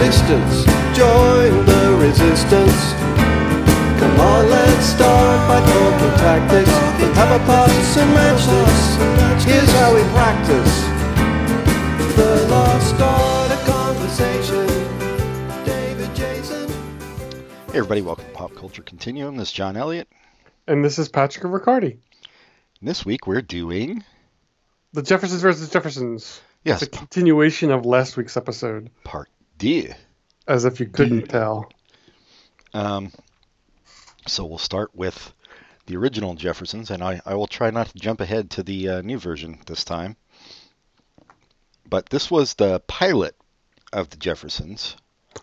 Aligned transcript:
existence. 0.00 0.64
Join 0.96 1.64
the 1.66 1.96
resistance. 2.00 2.92
Come 4.00 4.18
on, 4.18 4.50
let's 4.50 4.86
start 4.86 5.48
by 5.48 5.60
talking 5.64 6.18
tactics. 6.18 6.68
Let's 7.00 7.16
have 7.16 7.40
a 7.40 7.44
pass 7.44 7.96
and 7.96 8.10
match 8.12 8.44
this. 8.44 9.44
Here's 9.44 9.70
how 9.70 9.94
we 9.94 10.02
practice. 10.10 10.80
The 12.16 12.46
lost 12.50 13.00
art 13.00 13.52
of 13.52 13.64
conversation. 13.66 14.66
David 15.64 16.12
Jason. 16.16 16.68
Hey 17.70 17.78
everybody, 17.78 18.02
welcome 18.02 18.24
to 18.24 18.30
Pop 18.32 18.52
Culture 18.56 18.82
Continuum. 18.82 19.36
This 19.36 19.48
is 19.48 19.54
John 19.54 19.76
Elliott. 19.76 20.08
And 20.66 20.84
this 20.84 20.98
is 20.98 21.08
Patrick 21.08 21.44
Riccardi. 21.44 21.98
This 22.82 23.06
week 23.06 23.28
we're 23.28 23.42
doing 23.42 24.02
The 24.92 25.02
Jeffersons 25.02 25.40
versus 25.42 25.68
Jeffersons. 25.70 26.40
yes, 26.64 26.82
It's 26.82 26.92
a 26.96 26.98
continuation 26.98 27.70
of 27.70 27.86
last 27.86 28.16
week's 28.16 28.36
episode, 28.36 28.90
part 29.04 29.28
D. 29.64 29.88
as 30.46 30.64
if 30.64 30.80
you 30.80 30.86
couldn't 30.86 31.20
D. 31.20 31.26
tell. 31.26 31.70
Um, 32.72 33.12
so 34.26 34.44
we'll 34.44 34.58
start 34.58 34.94
with 34.94 35.32
the 35.86 35.96
original 35.96 36.34
Jeffersons, 36.34 36.90
and 36.90 37.02
I, 37.02 37.20
I 37.26 37.34
will 37.34 37.46
try 37.46 37.70
not 37.70 37.88
to 37.88 37.94
jump 37.98 38.20
ahead 38.20 38.50
to 38.52 38.62
the 38.62 38.88
uh, 38.88 39.02
new 39.02 39.18
version 39.18 39.58
this 39.66 39.84
time. 39.84 40.16
But 41.88 42.08
this 42.10 42.30
was 42.30 42.54
the 42.54 42.80
pilot 42.80 43.36
of 43.92 44.10
the 44.10 44.16
Jeffersons. 44.16 44.96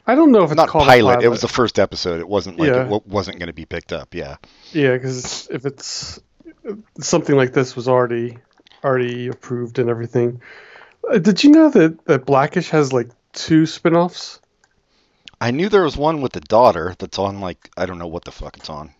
I 0.07 0.15
don't 0.15 0.31
know 0.31 0.43
if 0.43 0.51
it's 0.51 0.55
Not 0.57 0.69
called 0.69 0.87
pilot, 0.87 1.11
a 1.11 1.13
pilot. 1.15 1.25
it 1.25 1.29
was 1.29 1.41
the 1.41 1.47
first 1.47 1.77
episode. 1.77 2.19
It 2.19 2.27
wasn't 2.27 2.57
like 2.57 2.69
Yeah. 2.69 2.81
it 2.81 2.89
w- 2.89 3.03
wasn't 3.05 3.37
going 3.39 3.47
to 3.47 3.53
be 3.53 3.65
picked 3.65 3.93
up. 3.93 4.13
Yeah. 4.15 4.37
yeah, 4.71 4.93
because 4.93 5.47
if 5.51 5.65
it's 5.65 6.19
something 6.99 7.35
like 7.35 7.53
this 7.53 7.75
was 7.75 7.87
already 7.87 8.37
already 8.83 9.27
approved 9.27 9.77
and 9.79 9.89
everything. 9.89 10.41
Uh, 11.09 11.19
Did 11.19 11.43
you 11.43 11.51
know 11.51 11.69
that 11.69 12.03
that 12.05 12.25
Blackish 12.25 12.69
has 12.69 12.91
like 12.91 13.09
two 13.33 13.65
spin-offs? 13.65 14.39
I 15.39 15.51
knew 15.51 15.69
there 15.69 15.83
was 15.83 15.97
one 15.97 16.21
with 16.21 16.33
the 16.33 16.39
daughter 16.41 16.95
that's 16.99 17.17
on 17.17 17.39
like 17.39 17.69
I 17.77 17.85
don't 17.85 17.97
know 17.97 18.07
what 18.07 18.25
the 18.25 18.31
fuck 18.31 18.57
it's 18.57 18.69
on. 18.69 18.93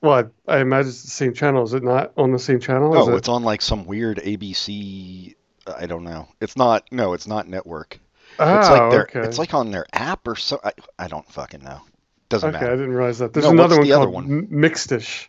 Well, 0.00 0.30
I, 0.48 0.56
I 0.56 0.60
imagine 0.60 0.88
it's 0.90 1.02
the 1.02 1.10
same 1.10 1.32
channel. 1.32 1.62
Is 1.62 1.72
it 1.74 1.82
not 1.82 2.12
on 2.16 2.32
the 2.32 2.38
same 2.38 2.60
channel? 2.60 2.94
Is 3.00 3.08
Oh, 3.08 3.12
it- 3.12 3.16
it's 3.18 3.28
on 3.28 3.42
like 3.44 3.62
some 3.62 3.86
weird 3.86 4.18
ABC. 4.18 5.34
Uh, 5.66 5.74
I 5.78 5.86
don't 5.86 6.04
know. 6.04 6.28
It's 6.40 6.56
not. 6.56 6.84
No, 6.92 7.12
it's 7.14 7.26
not 7.26 7.48
network. 7.48 7.98
oh, 8.38 8.58
It's 8.58 8.68
like 8.68 8.80
ah, 8.82 8.90
their. 8.90 9.02
okay. 9.02 9.20
It's 9.20 9.38
like 9.38 9.54
on 9.54 9.70
their 9.70 9.86
app 9.92 10.26
or 10.26 10.36
so. 10.36 10.60
I, 10.62 10.72
I 10.98 11.08
don't 11.08 11.26
fucking 11.32 11.62
know. 11.62 11.80
Doesn't 12.28 12.52
matter. 12.52 12.64
okay, 12.66 12.72
I 12.72 12.76
didn't 12.76 12.92
realize 12.94 13.18
that. 13.20 13.32
There's 13.32 13.44
No, 13.46 13.52
another 13.52 13.76
what's 13.76 13.78
one 13.78 13.86
the 13.88 13.92
other 13.94 14.04
called 14.06 14.14
one? 14.14 14.24
M- 14.26 14.48
Mixedish. 14.48 15.28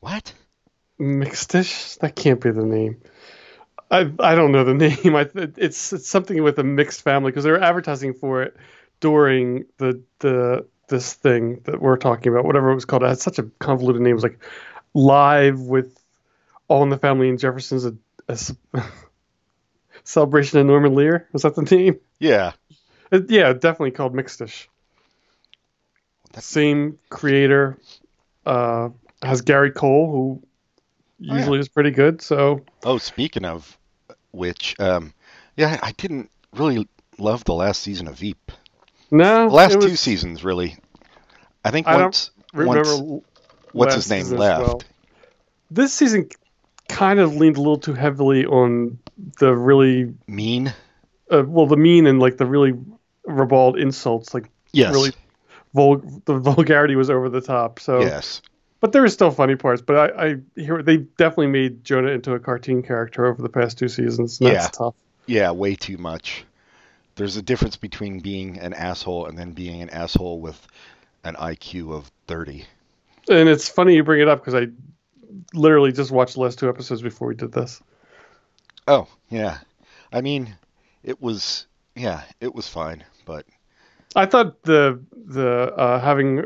What? 0.00 0.32
Mixedish? 1.00 1.98
That 2.00 2.16
can't 2.16 2.40
be 2.40 2.50
the 2.50 2.64
name. 2.64 3.00
I 3.90 4.10
I 4.18 4.34
don't 4.34 4.52
know 4.52 4.64
the 4.64 4.74
name. 5.04 5.14
I 5.16 5.28
it's 5.34 5.92
it's 5.92 6.08
something 6.08 6.42
with 6.42 6.58
a 6.58 6.64
mixed 6.64 7.02
family 7.02 7.30
because 7.30 7.44
they 7.44 7.50
were 7.50 7.62
advertising 7.62 8.14
for 8.14 8.42
it 8.42 8.56
during 9.00 9.64
the 9.78 10.02
the 10.20 10.66
this 10.88 11.14
thing 11.14 11.60
that 11.64 11.80
we're 11.80 11.96
talking 11.96 12.32
about, 12.32 12.44
whatever 12.44 12.70
it 12.70 12.74
was 12.74 12.84
called. 12.84 13.02
It 13.02 13.08
had 13.08 13.18
such 13.18 13.38
a 13.38 13.44
convoluted 13.58 14.02
name. 14.02 14.12
It 14.12 14.14
was 14.14 14.22
like 14.22 14.38
live 14.94 15.60
with 15.60 15.98
All 16.68 16.82
in 16.82 16.90
the 16.90 16.98
Family 16.98 17.28
and 17.28 17.38
Jefferson's 17.38 17.84
a, 17.84 17.94
a 18.28 18.38
celebration 20.04 20.58
of 20.60 20.66
Norman 20.66 20.94
Lear. 20.94 21.28
Was 21.32 21.42
that 21.42 21.54
the 21.54 21.62
name? 21.62 21.98
Yeah. 22.18 22.52
It- 23.10 23.30
yeah, 23.30 23.52
definitely 23.52 23.92
called 23.92 24.14
Mixedish. 24.14 24.66
That's- 26.30 26.44
Same 26.44 26.98
creator. 27.10 27.78
Uh, 28.44 28.90
has 29.22 29.40
Gary 29.40 29.72
Cole, 29.72 30.10
who 30.10 30.42
yeah. 31.18 31.34
usually 31.36 31.58
is 31.58 31.68
pretty 31.68 31.90
good. 31.90 32.20
So 32.22 32.62
Oh, 32.84 32.98
speaking 32.98 33.44
of 33.44 33.76
which, 34.32 34.74
um, 34.78 35.12
yeah, 35.56 35.78
I 35.82 35.92
didn't 35.92 36.30
really 36.54 36.86
love 37.18 37.44
the 37.44 37.54
last 37.54 37.82
season 37.82 38.06
of 38.08 38.16
Veep. 38.18 38.52
no, 39.10 39.48
The 39.48 39.54
last 39.54 39.76
was- 39.76 39.84
two 39.86 39.96
seasons, 39.96 40.44
really. 40.44 40.76
I 41.64 41.70
think 41.70 41.86
I 41.88 41.92
don't 41.94 42.02
once. 42.04 42.30
remember 42.54 42.96
once 43.02 43.24
what's 43.72 43.94
his 43.94 44.10
name 44.10 44.28
left. 44.38 44.60
well. 44.62 44.82
This 45.70 45.92
season 45.92 46.28
kind 46.88 47.18
of 47.18 47.34
leaned 47.34 47.56
a 47.56 47.60
little 47.60 47.78
too 47.78 47.94
heavily 47.94 48.46
on 48.46 48.98
the 49.40 49.52
really 49.56 50.14
Mean. 50.28 50.72
uh, 51.32 51.42
well, 51.46 51.66
the 51.66 51.76
mean 51.76 52.06
and 52.06 52.20
like 52.20 52.36
the 52.36 52.46
really 52.46 52.74
ribald 53.24 53.76
insults. 53.78 54.32
Like 54.32 54.48
Yes. 54.72 54.92
really, 54.94 55.10
vul- 55.74 56.02
the 56.26 56.38
vulgarity 56.38 56.94
was 56.94 57.10
over 57.10 57.28
the 57.28 57.40
top. 57.40 57.80
So, 57.80 58.00
Yes. 58.02 58.42
But 58.86 58.92
there 58.92 59.02
were 59.02 59.08
still 59.08 59.32
funny 59.32 59.56
parts. 59.56 59.82
But 59.82 59.96
I, 60.16 60.26
I 60.26 60.36
hear 60.54 60.80
they 60.80 60.98
definitely 60.98 61.48
made 61.48 61.82
Jonah 61.82 62.10
into 62.10 62.34
a 62.34 62.38
cartoon 62.38 62.84
character 62.84 63.26
over 63.26 63.42
the 63.42 63.48
past 63.48 63.78
two 63.78 63.88
seasons. 63.88 64.38
Yeah. 64.40 64.68
tough. 64.68 64.94
Yeah, 65.26 65.50
way 65.50 65.74
too 65.74 65.96
much. 65.96 66.44
There's 67.16 67.36
a 67.36 67.42
difference 67.42 67.76
between 67.76 68.20
being 68.20 68.60
an 68.60 68.74
asshole 68.74 69.26
and 69.26 69.36
then 69.36 69.50
being 69.50 69.82
an 69.82 69.90
asshole 69.90 70.40
with 70.40 70.64
an 71.24 71.34
IQ 71.34 71.96
of 71.96 72.08
30. 72.28 72.64
And 73.28 73.48
it's 73.48 73.68
funny 73.68 73.96
you 73.96 74.04
bring 74.04 74.20
it 74.20 74.28
up 74.28 74.38
because 74.38 74.54
I 74.54 74.68
literally 75.52 75.90
just 75.90 76.12
watched 76.12 76.34
the 76.34 76.42
last 76.42 76.60
two 76.60 76.68
episodes 76.68 77.02
before 77.02 77.26
we 77.26 77.34
did 77.34 77.50
this. 77.50 77.82
Oh, 78.86 79.08
yeah. 79.30 79.58
I 80.12 80.20
mean, 80.20 80.54
it 81.02 81.20
was 81.20 81.66
yeah, 81.96 82.22
it 82.40 82.54
was 82.54 82.68
fine, 82.68 83.02
but 83.24 83.46
I 84.14 84.26
thought 84.26 84.62
the 84.62 85.02
the 85.12 85.74
uh, 85.74 86.00
having 86.00 86.44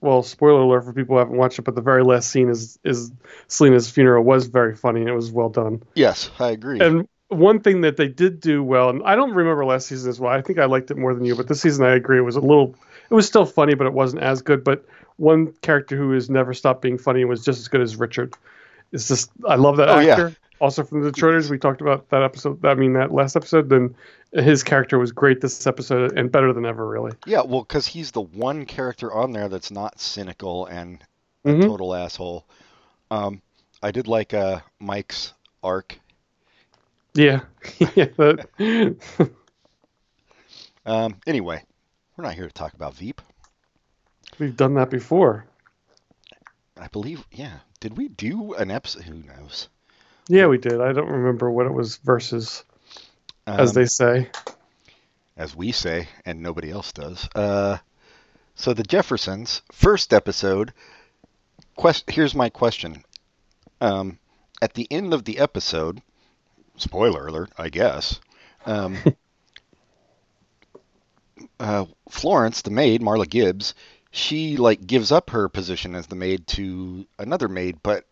well 0.00 0.22
spoiler 0.22 0.60
alert 0.62 0.84
for 0.84 0.92
people 0.92 1.14
who 1.14 1.18
haven't 1.18 1.36
watched 1.36 1.58
it, 1.58 1.62
but 1.62 1.74
the 1.74 1.82
very 1.82 2.02
last 2.02 2.30
scene 2.30 2.48
is 2.48 2.78
is 2.84 3.12
Selena's 3.48 3.90
funeral 3.90 4.24
was 4.24 4.46
very 4.46 4.74
funny 4.74 5.00
and 5.00 5.08
it 5.08 5.14
was 5.14 5.30
well 5.30 5.48
done. 5.48 5.82
yes, 5.94 6.30
I 6.38 6.50
agree. 6.50 6.80
And 6.80 7.08
one 7.28 7.60
thing 7.60 7.82
that 7.82 7.96
they 7.96 8.08
did 8.08 8.40
do 8.40 8.62
well, 8.62 8.90
and 8.90 9.02
I 9.04 9.14
don't 9.14 9.32
remember 9.32 9.64
last 9.64 9.86
season 9.86 10.10
as 10.10 10.18
well. 10.18 10.32
I 10.32 10.42
think 10.42 10.58
I 10.58 10.64
liked 10.64 10.90
it 10.90 10.96
more 10.96 11.14
than 11.14 11.24
you, 11.24 11.36
but 11.36 11.46
this 11.46 11.60
season 11.60 11.84
I 11.84 11.94
agree 11.94 12.18
it 12.18 12.22
was 12.22 12.36
a 12.36 12.40
little. 12.40 12.74
It 13.08 13.14
was 13.14 13.26
still 13.26 13.44
funny, 13.46 13.74
but 13.74 13.86
it 13.86 13.92
wasn't 13.92 14.22
as 14.22 14.42
good. 14.42 14.64
But 14.64 14.84
one 15.16 15.52
character 15.62 15.96
who 15.96 16.12
has 16.12 16.28
never 16.28 16.54
stopped 16.54 16.82
being 16.82 16.98
funny 16.98 17.20
and 17.20 17.28
was 17.28 17.44
just 17.44 17.60
as 17.60 17.68
good 17.68 17.82
as 17.82 17.96
Richard. 17.96 18.34
It's 18.92 19.06
just 19.06 19.30
I 19.46 19.54
love 19.54 19.76
that 19.76 19.88
Oh, 19.88 20.00
yeah. 20.00 20.30
Also 20.60 20.84
from 20.84 21.00
the 21.02 21.10
Detroiters, 21.10 21.48
we 21.50 21.58
talked 21.58 21.80
about 21.80 22.08
that 22.10 22.22
episode. 22.22 22.64
I 22.66 22.74
mean 22.74 22.92
that 22.92 23.12
last 23.12 23.34
episode. 23.34 23.68
Then 23.70 23.94
his 24.32 24.62
character 24.62 24.98
was 24.98 25.10
great 25.10 25.40
this 25.40 25.66
episode 25.66 26.16
and 26.18 26.30
better 26.30 26.52
than 26.52 26.66
ever, 26.66 26.86
really. 26.86 27.12
yeah, 27.26 27.40
well, 27.42 27.62
because 27.62 27.86
he's 27.86 28.10
the 28.10 28.20
one 28.20 28.66
character 28.66 29.12
on 29.12 29.32
there 29.32 29.48
that's 29.48 29.70
not 29.70 29.98
cynical 30.00 30.66
and 30.66 31.02
a 31.44 31.48
Mhm. 31.48 31.62
total 31.62 31.94
asshole. 31.94 32.46
Um, 33.10 33.40
I 33.82 33.90
did 33.90 34.06
like 34.06 34.34
uh, 34.34 34.60
Mike's 34.78 35.32
arc. 35.62 35.98
Yeah, 37.14 37.40
yeah. 37.96 38.04
That, 38.16 39.30
Um, 40.86 41.16
anyway, 41.26 41.62
we're 42.16 42.24
not 42.24 42.34
here 42.34 42.46
to 42.46 42.52
talk 42.52 42.72
about 42.74 42.94
Veep. 42.94 43.20
we've 44.38 44.56
done 44.56 44.74
that 44.74 44.90
before. 44.90 45.44
I 46.78 46.88
believe, 46.88 47.24
yeah. 47.30 47.58
Did 47.80 47.96
we 47.98 48.08
do 48.08 48.54
an 48.54 48.70
episode? 48.70 49.02
Who 49.04 49.22
knows? 49.22 49.68
Yeah, 50.32 50.46
we 50.46 50.58
did. 50.58 50.80
I 50.80 50.92
don't 50.92 51.10
remember 51.10 51.50
what 51.50 51.66
it 51.66 51.72
was 51.72 51.96
versus, 51.96 52.64
as 53.48 53.70
Um, 53.70 53.74
they 53.74 53.86
say. 53.86 54.30
as 55.36 55.56
we 55.56 55.72
say, 55.72 56.06
and 56.24 56.40
nobody 56.40 56.70
else 56.70 56.92
does. 56.92 57.28
Uh, 57.34 57.78
so 58.54 58.72
the 58.72 58.84
Jeffersons, 58.84 59.62
first 59.72 60.14
episode. 60.14 60.72
Quest. 61.74 62.08
Here's 62.10 62.34
my 62.34 62.48
question. 62.48 63.02
Um, 63.80 64.18
at 64.62 64.74
the 64.74 64.86
end 64.90 65.12
of 65.12 65.24
the 65.24 65.38
episode, 65.40 66.00
spoiler 66.76 67.26
alert, 67.26 67.50
I 67.58 67.68
guess. 67.68 68.20
Um, 68.66 68.98
uh, 71.60 71.86
Florence, 72.08 72.62
the 72.62 72.70
maid, 72.70 73.02
Marla 73.02 73.28
Gibbs, 73.28 73.74
she 74.12 74.56
like 74.58 74.86
gives 74.86 75.10
up 75.10 75.30
her 75.30 75.48
position 75.48 75.96
as 75.96 76.06
the 76.06 76.16
maid 76.16 76.46
to 76.48 77.04
another 77.18 77.48
maid, 77.48 77.78
but 77.82 78.04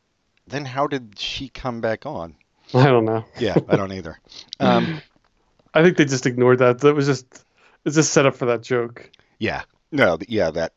then 0.51 0.65
how 0.65 0.87
did 0.87 1.19
she 1.19 1.49
come 1.49 1.81
back 1.81 2.07
on? 2.07 2.35
I 2.75 2.85
don't 2.87 3.05
know. 3.05 3.25
Yeah, 3.39 3.57
I 3.69 3.77
don't 3.77 3.93
either. 3.93 4.19
Um, 4.61 5.01
I 5.75 5.83
think 5.83 5.97
they 5.97 6.05
just 6.05 6.27
ignored 6.27 6.59
that. 6.61 6.81
That 6.81 6.95
was 6.95 7.07
just 7.07 7.45
it's 7.85 7.95
just 7.97 8.13
set 8.13 8.27
up 8.27 8.35
for 8.37 8.47
that 8.47 8.63
joke. 8.63 9.11
Yeah. 9.39 9.63
No, 9.93 10.19
yeah, 10.29 10.51
that 10.51 10.73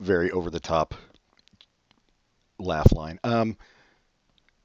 very 0.00 0.30
over 0.30 0.50
the 0.50 0.60
top 0.60 0.94
laugh 2.58 2.92
line. 2.92 3.18
Um 3.24 3.56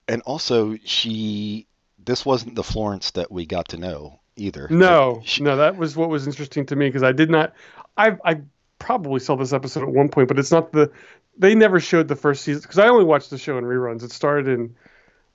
and 0.07 0.21
also 0.23 0.77
she 0.83 1.67
this 2.03 2.25
wasn't 2.25 2.55
the 2.55 2.63
Florence 2.63 3.11
that 3.11 3.31
we 3.31 3.45
got 3.45 3.69
to 3.69 3.77
know 3.77 4.19
either. 4.35 4.67
No, 4.69 5.21
She- 5.23 5.43
no, 5.43 5.57
that 5.57 5.77
was 5.77 5.95
what 5.95 6.09
was 6.09 6.27
interesting 6.27 6.65
to 6.67 6.75
me 6.75 6.87
because 6.87 7.03
I 7.03 7.11
did 7.11 7.29
not. 7.29 7.53
I 7.97 8.17
I 8.25 8.41
probably 8.81 9.19
saw 9.19 9.35
this 9.35 9.53
episode 9.53 9.83
at 9.83 9.89
one 9.89 10.09
point, 10.09 10.27
but 10.27 10.39
it's 10.39 10.51
not 10.51 10.71
the. 10.71 10.91
They 11.37 11.55
never 11.55 11.79
showed 11.79 12.07
the 12.07 12.15
first 12.15 12.43
season 12.43 12.61
because 12.61 12.79
I 12.79 12.87
only 12.87 13.05
watched 13.05 13.29
the 13.29 13.37
show 13.37 13.57
in 13.57 13.63
reruns. 13.63 14.03
It 14.03 14.11
started 14.11 14.47
in 14.47 14.75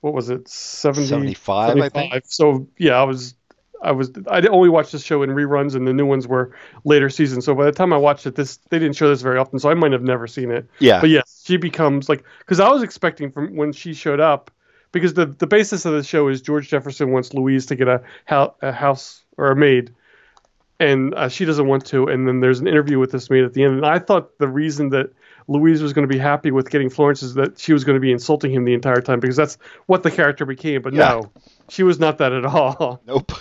what 0.01 0.13
was 0.13 0.29
it 0.29 0.47
70, 0.47 1.07
75, 1.07 1.77
I 1.77 1.89
think. 1.89 2.23
So 2.27 2.67
yeah, 2.77 2.93
I 2.93 3.03
was 3.03 3.35
I 3.81 3.91
was 3.91 4.11
I 4.29 4.45
only 4.47 4.69
watched 4.69 4.91
the 4.91 4.99
show 4.99 5.23
in 5.23 5.31
reruns, 5.31 5.75
and 5.75 5.87
the 5.87 5.93
new 5.93 6.05
ones 6.05 6.27
were 6.27 6.55
later 6.83 7.09
seasons. 7.09 7.45
So 7.45 7.55
by 7.55 7.65
the 7.65 7.71
time 7.71 7.93
I 7.93 7.97
watched 7.97 8.25
it, 8.25 8.35
this 8.35 8.57
they 8.69 8.79
didn't 8.79 8.95
show 8.95 9.09
this 9.09 9.21
very 9.21 9.37
often, 9.37 9.59
so 9.59 9.69
I 9.69 9.73
might 9.73 9.93
have 9.93 10.03
never 10.03 10.27
seen 10.27 10.51
it. 10.51 10.69
Yeah. 10.79 10.99
But 10.99 11.09
yes, 11.09 11.43
she 11.45 11.57
becomes 11.57 12.09
like 12.09 12.23
because 12.39 12.59
I 12.59 12.69
was 12.69 12.83
expecting 12.83 13.31
from 13.31 13.55
when 13.55 13.71
she 13.71 13.93
showed 13.93 14.19
up 14.19 14.51
because 14.91 15.13
the 15.13 15.25
the 15.25 15.47
basis 15.47 15.85
of 15.85 15.93
the 15.93 16.03
show 16.03 16.27
is 16.27 16.41
George 16.41 16.69
Jefferson 16.69 17.11
wants 17.11 17.33
Louise 17.33 17.65
to 17.67 17.75
get 17.75 17.87
a, 17.87 18.03
a 18.61 18.71
house 18.71 19.23
or 19.37 19.51
a 19.51 19.55
maid 19.55 19.93
and 20.79 21.13
uh, 21.15 21.29
she 21.29 21.45
doesn't 21.45 21.67
want 21.67 21.85
to. 21.87 22.07
And 22.07 22.27
then 22.27 22.39
there's 22.39 22.59
an 22.59 22.67
interview 22.67 22.99
with 22.99 23.11
this 23.11 23.29
maid 23.29 23.43
at 23.43 23.53
the 23.53 23.63
end, 23.63 23.75
and 23.75 23.85
I 23.85 23.99
thought 23.99 24.37
the 24.39 24.47
reason 24.47 24.89
that 24.89 25.11
Louise 25.47 25.81
was 25.81 25.93
going 25.93 26.07
to 26.07 26.13
be 26.13 26.19
happy 26.19 26.51
with 26.51 26.69
getting 26.69 26.89
Florence 26.89 27.23
is 27.23 27.33
that 27.35 27.57
she 27.59 27.73
was 27.73 27.83
going 27.83 27.95
to 27.95 27.99
be 28.01 28.11
insulting 28.11 28.51
him 28.51 28.65
the 28.65 28.73
entire 28.73 29.01
time 29.01 29.19
because 29.19 29.35
that's 29.37 29.57
what 29.85 30.03
the 30.03 30.11
character 30.11 30.45
became. 30.45 30.81
But 30.81 30.93
Yeah. 30.93 31.09
no, 31.09 31.31
she 31.69 31.83
was 31.83 31.99
not 31.99 32.17
that 32.19 32.33
at 32.33 32.45
all. 32.45 33.01
Nope. 33.07 33.31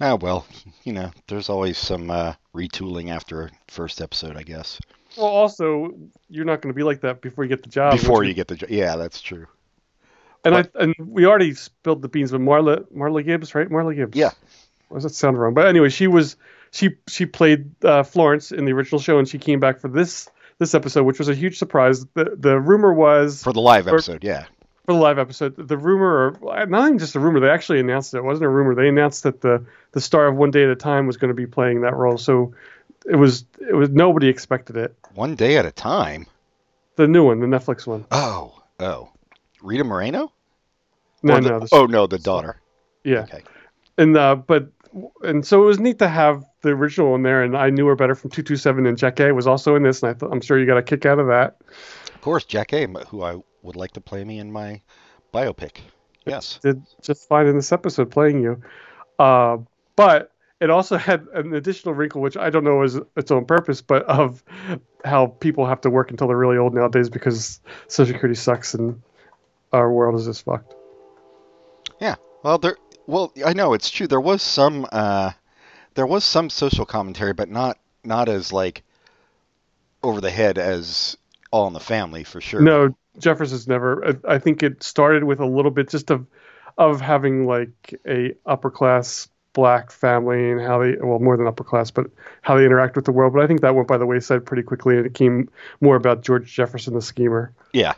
Ah, 0.00 0.14
well, 0.14 0.46
you 0.84 0.92
know, 0.92 1.10
there's 1.26 1.48
always 1.48 1.76
some 1.76 2.08
uh, 2.10 2.34
retooling 2.54 3.10
after 3.10 3.42
a 3.42 3.50
first 3.66 4.00
episode, 4.00 4.36
I 4.36 4.44
guess. 4.44 4.78
Well, 5.16 5.26
also, 5.26 5.92
you're 6.28 6.44
not 6.44 6.62
going 6.62 6.72
to 6.72 6.76
be 6.76 6.84
like 6.84 7.00
that 7.00 7.20
before 7.20 7.42
you 7.44 7.48
get 7.48 7.62
the 7.64 7.68
job. 7.68 7.98
Before 7.98 8.22
you 8.22 8.32
get 8.32 8.46
the 8.46 8.54
job, 8.54 8.70
yeah, 8.70 8.94
that's 8.96 9.20
true. 9.20 9.46
and 10.44 10.54
I 10.54 10.64
and 10.76 10.94
we 11.00 11.26
already 11.26 11.52
spilled 11.54 12.02
the 12.02 12.08
beans, 12.08 12.30
with 12.30 12.40
Marla 12.42 12.84
Marla 12.92 13.24
Gibbs, 13.24 13.56
right? 13.56 13.68
Marla 13.68 13.94
Gibbs. 13.96 14.16
Yeah. 14.16 14.30
Was 14.90 15.02
that 15.04 15.10
sound 15.10 15.38
wrong? 15.38 15.54
But 15.54 15.66
anyway, 15.66 15.88
she 15.90 16.06
was 16.06 16.36
she 16.70 16.90
she 17.08 17.26
played 17.26 17.70
uh, 17.84 18.02
Florence 18.02 18.52
in 18.52 18.64
the 18.64 18.72
original 18.72 19.00
show, 19.00 19.18
and 19.18 19.28
she 19.28 19.38
came 19.38 19.60
back 19.60 19.80
for 19.80 19.88
this 19.88 20.28
this 20.58 20.74
episode, 20.74 21.04
which 21.04 21.18
was 21.18 21.28
a 21.28 21.34
huge 21.34 21.58
surprise. 21.58 22.04
The 22.14 22.34
the 22.38 22.58
rumor 22.58 22.92
was 22.92 23.42
For 23.42 23.52
the 23.52 23.60
live 23.60 23.86
Or- 23.86 23.90
episode, 23.94 24.24
yeah. 24.24 24.44
for 24.86 24.94
the 24.94 24.98
live 25.00 25.18
episode. 25.18 25.54
The 25.56 25.76
rumor, 25.78 26.36
or 26.40 26.66
not 26.66 26.86
even 26.86 26.98
just 26.98 27.14
a 27.14 27.20
rumor, 27.20 27.40
they 27.40 27.50
actually 27.50 27.80
announced 27.80 28.14
it. 28.14 28.18
It 28.18 28.24
wasn't 28.24 28.46
a 28.46 28.48
rumor. 28.48 28.74
They 28.74 28.88
announced 28.88 29.22
that 29.24 29.40
the 29.40 29.64
the 29.92 30.00
star 30.00 30.26
of 30.26 30.36
One 30.36 30.50
Day 30.50 30.64
at 30.64 30.70
a 30.70 30.76
Time 30.76 31.06
was 31.06 31.16
going 31.16 31.28
to 31.28 31.34
be 31.34 31.46
playing 31.46 31.82
that 31.82 31.94
role. 31.94 32.18
So 32.18 32.54
it 33.06 33.16
was 33.16 33.44
it 33.60 33.74
was 33.74 33.90
nobody 33.90 34.28
expected 34.28 34.76
it. 34.76 34.94
One 35.14 35.34
day 35.36 35.56
at 35.58 35.64
a 35.66 35.72
time. 35.72 36.26
The 36.96 37.06
new 37.06 37.24
one, 37.26 37.38
the 37.40 37.46
Netflix 37.46 37.86
one. 37.86 38.04
Oh, 38.10 38.60
oh. 38.80 39.10
Rita 39.62 39.84
Moreno? 39.84 40.32
No, 41.22 41.34
the- 41.40 41.48
no. 41.50 41.60
this- 41.60 41.70
oh 41.72 41.86
no, 41.86 42.06
the 42.06 42.18
daughter. 42.18 42.60
yeah. 43.04 43.20
Okay. 43.20 43.42
And 43.96 44.16
uh, 44.16 44.34
but 44.36 44.68
and 45.22 45.46
so 45.46 45.62
it 45.62 45.66
was 45.66 45.78
neat 45.78 45.98
to 45.98 46.08
have 46.08 46.44
the 46.62 46.70
original 46.70 47.14
in 47.14 47.22
there. 47.22 47.42
And 47.42 47.56
I 47.56 47.70
knew 47.70 47.86
her 47.86 47.96
better 47.96 48.14
from 48.14 48.30
two 48.30 48.42
two 48.42 48.56
seven. 48.56 48.86
And 48.86 48.96
Jackée 48.98 49.34
was 49.34 49.46
also 49.46 49.74
in 49.74 49.82
this, 49.82 50.02
and 50.02 50.10
I 50.10 50.14
thought 50.14 50.32
I'm 50.32 50.40
sure 50.40 50.58
you 50.58 50.66
got 50.66 50.78
a 50.78 50.82
kick 50.82 51.06
out 51.06 51.18
of 51.18 51.26
that. 51.28 51.56
Of 52.14 52.20
course, 52.20 52.44
Jackée, 52.44 53.04
who 53.06 53.22
I 53.22 53.38
would 53.62 53.76
like 53.76 53.92
to 53.92 54.00
play 54.00 54.24
me 54.24 54.38
in 54.38 54.50
my 54.52 54.80
biopic. 55.32 55.78
Yes. 56.24 56.58
did 56.62 56.82
just 57.02 57.28
fine 57.28 57.46
in 57.46 57.56
this 57.56 57.72
episode 57.72 58.10
playing 58.10 58.42
you. 58.42 58.62
Uh, 59.18 59.58
but 59.96 60.32
it 60.60 60.70
also 60.70 60.96
had 60.96 61.26
an 61.34 61.54
additional 61.54 61.94
wrinkle, 61.94 62.20
which 62.20 62.36
I 62.36 62.50
don't 62.50 62.64
know 62.64 62.82
is 62.82 62.98
its 63.16 63.30
own 63.30 63.44
purpose, 63.46 63.80
but 63.80 64.04
of 64.04 64.42
how 65.04 65.26
people 65.26 65.66
have 65.66 65.80
to 65.82 65.90
work 65.90 66.10
until 66.10 66.28
they're 66.28 66.36
really 66.36 66.58
old 66.58 66.74
nowadays 66.74 67.08
because 67.08 67.60
Social 67.86 68.14
Security 68.14 68.34
sucks 68.38 68.74
and 68.74 69.00
our 69.72 69.92
world 69.92 70.18
is 70.18 70.26
just 70.26 70.44
fucked. 70.44 70.74
Yeah. 72.00 72.16
Well, 72.42 72.58
there. 72.58 72.76
Well, 73.08 73.32
I 73.44 73.54
know 73.54 73.72
it's 73.72 73.88
true. 73.90 74.06
There 74.06 74.20
was 74.20 74.42
some. 74.42 74.86
Uh, 74.92 75.32
there 75.94 76.06
was 76.06 76.24
some 76.24 76.50
social 76.50 76.84
commentary, 76.84 77.32
but 77.32 77.48
not 77.48 77.78
not 78.04 78.28
as 78.28 78.52
like 78.52 78.82
over 80.02 80.20
the 80.20 80.30
head 80.30 80.58
as 80.58 81.16
All 81.50 81.66
in 81.66 81.72
the 81.72 81.80
Family 81.80 82.22
for 82.22 82.42
sure. 82.42 82.60
No, 82.60 82.94
Jefferson's 83.18 83.66
never. 83.66 84.18
I, 84.28 84.34
I 84.34 84.38
think 84.38 84.62
it 84.62 84.82
started 84.82 85.24
with 85.24 85.40
a 85.40 85.46
little 85.46 85.70
bit 85.70 85.88
just 85.88 86.10
of 86.10 86.26
of 86.76 87.00
having 87.00 87.46
like 87.46 87.98
a 88.06 88.34
upper 88.44 88.70
class 88.70 89.26
black 89.54 89.90
family 89.90 90.50
and 90.50 90.60
how 90.60 90.78
they 90.78 90.96
well 91.00 91.18
more 91.18 91.38
than 91.38 91.46
upper 91.46 91.64
class, 91.64 91.90
but 91.90 92.08
how 92.42 92.58
they 92.58 92.66
interact 92.66 92.94
with 92.94 93.06
the 93.06 93.12
world. 93.12 93.32
But 93.32 93.42
I 93.42 93.46
think 93.46 93.62
that 93.62 93.74
went 93.74 93.88
by 93.88 93.96
the 93.96 94.04
wayside 94.04 94.44
pretty 94.44 94.62
quickly, 94.62 94.98
and 94.98 95.06
it 95.06 95.14
came 95.14 95.48
more 95.80 95.96
about 95.96 96.22
George 96.22 96.52
Jefferson, 96.52 96.92
the 96.92 97.00
schemer. 97.00 97.54
Yeah. 97.72 97.94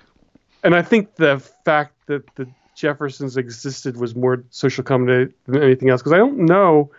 And 0.63 0.77
I 0.77 0.83
think 0.83 1.17
the 1.17 1.41
fact 1.65 1.95
that 2.07 2.33
the 2.37 2.47
Jeffersons 2.81 3.37
existed 3.37 3.97
was 3.97 4.15
more 4.15 4.45
social 4.51 4.83
comedy 4.83 5.33
than 5.47 5.63
anything 5.63 5.91
else 5.91 6.01
because 6.01 6.13
I 6.13 6.19
don't 6.19 6.39
know 6.39 6.91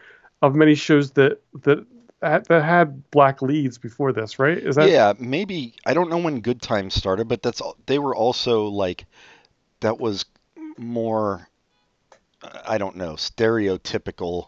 of 0.42 0.56
many 0.56 0.75
shows 0.75 1.12
that 1.12 1.42
that 1.63 1.86
that 2.22 2.48
had 2.50 3.10
black 3.10 3.42
leads 3.42 3.78
before 3.78 4.13
this, 4.13 4.38
right? 4.38 4.57
Is 4.57 4.75
that 4.75 4.89
yeah, 4.89 5.13
maybe 5.18 5.74
I 5.86 5.94
don't 5.94 6.10
know 6.10 6.19
when 6.19 6.42
Good 6.42 6.62
Times 6.62 6.94
started, 6.94 7.28
but 7.28 7.42
that's 7.42 7.62
they 7.88 7.98
were 7.98 8.16
also 8.16 8.68
like 8.68 9.06
that 9.80 10.00
was 10.00 10.25
more 10.78 11.48
I 12.66 12.77
don't 12.77 12.95
know 12.95 13.13
stereotypical 13.13 14.48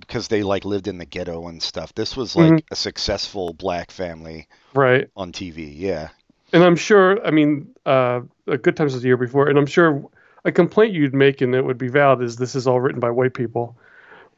because 0.00 0.28
they 0.28 0.42
like 0.42 0.64
lived 0.64 0.88
in 0.88 0.98
the 0.98 1.06
ghetto 1.06 1.46
and 1.46 1.62
stuff. 1.62 1.94
This 1.94 2.16
was 2.16 2.34
like 2.36 2.64
a 2.70 2.76
successful 2.76 3.54
black 3.54 3.90
family 3.90 4.48
right? 4.74 5.08
on 5.16 5.32
TV. 5.32 5.72
Yeah, 5.76 6.08
And 6.52 6.62
I'm 6.62 6.76
sure, 6.76 7.24
I 7.24 7.30
mean, 7.30 7.74
uh, 7.86 8.20
a 8.46 8.58
Good 8.58 8.76
Times 8.76 8.94
was 8.94 9.02
the 9.02 9.08
year 9.08 9.16
before, 9.16 9.48
and 9.48 9.58
I'm 9.58 9.66
sure 9.66 10.08
a 10.46 10.52
complaint 10.52 10.94
you'd 10.94 11.14
make 11.14 11.40
and 11.42 11.54
it 11.54 11.64
would 11.64 11.78
be 11.78 11.88
valid 11.88 12.22
is 12.22 12.36
this 12.36 12.54
is 12.54 12.66
all 12.66 12.80
written 12.80 13.00
by 13.00 13.10
white 13.10 13.34
people, 13.34 13.76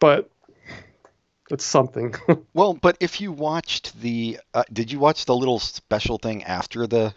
but 0.01 0.31
it's 1.51 1.65
something. 1.65 2.15
Well, 2.55 2.75
but 2.75 2.97
if 3.01 3.21
you 3.21 3.33
watched 3.33 4.01
the, 4.01 4.39
uh, 4.55 4.65
did 4.73 4.91
you 4.93 4.99
watch 4.99 5.25
the 5.25 5.37
little 5.37 5.59
special 5.61 6.19
thing 6.19 6.45
after 6.45 6.87
the 6.87 7.15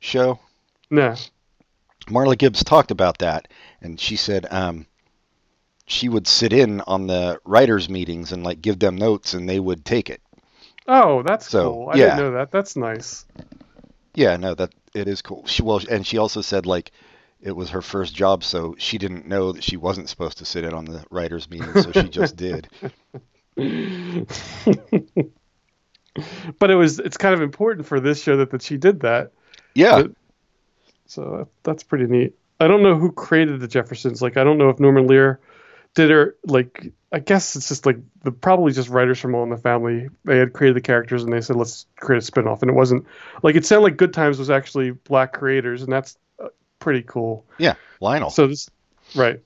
show? 0.00 0.38
no, 0.90 1.14
Marla 2.08 2.36
Gibbs 2.38 2.64
talked 2.64 2.90
about 2.90 3.18
that, 3.18 3.48
and 3.82 4.00
she 4.00 4.16
said 4.16 4.46
um, 4.50 4.86
she 5.86 6.08
would 6.08 6.26
sit 6.26 6.52
in 6.52 6.80
on 6.82 7.06
the 7.06 7.40
writers' 7.44 7.88
meetings 7.88 8.32
and 8.32 8.44
like 8.44 8.62
give 8.62 8.78
them 8.78 8.96
notes, 8.96 9.34
and 9.34 9.48
they 9.48 9.60
would 9.60 9.84
take 9.84 10.10
it. 10.10 10.22
oh, 10.86 11.22
that's 11.22 11.46
So, 11.48 11.72
cool. 11.72 11.88
I 11.90 11.96
yeah. 11.96 12.04
didn't 12.06 12.18
know 12.18 12.30
that. 12.32 12.50
That's 12.50 12.76
nice. 12.76 13.26
Yeah, 14.14 14.36
no, 14.36 14.54
that 14.54 14.72
it 14.94 15.08
is 15.08 15.22
cool. 15.22 15.46
She 15.46 15.62
well, 15.62 15.80
and 15.90 16.06
she 16.06 16.18
also 16.18 16.40
said 16.40 16.66
like 16.66 16.92
it 17.40 17.52
was 17.52 17.70
her 17.70 17.82
first 17.82 18.14
job, 18.14 18.42
so 18.44 18.74
she 18.78 18.98
didn't 18.98 19.26
know 19.26 19.52
that 19.52 19.62
she 19.64 19.76
wasn't 19.76 20.08
supposed 20.08 20.38
to 20.38 20.44
sit 20.44 20.64
in 20.64 20.74
on 20.74 20.84
the 20.84 21.04
writers' 21.10 21.48
meeting, 21.48 21.72
so 21.80 21.92
she 21.92 22.08
just 22.08 22.36
did. 22.36 22.68
but 26.58 26.70
it 26.70 26.74
was 26.74 26.98
it's 26.98 27.16
kind 27.16 27.34
of 27.34 27.40
important 27.42 27.86
for 27.86 28.00
this 28.00 28.22
show 28.22 28.36
that, 28.38 28.50
that 28.50 28.62
she 28.62 28.76
did 28.76 29.00
that. 29.00 29.32
Yeah, 29.74 30.02
But- 30.02 30.12
So 31.06 31.48
that's 31.62 31.82
pretty 31.82 32.06
neat. 32.06 32.34
I 32.60 32.66
don't 32.66 32.82
know 32.82 32.96
who 32.96 33.12
created 33.12 33.60
the 33.60 33.68
Jeffersons. 33.68 34.20
Like 34.20 34.36
I 34.36 34.42
don't 34.44 34.58
know 34.58 34.68
if 34.68 34.80
Norman 34.80 35.06
Lear 35.06 35.38
did 35.94 36.10
or 36.10 36.36
like 36.44 36.92
I 37.12 37.20
guess 37.20 37.54
it's 37.56 37.68
just 37.68 37.86
like 37.86 37.98
the 38.24 38.32
probably 38.32 38.72
just 38.72 38.88
writers 38.88 39.20
from 39.20 39.34
All 39.34 39.44
in 39.44 39.50
the 39.50 39.56
Family. 39.56 40.08
They 40.24 40.38
had 40.38 40.52
created 40.52 40.76
the 40.76 40.80
characters 40.80 41.22
and 41.22 41.32
they 41.32 41.40
said 41.40 41.56
let's 41.56 41.86
create 41.96 42.18
a 42.18 42.22
spin-off 42.22 42.62
and 42.62 42.70
it 42.70 42.74
wasn't 42.74 43.06
like 43.42 43.54
it 43.54 43.64
sounded 43.64 43.84
like 43.84 43.96
Good 43.96 44.12
Times 44.12 44.38
was 44.38 44.50
actually 44.50 44.90
black 44.90 45.32
creators 45.32 45.82
and 45.82 45.92
that's 45.92 46.18
pretty 46.78 47.02
cool. 47.02 47.44
yeah, 47.58 47.74
Lionel. 48.00 48.30
So 48.30 48.46
this 48.46 48.68
right. 49.14 49.40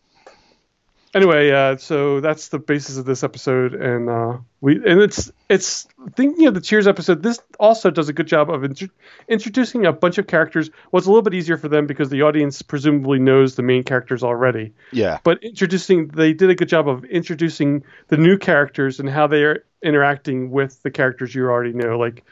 Anyway, 1.15 1.51
uh, 1.51 1.77
so 1.77 2.21
that's 2.21 2.49
the 2.49 2.59
basis 2.59 2.97
of 2.97 3.05
this 3.05 3.23
episode, 3.23 3.75
and 3.75 4.09
uh, 4.09 4.39
we 4.63 4.77
and 4.77 5.03
it's 5.03 5.31
it's 5.51 5.87
thinking 6.17 6.47
of 6.47 6.55
the 6.55 6.61
Cheers 6.63 6.87
episode. 6.87 7.23
This 7.23 7.39
also 7.61 7.91
does 7.91 8.09
a 8.09 8.15
good 8.15 8.27
job 8.27 8.49
of 8.49 8.65
intro- 8.65 8.89
introducing 9.29 9.85
a 9.85 9.93
bunch 9.93 10.17
of 10.17 10.27
characters. 10.27 10.71
Well, 10.91 10.99
it's 11.01 11.07
a 11.07 11.11
little 11.11 11.21
bit 11.23 11.35
easier 11.35 11.59
for 11.59 11.69
them 11.69 11.87
because 11.87 12.09
the 12.09 12.23
audience 12.23 12.63
presumably 12.63 13.19
knows 13.19 13.57
the 13.57 13.63
main 13.63 13.83
characters 13.83 14.23
already. 14.23 14.73
yeah, 14.91 15.19
But 15.23 15.43
introducing, 15.45 16.09
they 16.09 16.33
did 16.33 16.49
a 16.49 16.55
good 16.55 16.71
job 16.71 16.89
of 16.89 17.05
introducing 17.05 17.85
the 18.09 18.17
new 18.17 18.39
characters 18.39 18.99
and 18.99 19.07
how 19.11 19.27
they 19.27 19.45
are 19.45 19.67
interacting 19.83 20.51
with 20.51 20.83
the 20.83 20.91
characters 20.91 21.35
you 21.35 21.45
already 21.45 21.75
know. 21.75 21.99
Like 21.99 22.25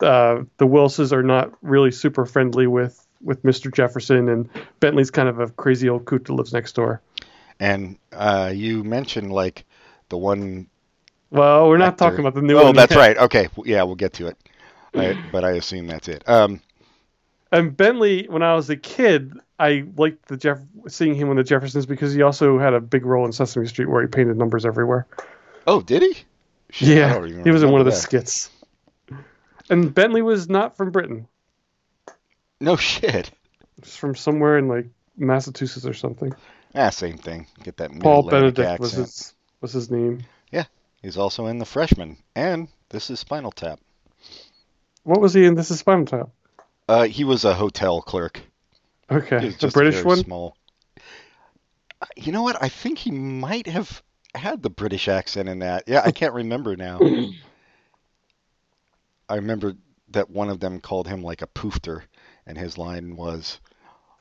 uh, 0.00 0.42
the 0.56 0.66
Wilses 0.66 1.12
are 1.12 1.22
not 1.22 1.52
really 1.62 1.92
super 1.92 2.26
friendly 2.26 2.66
with 2.66 3.06
with 3.22 3.42
Mr. 3.42 3.72
Jefferson, 3.72 4.28
and 4.28 4.48
Bentley's 4.80 5.10
kind 5.10 5.28
of 5.28 5.38
a 5.40 5.48
crazy 5.48 5.88
old 5.88 6.04
coot 6.06 6.24
that 6.26 6.32
lives 6.32 6.52
next 6.52 6.72
door. 6.74 7.00
and 7.58 7.98
uh, 8.12 8.50
you 8.54 8.82
mentioned 8.84 9.32
like 9.32 9.64
the 10.08 10.16
one 10.16 10.66
Well, 11.30 11.68
we're 11.68 11.76
not 11.78 11.88
actor- 11.94 12.04
talking 12.04 12.20
about 12.20 12.34
the 12.34 12.42
new 12.42 12.58
Oh, 12.58 12.64
one. 12.66 12.74
that's 12.74 12.92
yet. 12.94 12.98
right. 12.98 13.18
Okay, 13.18 13.48
yeah, 13.64 13.82
we'll 13.82 13.94
get 13.96 14.14
to 14.14 14.26
it. 14.28 14.36
I, 14.94 15.16
but 15.30 15.44
I 15.44 15.52
assume 15.52 15.86
that's 15.86 16.08
it. 16.08 16.28
Um, 16.28 16.60
And 17.52 17.76
Bentley, 17.76 18.26
when 18.28 18.42
I 18.42 18.54
was 18.54 18.70
a 18.70 18.76
kid, 18.76 19.34
I 19.58 19.84
liked 19.96 20.26
the 20.26 20.36
Jeff 20.36 20.58
seeing 20.88 21.14
him 21.14 21.28
on 21.30 21.36
the 21.36 21.44
Jeffersons 21.44 21.84
because 21.86 22.12
he 22.14 22.22
also 22.22 22.58
had 22.58 22.72
a 22.74 22.80
big 22.80 23.04
role 23.04 23.24
in 23.26 23.32
Sesame 23.32 23.66
Street 23.66 23.88
where 23.88 24.00
he 24.02 24.08
painted 24.08 24.36
numbers 24.38 24.64
everywhere. 24.66 25.06
oh, 25.66 25.80
did 25.82 26.02
he? 26.02 26.16
Shit, 26.70 26.88
yeah, 26.96 27.24
he 27.44 27.50
was 27.50 27.62
in 27.62 27.70
one 27.70 27.80
of 27.80 27.84
the 27.84 27.90
that. 27.90 27.96
skits. 27.98 28.50
And 29.68 29.92
Bentley 29.94 30.22
was 30.22 30.48
not 30.48 30.76
from 30.76 30.90
Britain; 30.90 31.26
No 32.60 32.76
shit. 32.76 33.30
He's 33.82 33.96
from 33.96 34.14
somewhere 34.14 34.58
in 34.58 34.68
like 34.68 34.86
Massachusetts 35.16 35.86
or 35.86 35.94
something. 35.94 36.32
Ah, 36.74 36.90
same 36.90 37.16
thing. 37.18 37.46
Get 37.62 37.76
that 37.78 37.90
Paul 38.00 38.24
Benedict 38.24 38.80
was 38.80 38.92
accent. 38.92 39.06
his 39.06 39.34
was 39.60 39.72
his 39.72 39.90
name. 39.90 40.22
Yeah, 40.52 40.64
he's 41.02 41.16
also 41.16 41.46
in 41.46 41.58
The 41.58 41.64
Freshman, 41.64 42.16
and 42.34 42.68
this 42.90 43.10
is 43.10 43.20
Spinal 43.20 43.52
Tap. 43.52 43.80
What 45.02 45.20
was 45.20 45.34
he 45.34 45.44
in? 45.46 45.54
This 45.54 45.70
is 45.70 45.80
Spinal 45.80 46.06
Tap. 46.06 46.28
Uh, 46.88 47.04
he 47.04 47.24
was 47.24 47.44
a 47.44 47.54
hotel 47.54 48.02
clerk. 48.02 48.40
Okay, 49.10 49.46
was 49.46 49.56
the 49.56 49.68
British 49.68 50.04
one. 50.04 50.18
Small. 50.18 50.56
Uh, 52.00 52.06
You 52.16 52.32
know 52.32 52.42
what? 52.42 52.62
I 52.62 52.68
think 52.68 52.98
he 52.98 53.10
might 53.10 53.66
have 53.66 54.02
had 54.34 54.62
the 54.62 54.70
British 54.70 55.08
accent 55.08 55.48
in 55.48 55.60
that. 55.60 55.84
Yeah, 55.86 56.02
I 56.04 56.12
can't 56.12 56.34
remember 56.34 56.76
now. 56.76 57.00
I 59.28 59.36
remember 59.36 59.74
that 60.10 60.30
one 60.30 60.50
of 60.50 60.60
them 60.60 60.80
called 60.80 61.08
him 61.08 61.22
like 61.22 61.42
a 61.42 61.46
poofter, 61.46 62.02
and 62.50 62.58
his 62.58 62.76
line 62.76 63.16
was, 63.16 63.60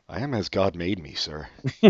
"I 0.08 0.20
am 0.22 0.34
as 0.34 0.50
God 0.50 0.76
made 0.76 1.02
me, 1.02 1.16
sir." 1.16 1.50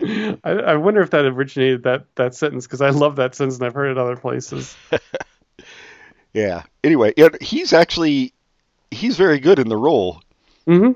I, 0.00 0.50
I 0.50 0.76
wonder 0.76 1.00
if 1.02 1.10
that 1.10 1.24
originated 1.24 1.82
that 1.82 2.04
that 2.14 2.34
sentence 2.34 2.66
because 2.66 2.80
I 2.80 2.90
love 2.90 3.16
that 3.16 3.34
sentence 3.34 3.56
and 3.58 3.66
I've 3.66 3.74
heard 3.74 3.90
it 3.90 3.98
other 3.98 4.16
places. 4.16 4.76
Yeah. 6.34 6.62
Anyway, 6.84 7.14
he's 7.40 7.72
actually 7.72 8.34
he's 8.90 9.16
very 9.16 9.40
good 9.40 9.58
in 9.58 9.68
the 9.68 9.78
role. 9.78 10.22
hmm 10.66 10.92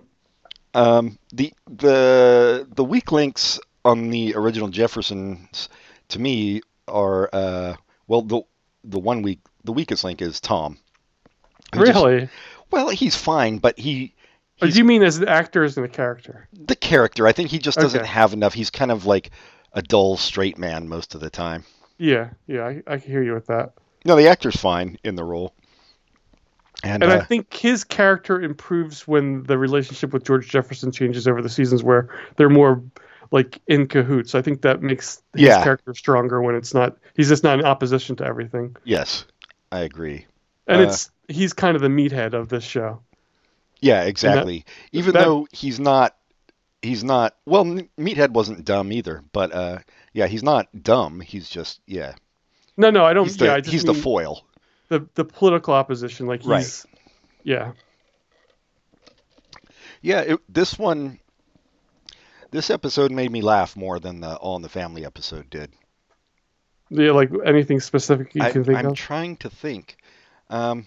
Um, 0.74 1.18
the 1.32 1.52
the 1.68 2.68
the 2.70 2.84
weak 2.84 3.10
links 3.10 3.58
on 3.84 4.10
the 4.10 4.34
original 4.36 4.68
Jeffersons 4.68 5.70
to 6.08 6.18
me 6.20 6.60
are 6.86 7.30
uh, 7.32 7.74
well 8.06 8.20
the 8.22 8.42
the 8.84 8.98
one 9.00 9.22
weak 9.22 9.40
the 9.64 9.72
weakest 9.72 10.04
link 10.04 10.20
is 10.20 10.38
Tom. 10.38 10.76
Who 11.74 11.86
just- 11.86 11.94
Really? 11.98 12.28
Well, 12.72 12.88
he's 12.88 13.14
fine, 13.16 13.58
but 13.58 13.78
he 13.78 14.14
Or 14.60 14.68
do 14.68 14.76
you 14.78 14.84
mean 14.84 15.02
as 15.02 15.18
an 15.18 15.28
actor 15.28 15.62
as 15.64 15.76
in 15.76 15.84
a 15.84 15.88
character? 15.88 16.48
the 16.52 16.76
character. 16.76 17.26
I 17.26 17.32
think 17.32 17.50
he 17.50 17.58
just 17.58 17.78
doesn't 17.78 18.00
Okay. 18.00 18.08
have 18.08 18.32
enough. 18.32 18.54
He's 18.54 18.70
kind 18.70 18.90
of 18.90 19.06
like 19.06 19.30
a 19.72 19.82
dull 19.82 20.16
straight 20.16 20.58
man 20.58 20.88
most 20.88 21.14
of 21.14 21.20
the 21.20 21.30
time. 21.30 21.64
Yeah, 21.98 22.30
yeah, 22.46 22.62
I, 22.66 22.82
I 22.86 22.98
can 22.98 23.10
hear 23.10 23.22
you 23.22 23.34
with 23.34 23.46
that. 23.46 23.72
No, 24.04 24.16
the 24.16 24.26
actor's 24.28 24.56
fine 24.56 24.98
in 25.04 25.14
the 25.14 25.24
role. 25.24 25.54
And, 26.84 27.02
And 27.04 27.12
uh, 27.12 27.16
I 27.16 27.20
think 27.20 27.54
his 27.54 27.84
character 27.84 28.40
improves 28.40 29.06
when 29.06 29.44
the 29.44 29.56
relationship 29.56 30.12
with 30.12 30.24
George 30.24 30.48
Jefferson 30.48 30.90
changes 30.90 31.28
over 31.28 31.40
the 31.40 31.48
seasons, 31.48 31.84
where 31.84 32.08
they're 32.36 32.48
more 32.50 32.82
like 33.30 33.60
in 33.68 33.86
cahoots. 33.86 34.34
I 34.34 34.42
think 34.42 34.62
that 34.62 34.82
makes 34.82 35.22
his 35.34 35.42
Yeah. 35.42 35.62
character 35.62 35.94
stronger 35.94 36.42
when 36.42 36.54
it's 36.56 36.74
not. 36.74 36.96
He's 37.14 37.28
just 37.28 37.44
not 37.44 37.60
in 37.60 37.64
opposition 37.64 38.16
to 38.16 38.24
everything, 38.26 38.76
yes, 38.84 39.24
I 39.70 39.80
agree. 39.80 40.26
and 40.66 40.80
Uh, 40.80 40.84
it's 40.84 41.10
he's 41.32 41.52
kind 41.52 41.74
of 41.76 41.82
the 41.82 41.88
meathead 41.88 42.34
of 42.34 42.48
this 42.48 42.64
show. 42.64 43.00
Yeah, 43.80 44.02
exactly. 44.04 44.64
Even 44.92 45.12
that- 45.14 45.24
though 45.24 45.46
he's 45.52 45.80
not, 45.80 46.14
he's 46.82 47.02
not. 47.02 47.34
Well, 47.46 47.64
Meathead 47.98 48.30
wasn't 48.30 48.64
dumb 48.64 48.92
either, 48.92 49.24
but 49.32 49.52
uh, 49.52 49.78
yeah, 50.12 50.26
he's 50.28 50.42
not 50.44 50.68
dumb. 50.82 51.20
He's 51.20 51.48
just 51.48 51.80
yeah, 51.86 52.14
No, 52.76 52.90
no, 52.90 53.04
I 53.04 53.12
don't. 53.12 53.24
he's 53.24 53.36
the 53.36 53.46
yeah, 53.46 53.54
I 53.54 53.60
just 53.60 53.72
he's 53.72 53.84
the 53.84 53.94
foil. 53.94 54.44
the 54.88 55.08
the 55.14 55.24
political 55.24 55.74
opposition. 55.74 56.26
Like 56.26 56.40
he's, 56.42 56.48
Right. 56.48 56.82
yeah, 57.42 57.72
Yeah, 60.00 60.20
it, 60.20 60.40
this 60.48 60.78
one, 60.78 61.18
this 62.50 62.70
episode 62.70 63.10
made 63.12 63.30
me 63.30 63.40
laugh 63.40 63.76
more 63.76 63.98
than 64.00 64.20
the 64.20 64.34
All 64.36 64.56
in 64.56 64.62
the 64.62 64.68
Family 64.68 65.04
episode 65.04 65.48
did. 65.50 65.72
yeah. 66.90 67.12
Like 67.12 67.30
anything 67.44 67.80
specific 67.80 68.34
you 68.34 68.42
I, 68.42 68.50
can 68.50 68.64
think 68.64 68.78
of? 68.78 68.86
I'm 68.86 68.94
trying 68.94 69.36
to 69.38 69.50
think. 69.50 69.96
Um, 70.50 70.86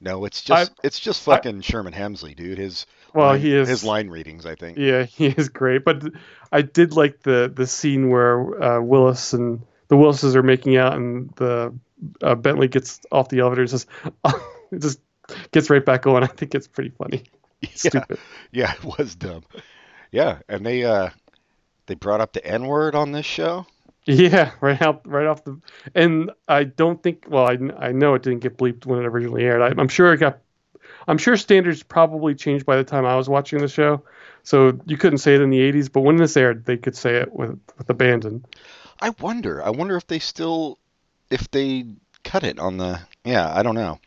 no, 0.00 0.24
it's 0.24 0.42
just 0.42 0.72
it's 0.82 0.98
just 1.00 1.26
I- 1.28 1.36
fucking 1.36 1.62
Sherman 1.62 1.92
Hemsley, 1.92 2.34
dude. 2.36 2.58
His 2.58 2.86
Well, 3.14 3.28
line- 3.28 3.40
he 3.40 3.54
is 3.54 3.68
his 3.68 3.84
line 3.84 4.08
readings. 4.10 4.44
I 4.46 4.54
think. 4.54 4.78
Yeah, 4.78 5.02
he 5.04 5.26
is 5.26 5.48
great. 5.48 5.84
But 5.84 6.04
I 6.52 6.62
did 6.62 6.92
like 6.92 7.22
the 7.22 7.50
the 7.54 7.66
scene 7.66 8.10
where 8.10 8.62
uh, 8.62 8.80
Willis 8.80 9.32
and 9.32 9.60
the 9.88 9.96
Willises 9.96 10.34
are 10.36 10.42
making 10.42 10.76
out, 10.76 10.94
and 10.94 11.30
the 11.36 11.72
uh, 12.22 12.34
Bentley 12.34 12.68
gets 12.68 13.00
off 13.12 13.28
the 13.28 13.38
elevator 13.40 13.62
and 13.62 13.70
says, 13.70 13.86
it 14.70 14.80
just 14.80 15.00
gets 15.52 15.70
right 15.70 15.84
back 15.84 16.06
on. 16.06 16.22
I 16.24 16.26
think 16.26 16.54
it's 16.54 16.66
pretty 16.68 16.90
funny. 16.90 17.24
Yeah, 17.62 17.68
Stupid. 17.74 18.18
yeah, 18.52 18.72
it 18.74 18.84
was 18.98 19.14
dumb. 19.14 19.44
Yeah, 20.12 20.38
and 20.48 20.64
they 20.66 20.84
uh 20.84 21.10
they 21.86 21.94
brought 21.94 22.20
up 22.20 22.32
the 22.32 22.44
N 22.46 22.66
word 22.66 22.94
on 22.94 23.12
this 23.12 23.24
show. 23.26 23.66
Yeah, 24.06 24.52
right 24.60 24.80
out, 24.80 25.06
right 25.06 25.26
off 25.26 25.44
the. 25.44 25.60
And 25.94 26.30
I 26.48 26.64
don't 26.64 27.02
think. 27.02 27.26
Well, 27.28 27.46
I, 27.46 27.58
I 27.78 27.92
know 27.92 28.14
it 28.14 28.22
didn't 28.22 28.40
get 28.40 28.56
bleeped 28.56 28.86
when 28.86 29.00
it 29.00 29.06
originally 29.06 29.44
aired. 29.44 29.62
I, 29.62 29.80
I'm 29.80 29.88
sure 29.88 30.12
it 30.12 30.18
got. 30.18 30.38
I'm 31.08 31.18
sure 31.18 31.36
standards 31.36 31.82
probably 31.82 32.34
changed 32.34 32.66
by 32.66 32.76
the 32.76 32.84
time 32.84 33.04
I 33.04 33.16
was 33.16 33.28
watching 33.28 33.60
the 33.60 33.68
show, 33.68 34.02
so 34.42 34.78
you 34.86 34.96
couldn't 34.96 35.18
say 35.18 35.34
it 35.34 35.40
in 35.40 35.50
the 35.50 35.58
80s. 35.58 35.92
But 35.92 36.00
when 36.00 36.16
this 36.16 36.36
aired, 36.36 36.64
they 36.64 36.76
could 36.76 36.96
say 36.96 37.16
it 37.16 37.32
with 37.32 37.58
with 37.76 37.90
abandon. 37.90 38.44
I 39.00 39.10
wonder. 39.20 39.62
I 39.62 39.70
wonder 39.70 39.96
if 39.96 40.06
they 40.06 40.18
still 40.18 40.78
if 41.30 41.50
they 41.50 41.86
cut 42.24 42.44
it 42.44 42.58
on 42.58 42.76
the 42.76 43.00
Yeah, 43.24 43.52
I 43.52 43.62
don't 43.62 43.74
know. 43.74 44.00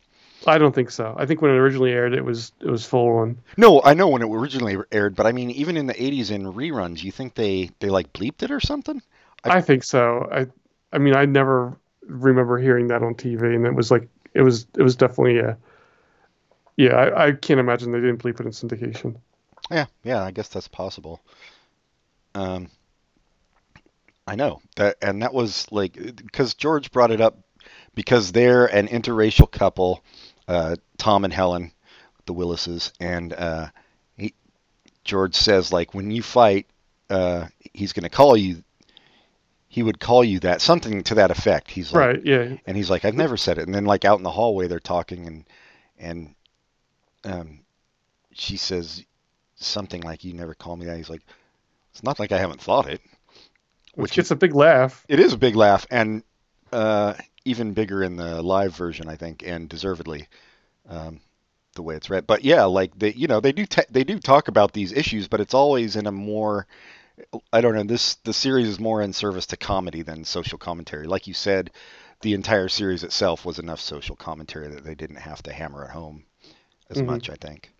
I 0.47 0.57
don't 0.57 0.73
think 0.73 0.89
so. 0.89 1.13
I 1.17 1.25
think 1.25 1.41
when 1.41 1.51
it 1.51 1.55
originally 1.55 1.91
aired, 1.91 2.13
it 2.13 2.23
was 2.23 2.53
it 2.61 2.69
was 2.69 2.85
full 2.85 3.17
on. 3.17 3.37
No, 3.57 3.81
I 3.83 3.93
know 3.93 4.07
when 4.07 4.21
it 4.21 4.29
originally 4.29 4.77
aired, 4.91 5.15
but 5.15 5.25
I 5.25 5.33
mean 5.33 5.51
even 5.51 5.75
in 5.75 5.87
the 5.87 5.93
80s 5.93 6.31
in 6.31 6.43
reruns, 6.45 7.03
you 7.03 7.11
think 7.11 7.35
they 7.35 7.69
they 7.79 7.89
like 7.89 8.13
bleeped 8.13 8.43
it 8.43 8.51
or 8.51 8.59
something? 8.61 9.01
I- 9.43 9.57
I 9.57 9.61
think 9.61 9.83
so. 9.83 10.27
I 10.31 10.47
I 10.91 10.97
mean, 10.97 11.15
I 11.15 11.25
never 11.25 11.77
remember 12.07 12.57
hearing 12.57 12.87
that 12.87 13.03
on 13.03 13.13
TV, 13.15 13.55
and 13.55 13.65
it 13.65 13.75
was 13.75 13.91
like 13.91 14.07
it 14.33 14.41
was 14.41 14.67
it 14.77 14.83
was 14.83 14.95
definitely 14.95 15.39
a. 15.39 15.57
Yeah, 16.77 16.95
I, 16.95 17.27
I 17.27 17.31
can't 17.33 17.59
imagine 17.59 17.91
they 17.91 17.99
didn't 17.99 18.23
bleep 18.23 18.39
it 18.39 18.45
in 18.45 18.51
syndication. 18.51 19.17
Yeah, 19.69 19.85
yeah, 20.03 20.23
I 20.23 20.31
guess 20.31 20.47
that's 20.47 20.67
possible. 20.69 21.21
Um, 22.33 22.69
I 24.25 24.35
know 24.35 24.61
that, 24.77 24.97
and 25.01 25.21
that 25.21 25.33
was 25.33 25.67
like 25.71 25.93
because 25.93 26.53
George 26.53 26.91
brought 26.91 27.11
it 27.11 27.21
up 27.21 27.37
because 27.95 28.31
they're 28.31 28.65
an 28.67 28.87
interracial 28.87 29.49
couple, 29.51 30.03
uh, 30.47 30.75
Tom 30.97 31.25
and 31.25 31.33
Helen, 31.33 31.71
the 32.25 32.33
Willises, 32.33 32.93
and 32.99 33.33
uh, 33.33 33.67
he, 34.17 34.33
George 35.03 35.35
says 35.35 35.73
like 35.73 35.93
when 35.93 36.11
you 36.11 36.23
fight, 36.23 36.67
uh, 37.09 37.47
he's 37.73 37.93
going 37.93 38.03
to 38.03 38.09
call 38.09 38.37
you. 38.37 38.63
He 39.71 39.83
would 39.83 39.99
call 39.99 40.23
you 40.23 40.39
that 40.39 40.61
something 40.61 41.03
to 41.03 41.15
that 41.15 41.31
effect. 41.31 41.69
He's 41.69 41.93
like, 41.93 42.07
Right? 42.07 42.25
Yeah. 42.25 42.57
and 42.65 42.75
he's 42.75 42.89
like, 42.89 43.05
I've 43.05 43.13
never 43.13 43.37
said 43.37 43.59
it. 43.59 43.65
And 43.67 43.73
then 43.73 43.85
like 43.85 44.03
out 44.03 44.17
in 44.17 44.23
the 44.23 44.31
hallway, 44.31 44.67
they're 44.67 44.79
talking, 44.79 45.27
and 45.27 45.45
and 45.99 46.35
um, 47.23 47.59
she 48.33 48.57
says 48.57 49.05
something 49.55 50.01
like, 50.01 50.23
"You 50.23 50.33
never 50.33 50.55
call 50.55 50.75
me 50.75 50.85
that." 50.87 50.97
He's 50.97 51.09
like, 51.09 51.21
"It's 51.91 52.03
not 52.03 52.19
like 52.19 52.31
I 52.31 52.39
haven't 52.39 52.61
thought 52.61 52.87
it." 52.89 53.01
Which 53.93 54.11
Which 54.11 54.13
gets 54.13 54.31
a 54.31 54.35
big 54.35 54.55
laugh. 54.55 55.05
It 55.07 55.19
is 55.19 55.33
a 55.33 55.37
big 55.37 55.55
laugh, 55.55 55.85
and 55.91 56.23
uh, 56.71 57.13
even 57.45 57.73
bigger 57.73 58.01
in 58.01 58.15
the 58.15 58.41
live 58.41 58.75
version, 58.75 59.07
I 59.09 59.15
think, 59.17 59.43
and 59.45 59.67
deservedly, 59.69 60.27
um, 60.87 61.19
the 61.75 61.81
way 61.83 61.95
it's 61.95 62.09
read. 62.09 62.25
But 62.25 62.43
yeah, 62.43 62.63
like 62.63 62.97
they, 62.97 63.13
you 63.13 63.27
know, 63.27 63.39
they 63.39 63.51
do 63.51 63.65
ta 63.65 63.81
they 63.89 64.03
do 64.03 64.17
talk 64.19 64.47
about 64.47 64.73
these 64.73 64.93
issues, 64.93 65.27
but 65.27 65.41
it's 65.41 65.53
always 65.53 65.95
in 65.95 66.07
a 66.07 66.11
more, 66.11 66.65
I 67.53 67.61
don't 67.61 67.75
know. 67.75 67.83
This 67.83 68.15
the 68.23 68.33
series 68.33 68.67
is 68.67 68.79
more 68.79 69.01
in 69.01 69.13
service 69.13 69.45
to 69.47 69.57
comedy 69.57 70.01
than 70.01 70.23
social 70.23 70.57
commentary. 70.57 71.07
Like 71.07 71.27
you 71.27 71.33
said, 71.33 71.71
the 72.21 72.33
entire 72.33 72.69
series 72.69 73.03
itself 73.03 73.45
was 73.45 73.59
enough 73.59 73.79
social 73.79 74.15
commentary 74.15 74.67
that 74.69 74.83
they 74.83 74.95
didn't 74.95 75.17
have 75.17 75.41
to 75.43 75.53
hammer 75.53 75.85
it 75.85 75.91
home 75.91 76.23
as 76.89 76.97
Mhm. 76.97 77.05
much. 77.05 77.29
I 77.29 77.35
think. 77.35 77.71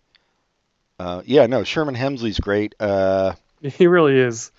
Uh, 0.98 1.22
yeah, 1.24 1.46
no, 1.46 1.64
Sherman 1.64 1.94
Hemsley's 1.96 2.40
great. 2.40 2.74
Uh, 2.80 3.34
He 3.62 3.86
really 3.86 4.18
is. 4.18 4.52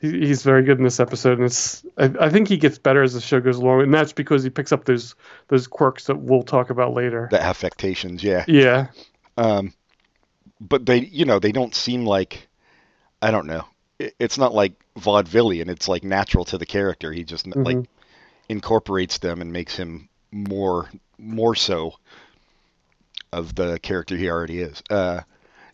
He, 0.00 0.10
he's 0.26 0.42
very 0.42 0.64
good 0.64 0.76
in 0.78 0.84
this 0.84 1.00
episode, 1.00 1.38
and 1.38 1.46
it's. 1.46 1.82
I, 1.96 2.12
I 2.20 2.28
think 2.30 2.46
he 2.48 2.58
gets 2.58 2.78
better 2.78 3.02
as 3.02 3.14
the 3.14 3.20
show 3.22 3.40
goes 3.40 3.56
along, 3.56 3.82
and 3.82 3.94
that's 3.94 4.12
because 4.12 4.42
he 4.42 4.50
picks 4.50 4.70
up 4.72 4.84
those 4.84 5.14
those 5.48 5.66
quirks 5.66 6.04
that 6.06 6.16
we'll 6.18 6.42
talk 6.42 6.68
about 6.70 6.92
later. 6.92 7.28
the 7.30 7.42
affectations, 7.42 8.22
yeah. 8.22 8.44
Yeah. 8.46 8.88
Um, 9.38 9.72
but 10.60 10.84
they, 10.86 10.98
you 11.00 11.24
know, 11.24 11.38
they 11.38 11.52
don't 11.52 11.74
seem 11.74 12.04
like, 12.04 12.48
I 13.22 13.30
don't 13.30 13.46
know. 13.46 13.64
It, 14.04 14.14
it's 14.18 14.38
not 14.38 14.54
like 14.54 14.72
vaudevillian. 14.98 15.68
It's 15.68 15.88
like 15.88 16.04
natural 16.04 16.44
to 16.46 16.58
the 16.58 16.66
character. 16.66 17.12
He 17.12 17.24
just 17.24 17.46
like 17.46 17.76
Mhm. 17.76 17.86
incorporates 18.48 19.18
them 19.18 19.40
and 19.40 19.52
makes 19.52 19.76
him 19.76 20.08
more, 20.30 20.90
more 21.18 21.54
so 21.54 21.94
of 23.32 23.54
the 23.54 23.78
character 23.80 24.16
he 24.16 24.28
already 24.28 24.60
is. 24.60 24.82
Uh, 24.90 25.20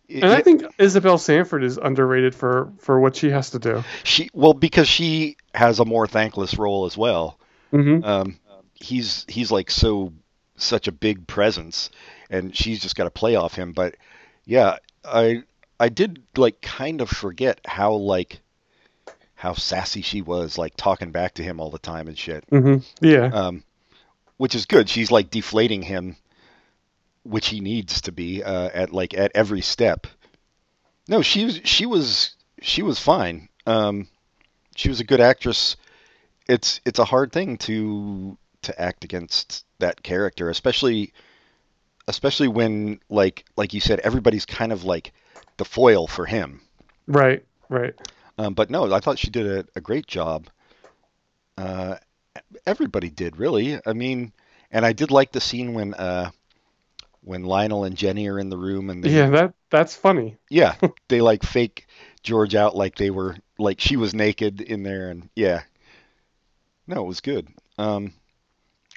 it- 0.07 0.23
And 0.23 0.33
I 0.33 0.41
think 0.41 0.63
Isabel 0.77 1.17
Sanford 1.17 1.63
is 1.63 1.77
underrated 1.77 2.33
for 2.35 2.71
for 2.79 2.99
what 2.99 3.15
she 3.15 3.29
has 3.29 3.51
to 3.51 3.59
do. 3.59 3.83
she, 4.03 4.29
well, 4.33 4.53
because 4.53 4.87
she 4.87 5.37
has 5.53 5.79
a 5.79 5.85
more 5.85 6.07
thankless 6.07 6.57
role 6.57 6.85
as 6.85 6.97
well. 6.97 7.37
hmm 7.71 8.03
um, 8.03 8.37
he's 8.73 9.25
he's 9.29 9.51
like 9.51 9.69
so 9.71 10.11
such 10.57 10.87
a 10.87 10.91
big 10.91 11.27
presence, 11.27 11.89
and 12.29 12.55
she's 12.55 12.81
just 12.81 12.95
got 12.95 13.05
to 13.05 13.11
play 13.11 13.35
off 13.35 13.55
him. 13.55 13.73
But 13.73 13.95
yeah, 14.45 14.77
I 15.05 15.43
I 15.81 15.89
did 15.89 16.21
like 16.37 16.61
kind 16.61 17.01
of 17.01 17.09
forget 17.09 17.59
how 17.65 17.93
like 17.93 18.41
how 19.33 19.53
sassy 19.53 20.03
she 20.03 20.21
was, 20.21 20.59
like 20.59 20.77
talking 20.77 21.11
back 21.11 21.33
to 21.33 21.43
him 21.43 21.59
all 21.59 21.71
the 21.71 21.79
time 21.79 22.07
and 22.07 22.15
shit. 22.15 22.45
hmm 22.49 22.77
Yeah. 23.01 23.25
Um, 23.33 23.63
which 24.37 24.53
is 24.53 24.67
good. 24.67 24.87
She's 24.87 25.09
like 25.09 25.31
deflating 25.31 25.81
him, 25.81 26.17
which 27.23 27.47
he 27.47 27.61
needs 27.61 28.01
to 28.01 28.11
be 28.11 28.43
uh, 28.43 28.69
at 28.71 28.93
like 28.93 29.15
at 29.15 29.31
every 29.33 29.61
step. 29.61 30.05
No, 31.07 31.23
she 31.23 31.45
was 31.45 31.61
she 31.63 31.87
was 31.87 32.35
she 32.61 32.83
was 32.83 32.99
fine. 32.99 33.49
Um, 33.65 34.07
she 34.75 34.89
was 34.89 34.99
a 34.99 35.03
good 35.03 35.19
actress. 35.19 35.77
It's 36.47 36.79
it's 36.85 36.99
a 36.99 37.05
hard 37.05 37.31
thing 37.31 37.57
to 37.57 38.37
to 38.61 38.79
act 38.79 39.03
against 39.03 39.65
that 39.79 40.03
character, 40.03 40.51
especially 40.51 41.13
especially 42.07 42.49
when 42.49 42.99
like 43.09 43.45
like 43.57 43.73
you 43.73 43.79
said, 43.79 43.99
everybody's 44.01 44.45
kind 44.45 44.71
of 44.71 44.83
like 44.83 45.11
the 45.61 45.65
foil 45.65 46.07
for 46.07 46.25
him. 46.25 46.59
Right. 47.05 47.45
Right. 47.69 47.93
Um, 48.39 48.55
but 48.55 48.71
no, 48.71 48.91
I 48.91 48.99
thought 48.99 49.19
she 49.19 49.29
did 49.29 49.45
a, 49.45 49.65
a 49.75 49.79
great 49.79 50.07
job. 50.07 50.47
Uh, 51.55 51.97
everybody 52.65 53.11
did 53.11 53.37
really. 53.37 53.79
I 53.85 53.93
mean, 53.93 54.33
and 54.71 54.83
I 54.83 54.93
did 54.93 55.11
like 55.11 55.31
the 55.31 55.39
scene 55.39 55.75
when 55.75 55.93
uh, 55.93 56.31
when 57.23 57.43
Lionel 57.43 57.83
and 57.83 57.95
Jenny 57.95 58.27
are 58.27 58.39
in 58.39 58.49
the 58.49 58.57
room 58.57 58.89
and 58.89 59.03
they, 59.03 59.11
Yeah, 59.11 59.29
that 59.29 59.53
that's 59.69 59.95
funny. 59.95 60.37
yeah, 60.49 60.73
they 61.09 61.21
like 61.21 61.43
fake 61.43 61.85
George 62.23 62.55
out 62.55 62.75
like 62.75 62.95
they 62.95 63.11
were 63.11 63.37
like 63.59 63.79
she 63.79 63.97
was 63.97 64.15
naked 64.15 64.61
in 64.61 64.81
there 64.81 65.11
and 65.11 65.29
yeah. 65.35 65.61
No, 66.87 67.03
it 67.03 67.07
was 67.07 67.21
good. 67.21 67.47
Um. 67.77 68.13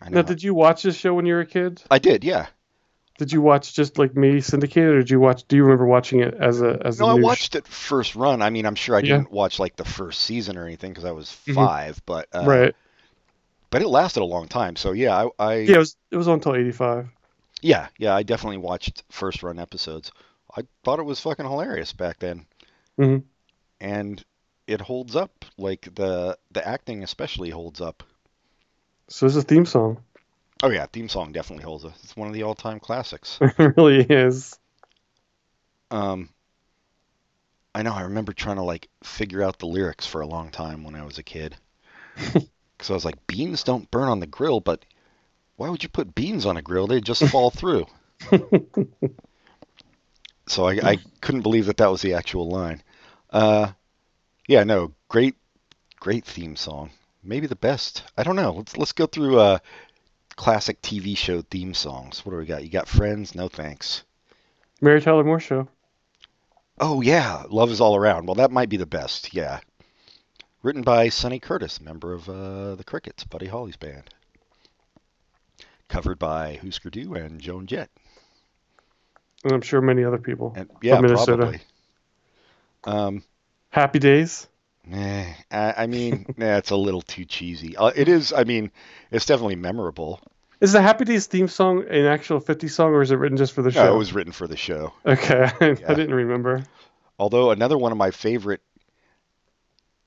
Now, 0.08 0.22
did 0.22 0.42
you 0.42 0.54
watch 0.54 0.82
this 0.82 0.96
show 0.96 1.12
when 1.12 1.26
you 1.26 1.34
were 1.34 1.40
a 1.40 1.46
kid? 1.46 1.82
I 1.90 1.98
did, 1.98 2.24
yeah. 2.24 2.46
Did 3.18 3.32
you 3.32 3.40
watch 3.40 3.74
just 3.74 3.98
like 3.98 4.16
me 4.16 4.40
syndicated, 4.40 4.90
or 4.94 4.98
did 4.98 5.10
you 5.10 5.20
watch? 5.20 5.44
Do 5.46 5.56
you 5.56 5.62
remember 5.62 5.86
watching 5.86 6.20
it 6.20 6.34
as 6.34 6.62
a 6.62 6.80
as 6.84 7.00
No, 7.00 7.06
a 7.06 7.10
I 7.10 7.14
new 7.14 7.22
sh- 7.22 7.22
watched 7.24 7.54
it 7.54 7.66
first 7.68 8.16
run. 8.16 8.42
I 8.42 8.50
mean, 8.50 8.66
I'm 8.66 8.74
sure 8.74 8.96
I 8.96 9.02
Yeah. 9.02 9.16
didn't 9.18 9.30
watch 9.30 9.58
like 9.58 9.76
the 9.76 9.84
first 9.84 10.20
season 10.22 10.56
or 10.56 10.64
anything 10.66 10.90
because 10.92 11.04
I 11.04 11.12
was 11.12 11.30
Mhm. 11.46 11.54
5 11.54 12.02
but 12.06 12.28
uh, 12.32 12.44
right? 12.46 12.74
but 13.70 13.82
it 13.82 13.88
lasted 13.88 14.22
a 14.22 14.24
long 14.24 14.48
time. 14.48 14.76
So 14.76 14.92
yeah, 14.92 15.26
I, 15.38 15.52
I 15.52 15.54
Yeah, 15.54 15.76
it 15.76 15.78
was 15.78 15.96
it 16.10 16.16
was 16.16 16.28
on 16.28 16.34
until 16.34 16.54
eighty 16.56 16.72
five. 16.72 17.08
Yeah, 17.62 17.88
yeah, 17.98 18.14
I 18.14 18.22
definitely 18.22 18.58
watched 18.58 19.02
first 19.10 19.42
run 19.42 19.58
episodes. 19.58 20.12
I 20.56 20.62
thought 20.84 20.98
it 21.00 21.04
was 21.04 21.20
fucking 21.20 21.46
hilarious 21.46 21.92
back 21.92 22.18
then. 22.20 22.46
Mhm. 22.98 23.24
And 23.80 24.24
it 24.66 24.80
holds 24.80 25.14
up. 25.14 25.44
Like 25.56 25.94
the 25.94 26.36
the 26.50 26.66
acting 26.66 27.02
especially 27.04 27.50
holds 27.50 27.80
up. 27.80 28.02
So 29.08 29.26
this 29.26 29.36
is 29.36 29.42
a 29.44 29.46
theme 29.46 29.66
song. 29.66 30.02
Oh 30.64 30.70
yeah, 30.70 30.86
theme 30.86 31.10
song 31.10 31.30
definitely 31.30 31.66
holds 31.66 31.84
up. 31.84 31.92
It's 32.02 32.16
one 32.16 32.26
of 32.26 32.32
the 32.32 32.42
all-time 32.42 32.80
classics. 32.80 33.38
it 33.42 33.74
really 33.76 34.00
is. 34.00 34.58
Um 35.90 36.30
I 37.74 37.82
know 37.82 37.92
I 37.92 38.02
remember 38.02 38.32
trying 38.32 38.56
to 38.56 38.62
like 38.62 38.88
figure 39.02 39.42
out 39.42 39.58
the 39.58 39.66
lyrics 39.66 40.06
for 40.06 40.22
a 40.22 40.26
long 40.26 40.50
time 40.50 40.82
when 40.82 40.94
I 40.94 41.04
was 41.04 41.18
a 41.18 41.22
kid. 41.22 41.56
Cuz 42.78 42.88
I 42.88 42.94
was 42.94 43.04
like 43.04 43.26
beans 43.26 43.62
don't 43.62 43.90
burn 43.90 44.08
on 44.08 44.20
the 44.20 44.26
grill, 44.26 44.60
but 44.60 44.86
why 45.56 45.68
would 45.68 45.82
you 45.82 45.90
put 45.90 46.14
beans 46.14 46.46
on 46.46 46.56
a 46.56 46.62
grill? 46.62 46.86
They'd 46.86 47.04
just 47.04 47.24
fall 47.26 47.50
through. 47.50 47.84
so 50.46 50.66
I, 50.66 50.78
I 50.82 50.98
couldn't 51.20 51.42
believe 51.42 51.66
that 51.66 51.76
that 51.76 51.90
was 51.90 52.00
the 52.00 52.14
actual 52.14 52.48
line. 52.48 52.82
Uh, 53.28 53.72
yeah, 54.48 54.64
no, 54.64 54.94
great, 55.08 55.34
great 56.00 56.24
theme 56.24 56.56
song. 56.56 56.90
Maybe 57.22 57.46
the 57.46 57.54
best. 57.54 58.02
I 58.16 58.22
don't 58.22 58.36
know. 58.36 58.52
Let's 58.52 58.76
let's 58.78 58.92
go 58.92 59.06
through 59.06 59.38
uh, 59.38 59.58
classic 60.36 60.80
TV 60.82 61.16
show 61.16 61.42
theme 61.42 61.74
songs. 61.74 62.24
What 62.24 62.32
do 62.32 62.38
we 62.38 62.46
got? 62.46 62.62
You 62.62 62.70
got 62.70 62.88
Friends? 62.88 63.34
No 63.34 63.48
thanks. 63.48 64.04
Mary 64.80 65.00
Tyler 65.00 65.24
Moore 65.24 65.40
Show. 65.40 65.68
Oh 66.78 67.00
yeah, 67.00 67.44
Love 67.48 67.70
is 67.70 67.80
All 67.80 67.96
Around. 67.96 68.26
Well, 68.26 68.34
that 68.36 68.50
might 68.50 68.68
be 68.68 68.76
the 68.76 68.86
best. 68.86 69.32
Yeah, 69.32 69.60
written 70.62 70.82
by 70.82 71.08
Sonny 71.08 71.38
Curtis, 71.38 71.80
member 71.80 72.12
of 72.12 72.28
uh, 72.28 72.74
the 72.74 72.84
Crickets, 72.84 73.24
Buddy 73.24 73.46
Holly's 73.46 73.76
band. 73.76 74.10
Covered 75.88 76.18
by 76.18 76.58
Husker 76.62 76.90
Du 76.90 77.14
and 77.14 77.40
Joan 77.40 77.66
Jett. 77.66 77.90
And 79.44 79.52
I'm 79.52 79.60
sure 79.60 79.80
many 79.80 80.02
other 80.02 80.18
people. 80.18 80.54
And 80.56 80.70
yeah, 80.82 81.00
Minnesota. 81.00 81.36
probably. 81.36 81.60
Um, 82.84 83.22
Happy 83.70 83.98
Days. 83.98 84.48
Eh, 84.92 85.32
I, 85.50 85.74
I 85.78 85.86
mean, 85.86 86.26
nah, 86.36 86.56
it's 86.56 86.70
a 86.70 86.76
little 86.76 87.02
too 87.02 87.24
cheesy. 87.24 87.76
Uh, 87.76 87.90
it 87.94 88.08
is. 88.08 88.32
I 88.32 88.44
mean, 88.44 88.70
it's 89.10 89.26
definitely 89.26 89.56
memorable. 89.56 90.20
Is 90.60 90.72
the 90.72 90.82
Happy 90.82 91.04
Days 91.04 91.26
theme 91.26 91.48
song 91.48 91.84
an 91.88 92.06
actual 92.06 92.40
50 92.40 92.68
song, 92.68 92.90
or 92.92 93.02
is 93.02 93.10
it 93.10 93.16
written 93.16 93.36
just 93.36 93.52
for 93.52 93.62
the 93.62 93.70
No, 93.70 93.74
show? 93.74 93.94
it 93.94 93.98
was 93.98 94.12
written 94.12 94.32
for 94.32 94.46
the 94.46 94.56
show. 94.56 94.92
Okay, 95.04 95.50
I 95.60 95.66
Yeah. 95.66 95.74
didn't 95.94 96.14
remember. 96.14 96.64
Although 97.18 97.50
another 97.50 97.76
one 97.78 97.92
of 97.92 97.98
my 97.98 98.10
favorite, 98.10 98.60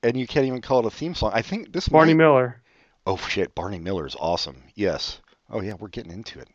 and 0.02 0.16
you 0.16 0.26
can't 0.26 0.46
even 0.46 0.60
call 0.60 0.80
it 0.80 0.86
a 0.86 0.90
theme 0.90 1.14
song. 1.14 1.32
I 1.34 1.42
think 1.42 1.72
this 1.72 1.88
Barney 1.88 2.14
might- 2.14 2.18
Miller. 2.24 2.62
Oh 3.06 3.16
shit, 3.16 3.54
Barney 3.54 3.78
Miller 3.78 4.06
is 4.06 4.16
awesome. 4.18 4.62
Yes. 4.74 5.20
Oh 5.50 5.60
yeah, 5.60 5.74
we're 5.78 5.88
getting 5.88 6.12
into 6.12 6.38
it. 6.40 6.48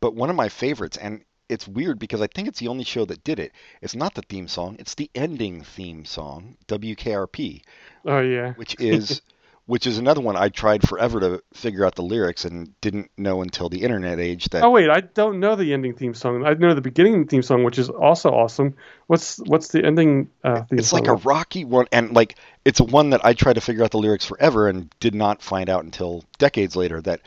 But 0.00 0.14
one 0.14 0.30
of 0.30 0.36
my 0.36 0.48
favorites, 0.48 0.96
and 0.96 1.22
it's 1.48 1.68
weird 1.68 1.98
because 1.98 2.20
I 2.20 2.26
think 2.26 2.48
it's 2.48 2.60
the 2.60 2.68
only 2.68 2.84
show 2.84 3.04
that 3.04 3.24
did 3.24 3.38
it. 3.38 3.52
It's 3.80 3.94
not 3.94 4.14
the 4.14 4.22
theme 4.22 4.48
song; 4.48 4.76
it's 4.78 4.94
the 4.94 5.10
ending 5.14 5.62
theme 5.62 6.04
song, 6.04 6.56
WKRP, 6.68 7.62
Oh 8.04 8.20
yeah. 8.20 8.52
which 8.54 8.76
is 8.80 9.22
which 9.66 9.86
is 9.86 9.98
another 9.98 10.20
one 10.20 10.36
I 10.36 10.48
tried 10.48 10.88
forever 10.88 11.18
to 11.20 11.42
figure 11.52 11.84
out 11.84 11.96
the 11.96 12.02
lyrics 12.02 12.44
and 12.44 12.80
didn't 12.80 13.10
know 13.16 13.42
until 13.42 13.68
the 13.68 13.82
internet 13.82 14.20
age 14.20 14.44
that 14.50 14.62
Oh 14.62 14.70
wait, 14.70 14.88
I 14.88 15.00
don't 15.00 15.40
know 15.40 15.56
the 15.56 15.72
ending 15.72 15.94
theme 15.94 16.14
song. 16.14 16.44
I 16.46 16.54
know 16.54 16.74
the 16.74 16.80
beginning 16.80 17.26
theme 17.26 17.42
song, 17.42 17.64
which 17.64 17.78
is 17.78 17.88
also 17.88 18.30
awesome. 18.30 18.74
What's 19.06 19.38
what's 19.38 19.68
the 19.68 19.84
ending 19.84 20.30
uh, 20.44 20.62
theme 20.64 20.78
it's 20.78 20.88
song? 20.88 21.00
like 21.00 21.08
a 21.08 21.14
rocky 21.14 21.64
one 21.64 21.86
and 21.92 22.14
like 22.14 22.36
it's 22.64 22.80
a 22.80 22.84
one 22.84 23.10
that 23.10 23.24
I 23.24 23.34
tried 23.34 23.54
to 23.54 23.60
figure 23.60 23.84
out 23.84 23.90
the 23.90 23.98
lyrics 23.98 24.24
forever 24.24 24.68
and 24.68 24.88
did 25.00 25.14
not 25.14 25.42
find 25.42 25.68
out 25.68 25.84
until 25.84 26.24
decades 26.38 26.76
later 26.76 27.00
that 27.02 27.20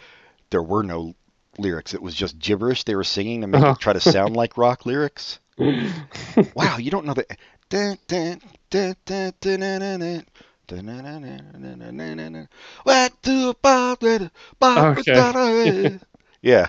there 0.50 0.64
were 0.64 0.84
no 0.84 1.14
lyrics. 1.60 1.94
It 1.94 2.02
was 2.02 2.16
just 2.16 2.40
gibberish 2.40 2.84
they 2.84 2.96
were 2.96 3.04
singing 3.04 3.42
to 3.42 3.48
make 3.48 3.62
uh-huh. 3.62 3.74
it 3.74 3.80
try 3.80 3.94
to 3.94 4.00
sound 4.00 4.36
like 4.36 4.58
rock 4.58 4.86
lyrics. 4.86 5.40
wow, 5.58 6.78
you 6.78 6.92
don't 6.92 7.06
know 7.06 7.14
that. 7.14 7.38
Okay. 14.98 16.00
yeah. 16.42 16.68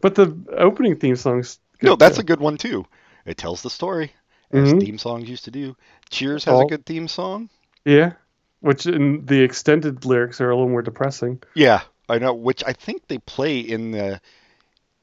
But 0.00 0.14
the 0.14 0.36
opening 0.56 0.96
theme 0.96 1.16
song's 1.16 1.58
No, 1.80 1.96
that's 1.96 2.18
a 2.18 2.24
good 2.24 2.40
one 2.40 2.58
too. 2.58 2.86
It 3.24 3.36
tells 3.36 3.62
the 3.62 3.70
story. 3.70 4.12
As 4.52 4.68
mm-hmm. 4.68 4.78
theme 4.78 4.98
songs 4.98 5.28
used 5.28 5.44
to 5.44 5.50
do. 5.50 5.76
Cheers 6.10 6.44
has 6.44 6.60
a 6.60 6.64
good 6.64 6.86
theme 6.86 7.08
song. 7.08 7.48
Yeah. 7.84 8.12
Which 8.60 8.86
in 8.86 9.26
the 9.26 9.42
extended 9.42 10.04
lyrics 10.04 10.40
are 10.40 10.50
a 10.50 10.54
little 10.54 10.68
more 10.68 10.82
depressing. 10.82 11.42
Yeah. 11.54 11.82
I 12.08 12.18
know. 12.18 12.34
Which 12.34 12.62
I 12.64 12.72
think 12.72 13.08
they 13.08 13.18
play 13.18 13.58
in 13.60 13.90
the 13.90 14.20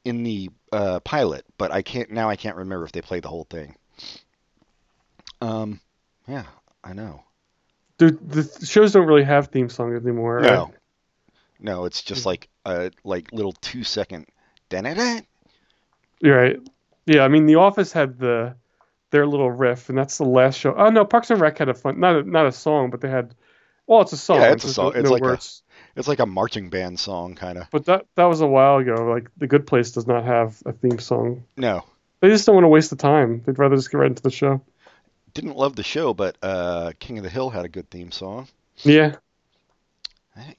in 0.06 0.24
the 0.24 0.50
uh, 0.72 1.00
pilot, 1.02 1.46
but 1.58 1.72
I 1.72 1.82
can't 1.82 2.12
now. 2.12 2.30
I 2.30 2.36
can't 2.36 2.56
remember 2.58 2.86
if 2.86 2.92
they 2.92 3.02
play 3.02 3.20
the 3.20 3.28
whole 3.30 3.46
thing. 3.50 3.76
Um, 5.42 5.80
yeah, 6.28 6.46
I 6.84 6.94
know. 6.94 7.24
Dude, 7.98 8.30
the 8.30 8.66
shows 8.66 8.94
don't 8.94 9.08
really 9.08 9.24
have 9.24 9.48
theme 9.48 9.70
songs 9.70 10.02
anymore. 10.02 10.38
right? 10.38 10.52
No, 10.52 10.72
no, 11.60 11.86
it's 11.86 12.02
just 12.02 12.26
like 12.26 12.50
a 12.66 12.92
like 13.04 13.32
little 13.32 13.54
two 13.54 13.84
second. 13.84 14.26
You're 16.20 16.38
right. 16.38 16.60
Yeah, 17.06 17.24
I 17.24 17.28
mean, 17.28 17.46
The 17.46 17.56
Office 17.56 17.92
had 17.92 18.18
the 18.18 18.56
their 19.12 19.28
little 19.28 19.52
riff, 19.52 19.90
and 19.90 19.98
that's 19.98 20.18
the 20.18 20.24
last 20.26 20.58
show. 20.58 20.74
Oh 20.76 20.90
no, 20.90 21.06
Parks 21.06 21.30
and 21.30 21.40
Rec 21.40 21.58
had 21.60 21.70
a 21.70 21.74
fun, 21.74 22.00
not 22.00 22.16
a, 22.16 22.24
not 22.24 22.46
a 22.48 22.52
song, 22.52 22.90
but 22.90 23.02
they 23.02 23.10
had. 23.10 23.36
Well, 23.86 24.02
it's 24.02 24.14
a 24.14 24.18
song. 24.18 24.38
Yeah, 24.42 24.54
it's 24.54 24.64
a 24.64 24.74
song. 24.74 24.94
no- 24.94 25.00
It's 25.00 25.10
no 25.10 25.14
like 25.14 25.22
a- 25.22 25.26
words. 25.26 25.63
It's 25.96 26.08
like 26.08 26.20
a 26.20 26.26
marching 26.26 26.70
band 26.70 27.00
song, 27.00 27.36
kind 27.36 27.58
of. 27.58 27.70
But 27.72 27.86
that 27.86 28.06
that 28.16 28.26
was 28.26 28.42
a 28.42 28.48
while 28.48 28.78
ago. 28.78 29.06
Like 29.06 29.30
The 29.38 29.48
Good 29.48 29.68
Place 29.68 29.92
does 29.92 30.08
not 30.08 30.24
have 30.26 30.62
a 30.66 30.74
theme 30.74 31.00
song. 31.00 31.44
No, 31.56 31.84
They 32.20 32.30
just 32.30 32.46
don't 32.46 32.56
want 32.56 32.66
to 32.66 32.70
waste 32.70 32.90
the 32.90 32.96
time. 32.96 33.44
They'd 33.46 33.60
rather 33.60 33.76
just 33.76 33.92
get 33.92 33.98
right 34.00 34.08
into 34.08 34.24
the 34.24 34.32
show. 34.32 34.62
didn't 35.34 35.56
love 35.56 35.76
the 35.76 35.84
show, 35.84 36.14
but 36.14 36.38
uh, 36.42 36.94
King 37.00 37.20
of 37.20 37.24
the 37.24 37.30
Hill 37.30 37.50
had 37.50 37.66
a 37.66 37.70
good 37.70 37.90
theme 37.90 38.12
song. 38.12 38.48
Yeah. 38.78 39.16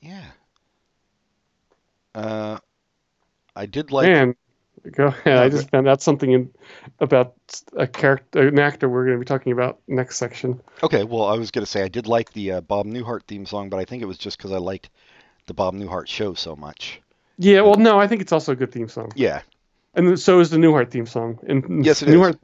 Yeah. 0.01 0.25
Uh, 2.15 2.59
I 3.57 3.67
did 3.67 3.91
like. 3.91 4.09
Man, 4.09 4.37
go 4.93 5.07
ahead. 5.07 5.39
I 5.39 5.49
just 5.49 5.71
found 5.71 5.89
out 5.89 6.01
something 6.01 6.31
in, 6.31 6.51
about 7.01 7.35
a 7.77 7.87
character, 7.87 8.47
an 8.47 8.59
actor 8.59 8.89
we're 8.89 9.05
going 9.05 9.17
to 9.17 9.21
be 9.21 9.25
talking 9.25 9.53
about 9.53 9.81
next 9.89 10.17
section. 10.17 10.61
Okay, 10.83 11.03
well, 11.05 11.25
I 11.25 11.37
was 11.37 11.51
gonna 11.51 11.67
say 11.67 11.83
I 11.83 11.89
did 11.89 12.07
like 12.07 12.33
the 12.33 12.53
uh, 12.53 12.61
Bob 12.61 12.87
Newhart 12.87 13.23
theme 13.27 13.47
song, 13.47 13.69
but 13.69 13.79
I 13.79 13.85
think 13.85 14.03
it 14.03 14.07
was 14.07 14.19
just 14.19 14.39
because 14.39 14.53
I 14.53 14.59
liked 14.59 14.91
the 15.47 15.55
Bob 15.55 15.75
Newhart 15.75 16.07
show 16.09 16.35
so 16.35 16.57
much. 16.57 17.01
Yeah, 17.39 17.63
well, 17.63 17.77
no, 17.77 17.99
I 17.99 18.07
think 18.07 18.23
it's 18.23 18.33
also 18.33 18.53
a 18.53 18.57
good 18.57 18.71
theme 18.73 18.89
song, 18.89 19.11
Yeah, 19.17 19.43
and 19.95 20.19
so 20.19 20.41
is 20.41 20.51
the 20.51 20.57
Newhart 20.57 20.91
theme 20.91 21.07
song. 21.07 21.39
And 21.47 21.85
Yes, 21.85 22.01
it 22.03 22.09
is. 22.09 22.15
Newhart, 22.15 22.39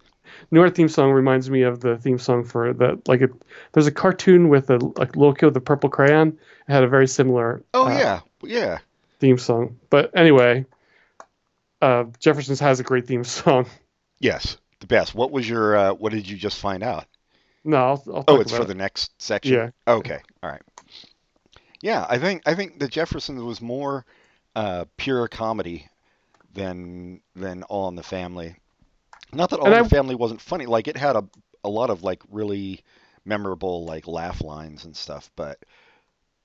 Newhart 0.53 0.75
theme 0.75 0.89
song 0.89 1.13
reminds 1.13 1.49
me 1.49 1.63
of 1.63 1.81
the 1.81 1.97
theme 1.97 2.19
song 2.19 2.45
for 2.45 2.73
the 2.73 3.01
like 3.07 3.21
it. 3.21 3.31
There's 3.73 3.87
a 3.87 3.93
cartoon 3.93 4.49
with 4.49 4.69
a 4.71 4.79
like 4.79 5.15
little 5.17 5.35
kid 5.35 5.47
with 5.47 5.57
a 5.57 5.61
purple 5.61 5.91
crayon. 5.91 6.39
It 6.69 6.73
had 6.73 6.83
a 6.83 6.89
very 6.89 7.07
similar. 7.07 7.63
Oh 7.73 7.87
uh, 7.87 7.91
yeah, 7.99 8.21
yeah. 8.43 8.79
theme 9.21 9.39
song. 9.39 9.79
But 9.91 10.11
anyway, 10.17 10.67
uh, 11.81 12.05
Jefferson's 12.19 12.61
has 12.61 12.81
a 12.81 12.85
great 12.85 13.07
theme 13.07 13.25
song. 13.25 13.67
Yes, 14.19 14.57
the 14.81 14.87
best. 14.87 15.15
What 15.15 15.31
was 15.31 15.49
your? 15.49 15.77
Uh, 15.77 15.93
what 15.95 16.13
did 16.13 16.29
you 16.29 16.37
just 16.37 16.59
find 16.59 16.83
out? 16.83 17.07
No, 17.65 17.77
I'll, 17.77 18.03
I'll 18.13 18.25
Oh, 18.27 18.41
it's 18.41 18.53
for 18.55 18.63
it. 18.63 18.69
the 18.69 18.75
next 18.75 19.13
section. 19.23 19.55
Yeah. 19.55 19.71
Okay. 19.87 20.19
All 20.43 20.51
right. 20.51 20.63
Yeah, 21.83 22.07
I 22.09 22.19
think 22.19 22.43
I 22.47 22.55
think 22.55 22.79
the 22.79 22.89
Jeffersons 22.89 23.43
was 23.43 23.61
more 23.61 24.05
uh, 24.55 24.85
pure 24.97 25.29
comedy 25.29 25.89
than 26.53 27.21
than 27.35 27.63
All 27.65 27.89
in 27.89 27.95
the 27.97 28.03
Family. 28.03 28.57
Not 29.33 29.51
that 29.51 29.61
All 29.61 29.67
And 29.67 29.75
in 29.75 29.81
I- 29.81 29.83
the 29.83 29.89
Family 29.89 30.15
wasn't 30.15 30.41
funny. 30.41 30.67
Like 30.67 30.89
it 30.89 30.97
had 30.97 31.17
a 31.17 31.25
a 31.65 31.69
lot 31.69 31.91
of 31.91 32.03
like 32.03 32.23
really 32.31 32.83
memorable 33.25 33.85
like 33.85 34.07
laugh 34.07 34.43
lines 34.43 34.85
and 34.85 34.97
stuff, 34.97 35.31
but 35.37 35.59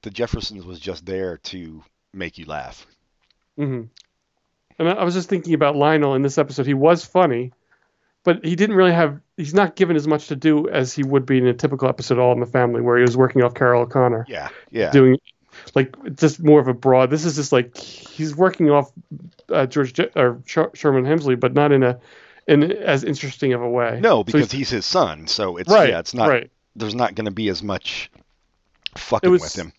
the 0.02 0.10
Jeffersons 0.12 0.66
was 0.66 0.80
just 0.80 1.06
there 1.06 1.38
to 1.38 1.84
make 2.14 2.38
you 2.38 2.46
laugh. 2.46 2.86
hmm 3.58 3.84
And 4.80 4.90
I 4.90 5.04
was 5.04 5.14
just 5.14 5.30
thinking 5.30 5.54
about 5.54 5.76
Lionel 5.76 6.16
in 6.16 6.22
this 6.22 6.38
episode. 6.38 6.66
He 6.68 6.74
was 6.74 7.06
funny, 7.06 7.54
but 8.26 8.44
he 8.44 8.58
didn't 8.58 8.76
really 8.76 8.92
have. 8.92 9.22
He's 9.38 9.54
not 9.54 9.78
given 9.78 9.96
as 9.96 10.08
much 10.08 10.28
to 10.28 10.36
do 10.36 10.68
as 10.70 10.92
he 10.94 11.04
would 11.04 11.26
be 11.26 11.38
in 11.38 11.48
a 11.48 11.54
typical 11.54 11.88
episode, 11.88 12.20
All 12.20 12.34
in 12.34 12.42
the 12.42 12.46
Family, 12.46 12.82
where 12.82 12.98
he 12.98 13.02
was 13.04 13.16
working 13.16 13.42
off 13.44 13.54
Carroll 13.54 13.84
O'Connor, 13.84 14.26
Yeah. 14.28 14.50
Yeah. 14.72 14.92
doing 14.92 15.18
like 15.74 15.96
just 16.16 16.44
more 16.44 16.60
of 16.60 16.68
a 16.68 16.74
broad. 16.74 17.10
This 17.10 17.24
is 17.24 17.36
just 17.38 17.54
like 17.54 17.78
he's 17.78 18.36
working 18.36 18.70
off 18.70 18.92
uh, 19.50 19.66
George 19.66 19.94
Je- 19.94 20.10
or 20.18 20.42
Sher- 20.46 20.72
Sherman 20.74 21.06
Hemsley, 21.06 21.40
but 21.40 21.54
not 21.54 21.72
in 21.72 21.84
a 21.84 22.00
in 22.48 22.72
as 22.74 23.04
interesting 23.06 23.54
of 23.54 23.62
a 23.62 23.70
way. 23.70 24.00
No, 24.02 24.20
So 24.20 24.24
because 24.26 24.52
he's- 24.52 24.52
he's 24.52 24.70
his 24.70 24.86
son, 24.86 25.28
so 25.28 25.56
it's 25.58 25.72
right, 25.72 25.90
yeah, 25.90 26.00
it's 26.00 26.14
not. 26.14 26.28
right. 26.30 26.52
There's 26.76 26.94
not 26.96 27.16
going 27.16 27.26
to 27.26 27.32
be 27.32 27.48
as 27.50 27.64
much 27.64 28.12
fucking 28.98 29.30
was- 29.32 29.42
with 29.42 29.56
him. 29.58 29.74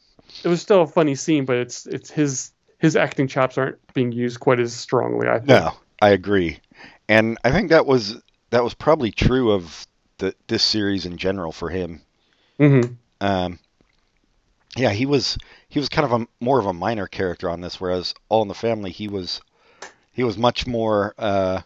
It 0.44 0.48
was 0.48 0.60
still 0.60 0.82
a 0.82 0.86
funny 0.86 1.14
scene, 1.14 1.44
but 1.44 1.56
it's 1.56 1.86
it's 1.86 2.10
his 2.10 2.52
his 2.78 2.94
acting 2.96 3.26
chops 3.28 3.56
aren't 3.56 3.78
being 3.94 4.12
used 4.12 4.38
quite 4.40 4.60
as 4.60 4.74
strongly. 4.74 5.28
I 5.28 5.36
think. 5.36 5.48
No, 5.48 5.72
I 6.02 6.10
agree, 6.10 6.58
and 7.08 7.38
I 7.44 7.52
think 7.52 7.70
that 7.70 7.86
was 7.86 8.20
that 8.50 8.64
was 8.64 8.74
probably 8.74 9.10
true 9.10 9.52
of 9.52 9.86
the 10.18 10.34
this 10.46 10.62
series 10.62 11.06
in 11.06 11.16
general 11.16 11.52
for 11.52 11.70
him. 11.70 12.02
hmm 12.58 12.80
Um, 13.20 13.58
yeah, 14.76 14.90
he 14.90 15.06
was 15.06 15.38
he 15.68 15.78
was 15.78 15.88
kind 15.88 16.04
of 16.04 16.20
a 16.20 16.26
more 16.40 16.58
of 16.58 16.66
a 16.66 16.72
minor 16.72 17.06
character 17.06 17.48
on 17.50 17.60
this, 17.60 17.80
whereas 17.80 18.14
All 18.28 18.42
in 18.42 18.48
the 18.48 18.54
Family 18.54 18.90
he 18.90 19.08
was 19.08 19.40
he 20.12 20.22
was 20.24 20.36
much 20.38 20.66
more. 20.66 21.14
Uh, 21.18 21.62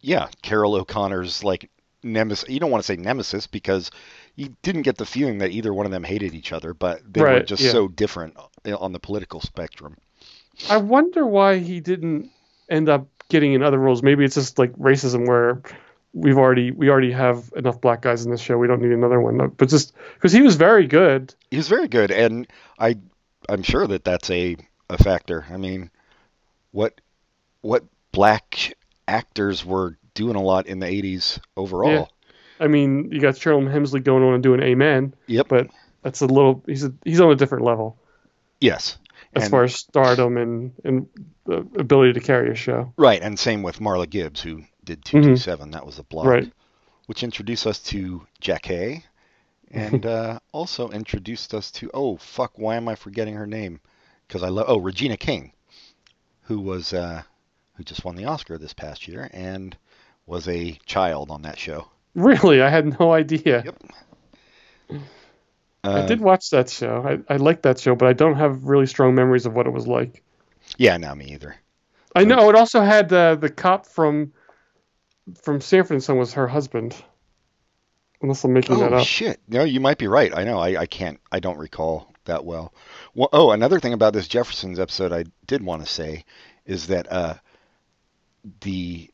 yeah, 0.00 0.28
Carroll 0.42 0.74
O'Connor's 0.74 1.42
like 1.42 1.70
nemesis. 2.02 2.48
You 2.48 2.60
don't 2.60 2.70
want 2.70 2.82
to 2.82 2.86
say 2.86 2.96
nemesis 2.96 3.46
because 3.46 3.90
you 4.36 4.54
didn't 4.62 4.82
get 4.82 4.96
the 4.96 5.06
feeling 5.06 5.38
that 5.38 5.50
either 5.50 5.72
one 5.74 5.86
of 5.86 5.92
them 5.92 6.04
hated 6.04 6.34
each 6.34 6.52
other, 6.52 6.72
but 6.72 7.00
they 7.12 7.20
were 7.20 7.40
just 7.42 7.62
yeah. 7.62 7.72
so 7.72 7.88
different 7.88 8.36
on 8.78 8.92
the 8.92 9.00
political 9.00 9.40
spectrum. 9.40 9.96
I 10.68 10.76
wonder 10.78 11.26
why 11.26 11.58
he 11.58 11.80
didn't 11.80 12.30
end 12.68 12.88
up 12.88 13.06
getting 13.30 13.52
in 13.54 13.62
other 13.62 13.78
roles. 13.78 14.02
Maybe 14.02 14.24
it's 14.24 14.34
just 14.34 14.58
like 14.58 14.72
racism, 14.74 15.26
where 15.26 15.62
we've 16.12 16.38
already 16.38 16.70
we 16.70 16.90
already 16.90 17.12
have 17.12 17.52
enough 17.56 17.80
black 17.80 18.02
guys 18.02 18.24
in 18.24 18.30
this 18.30 18.40
show. 18.40 18.58
We 18.58 18.66
don't 18.66 18.82
need 18.82 18.92
another 18.92 19.20
one. 19.20 19.48
But 19.56 19.68
just 19.68 19.94
because 20.14 20.32
he 20.32 20.42
was 20.42 20.56
very 20.56 20.86
good. 20.86 21.34
He 21.50 21.56
was 21.56 21.68
very 21.68 21.88
good, 21.88 22.10
and 22.10 22.46
I 22.78 22.96
I'm 23.48 23.62
sure 23.62 23.86
that 23.86 24.04
that's 24.04 24.30
a 24.30 24.56
a 24.88 24.98
factor. 24.98 25.46
I 25.50 25.56
mean, 25.56 25.90
what 26.72 27.00
what 27.62 27.84
black 28.12 28.74
actors 29.08 29.64
were 29.64 29.96
doing 30.14 30.36
a 30.36 30.42
lot 30.42 30.66
in 30.66 30.80
the 30.80 30.86
80s 30.86 31.38
overall. 31.56 31.90
Yeah. 31.90 32.04
I 32.58 32.66
mean, 32.68 33.10
you 33.10 33.20
got 33.20 33.38
Sherman 33.38 33.72
Hemsley 33.72 34.02
going 34.04 34.22
on 34.22 34.34
and 34.34 34.42
doing 34.42 34.60
Amen, 34.60 35.14
Yep. 35.28 35.48
but 35.48 35.68
that's 36.02 36.20
a 36.20 36.26
little 36.26 36.62
he's 36.66 36.84
a, 36.84 36.92
he's 37.04 37.20
on 37.20 37.30
a 37.30 37.36
different 37.36 37.64
level 37.64 37.96
yes. 38.60 38.98
As 39.34 39.44
And- 39.44 39.50
far 39.50 39.64
as 39.64 39.74
stardom 39.74 40.36
and 40.36 40.72
and 40.84 41.08
the 41.44 41.58
ability 41.78 42.14
to 42.14 42.20
carry 42.20 42.50
a 42.50 42.54
show. 42.54 42.92
Right, 42.96 43.22
and 43.22 43.38
same 43.38 43.62
with 43.62 43.78
Marla 43.78 44.08
Gibbs, 44.08 44.40
who 44.40 44.64
did 44.84 45.04
227. 45.04 45.70
That 45.70 45.86
was 45.86 45.98
a 45.98 46.02
blog. 46.02 46.24
Mm-hmm. 46.26 46.32
Right. 46.34 46.52
Which 47.06 47.22
introduced 47.22 47.66
us 47.66 47.78
to 47.84 48.26
Jackée 48.42 49.02
and 49.70 50.04
uh, 50.16 50.38
also 50.52 50.90
introduced 50.90 51.54
us 51.54 51.70
to, 51.72 51.90
oh, 51.94 52.16
fuck, 52.16 52.52
why 52.58 52.76
am 52.76 52.88
I 52.88 52.94
forgetting 52.94 53.34
her 53.34 53.46
name? 53.46 53.80
Because 54.26 54.42
I 54.42 54.48
love, 54.48 54.66
oh, 54.68 54.78
Regina 54.78 55.16
King, 55.16 55.52
who 56.42 56.60
was, 56.60 56.92
uh, 56.92 57.22
who 57.74 57.84
just 57.84 58.04
won 58.04 58.14
the 58.16 58.26
Oscar 58.26 58.58
this 58.58 58.72
past 58.72 59.08
year 59.08 59.28
and 59.32 59.76
was 60.26 60.46
a 60.48 60.78
child 60.86 61.30
on 61.30 61.42
that 61.42 61.58
show. 61.58 61.88
Really, 62.14 62.62
I 62.62 62.68
had 62.68 62.98
no 63.00 63.12
idea. 63.12 63.62
Yep. 63.64 65.00
I 65.82 65.88
Uh, 66.00 66.06
did 66.06 66.20
watch 66.20 66.50
that 66.50 66.68
show. 66.68 67.22
I, 67.28 67.34
I 67.34 67.36
liked 67.38 67.62
that 67.62 67.78
show, 67.78 67.94
but 67.94 68.08
I 68.08 68.12
don't 68.12 68.36
have 68.36 68.64
really 68.64 68.86
strong 68.86 69.14
memories 69.14 69.46
of 69.46 69.54
what 69.54 69.66
it 69.66 69.70
was 69.72 69.86
like. 69.86 70.22
Yeah, 70.76 70.96
no, 70.98 71.14
me 71.14 71.26
either. 71.32 71.56
I 72.14 72.24
know 72.24 72.48
it 72.50 72.54
also 72.56 72.80
had 72.80 73.12
uh, 73.12 73.36
the 73.36 73.48
cop 73.48 73.86
from 73.86 74.32
from 75.42 75.60
Sanford 75.60 75.92
and 75.94 76.02
Son 76.02 76.18
was 76.18 76.32
her 76.34 76.46
husband. 76.48 76.96
Unless 78.22 78.44
I'm 78.44 78.52
making 78.52 78.78
that 78.78 78.86
up. 78.86 78.92
Oh 78.92 78.96
up. 78.98 79.06
shit! 79.06 79.40
No, 79.48 79.64
you 79.64 79.80
might 79.80 79.96
be 79.96 80.06
right. 80.08 80.36
I 80.36 80.44
know. 80.44 80.58
I, 80.58 80.80
I 80.80 80.86
can't. 80.86 81.18
I 81.32 81.40
don't 81.40 81.56
recall 81.56 82.12
that 82.26 82.44
well. 82.44 82.74
well. 83.14 83.30
Oh, 83.32 83.50
another 83.52 83.80
thing 83.80 83.94
about 83.94 84.12
this 84.12 84.28
Jeffersons 84.28 84.78
episode, 84.78 85.12
I 85.12 85.24
did 85.46 85.62
want 85.62 85.82
to 85.82 85.90
say, 85.90 86.24
is 86.66 86.88
that 86.88 87.10
uh, 87.10 87.34
the 88.60 89.10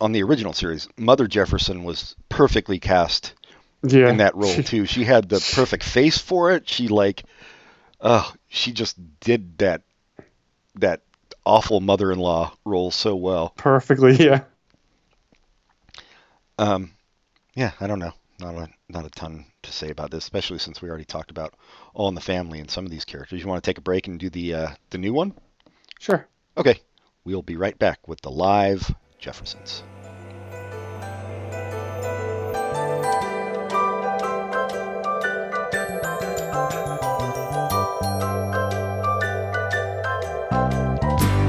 on 0.00 0.12
the 0.12 0.22
original 0.22 0.52
series, 0.52 0.88
Mother 0.98 1.26
Jefferson 1.26 1.84
was 1.84 2.16
perfectly 2.28 2.78
cast 2.78 3.34
yeah. 3.82 4.08
in 4.08 4.18
that 4.18 4.34
role 4.34 4.54
too. 4.62 4.86
She 4.86 5.04
had 5.04 5.28
the 5.28 5.40
perfect 5.54 5.84
face 5.84 6.18
for 6.18 6.52
it. 6.52 6.68
She 6.68 6.88
like, 6.88 7.24
uh, 8.00 8.28
she 8.48 8.72
just 8.72 8.96
did 9.20 9.58
that 9.58 9.82
that 10.76 11.02
awful 11.44 11.80
mother-in-law 11.80 12.52
role 12.64 12.90
so 12.90 13.16
well. 13.16 13.50
Perfectly, 13.56 14.16
yeah. 14.16 14.42
Um, 16.58 16.92
yeah, 17.54 17.72
I 17.80 17.86
don't 17.86 17.98
know. 17.98 18.12
Not 18.38 18.54
a 18.54 18.68
not 18.88 19.06
a 19.06 19.10
ton 19.10 19.46
to 19.62 19.72
say 19.72 19.90
about 19.90 20.10
this, 20.10 20.24
especially 20.24 20.58
since 20.58 20.80
we 20.80 20.88
already 20.88 21.04
talked 21.04 21.30
about 21.30 21.54
All 21.94 22.08
in 22.08 22.14
the 22.14 22.20
Family 22.20 22.58
and 22.60 22.70
some 22.70 22.84
of 22.84 22.90
these 22.90 23.04
characters. 23.04 23.40
You 23.40 23.48
want 23.48 23.62
to 23.62 23.68
take 23.68 23.78
a 23.78 23.82
break 23.82 24.06
and 24.06 24.18
do 24.18 24.30
the 24.30 24.54
uh, 24.54 24.68
the 24.90 24.98
new 24.98 25.12
one? 25.12 25.34
Sure. 25.98 26.26
Okay, 26.56 26.80
we'll 27.24 27.42
be 27.42 27.56
right 27.56 27.78
back 27.78 28.08
with 28.08 28.20
the 28.22 28.30
live 28.30 28.94
Jeffersons. 29.18 29.82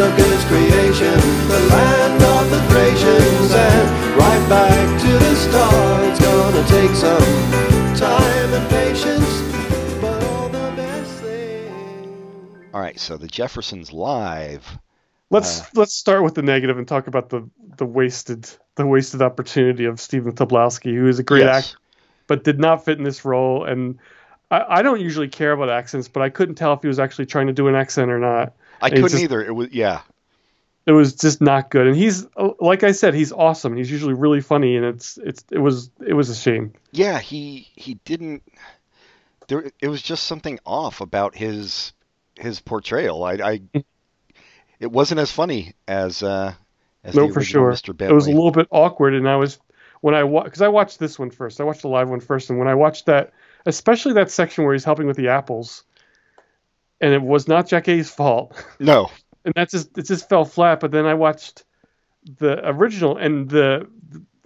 Bram 0.00 0.16
Stoker's 0.16 0.44
creation, 0.46 1.12
the 1.48 1.60
land 1.68 2.22
of 2.22 2.50
the 2.50 2.62
Thracians, 2.70 3.52
and 3.52 4.16
right 4.16 4.48
back 4.48 5.00
to 5.02 5.08
the 5.12 5.34
start. 5.34 6.04
It's 6.08 6.20
gonna 6.20 6.66
take 6.68 6.90
some 6.96 7.96
time 7.96 8.54
and 8.54 8.70
patience, 8.70 10.00
but 10.00 10.24
all 10.24 10.48
the 10.48 10.72
best 10.74 11.20
things. 11.20 12.70
All 12.72 12.80
right, 12.80 12.98
so 12.98 13.18
the 13.18 13.26
Jeffersons 13.26 13.92
live. 13.92 14.66
Let's 15.28 15.60
Uh, 15.60 15.64
let's 15.74 15.92
start 15.92 16.24
with 16.24 16.34
the 16.34 16.42
negative 16.42 16.78
and 16.78 16.88
talk 16.88 17.06
about 17.06 17.28
the 17.28 17.46
the 17.76 17.84
wasted 17.84 18.48
the 18.76 18.86
wasted 18.86 19.20
opportunity 19.20 19.84
of 19.84 20.00
Stephen 20.00 20.32
Tobolowsky, 20.32 20.94
who 20.94 21.08
is 21.08 21.18
a 21.18 21.22
great 21.22 21.40
yes. 21.40 21.66
actor 21.66 21.78
but 22.26 22.44
did 22.44 22.58
not 22.58 22.86
fit 22.86 22.96
in 22.96 23.04
this 23.04 23.24
role. 23.24 23.64
And 23.64 23.98
I, 24.50 24.78
I 24.78 24.82
don't 24.82 25.00
usually 25.00 25.28
care 25.28 25.52
about 25.52 25.68
accents, 25.68 26.08
but 26.08 26.22
I 26.22 26.30
couldn't 26.30 26.54
tell 26.54 26.72
if 26.72 26.80
he 26.80 26.88
was 26.88 27.00
actually 27.00 27.26
trying 27.26 27.48
to 27.48 27.52
do 27.52 27.68
an 27.68 27.74
accent 27.74 28.10
or 28.10 28.18
not. 28.18 28.54
I 28.82 28.86
And 28.88 28.96
couldn't 28.96 29.10
just- 29.10 29.22
either. 29.22 29.44
It 29.44 29.52
was 29.54 29.68
yeah. 29.72 30.00
It 30.86 30.92
was 30.92 31.14
just 31.14 31.40
not 31.40 31.70
good. 31.70 31.86
And 31.86 31.94
he's 31.96 32.26
like 32.58 32.82
I 32.82 32.92
said, 32.92 33.14
he's 33.14 33.32
awesome. 33.32 33.76
He's 33.76 33.90
usually 33.90 34.14
really 34.14 34.40
funny, 34.40 34.76
and 34.76 34.84
it's 34.84 35.18
it's 35.18 35.44
it 35.50 35.58
was 35.58 35.90
it 36.04 36.14
was 36.14 36.30
a 36.30 36.34
shame. 36.34 36.72
Yeah, 36.90 37.18
he 37.18 37.68
he 37.76 37.94
didn't. 38.04 38.42
There, 39.48 39.70
it 39.80 39.88
was 39.88 40.00
just 40.02 40.24
something 40.24 40.58
off 40.64 41.00
about 41.00 41.36
his 41.36 41.92
his 42.38 42.60
portrayal. 42.60 43.22
I, 43.24 43.32
I 43.34 43.60
it 44.80 44.90
wasn't 44.90 45.20
as 45.20 45.30
funny 45.30 45.74
as 45.86 46.22
uh, 46.22 46.54
as 47.04 47.14
No, 47.14 47.26
the 47.26 47.34
for 47.34 47.42
sure. 47.42 47.70
Mr. 47.72 47.96
Bentley. 47.96 48.12
It 48.12 48.14
was 48.14 48.26
a 48.26 48.30
little 48.32 48.50
bit 48.52 48.66
awkward, 48.70 49.14
and 49.14 49.28
I 49.28 49.36
was 49.36 49.58
when 50.00 50.14
I 50.14 50.22
because 50.22 50.62
I 50.62 50.68
watched 50.68 50.98
this 50.98 51.18
one 51.18 51.30
first. 51.30 51.60
I 51.60 51.64
watched 51.64 51.82
the 51.82 51.88
live 51.88 52.08
one 52.08 52.20
first, 52.20 52.48
and 52.50 52.58
when 52.58 52.68
I 52.68 52.74
watched 52.74 53.06
that, 53.06 53.32
especially 53.66 54.14
that 54.14 54.30
section 54.30 54.64
where 54.64 54.72
he's 54.72 54.84
helping 54.84 55.06
with 55.06 55.16
the 55.18 55.28
apples, 55.28 55.84
and 57.00 57.12
it 57.14 57.22
was 57.22 57.48
not 57.48 57.66
Jackée's 57.68 58.10
fault, 58.10 58.54
no, 58.78 59.10
and 59.44 59.54
that 59.54 59.70
just 59.70 59.96
it 59.96 60.06
just 60.06 60.28
fell 60.28 60.44
flat. 60.44 60.80
But 60.80 60.90
then 60.90 61.06
I 61.06 61.14
watched 61.14 61.64
the 62.38 62.60
original, 62.68 63.16
and 63.16 63.48
the 63.48 63.88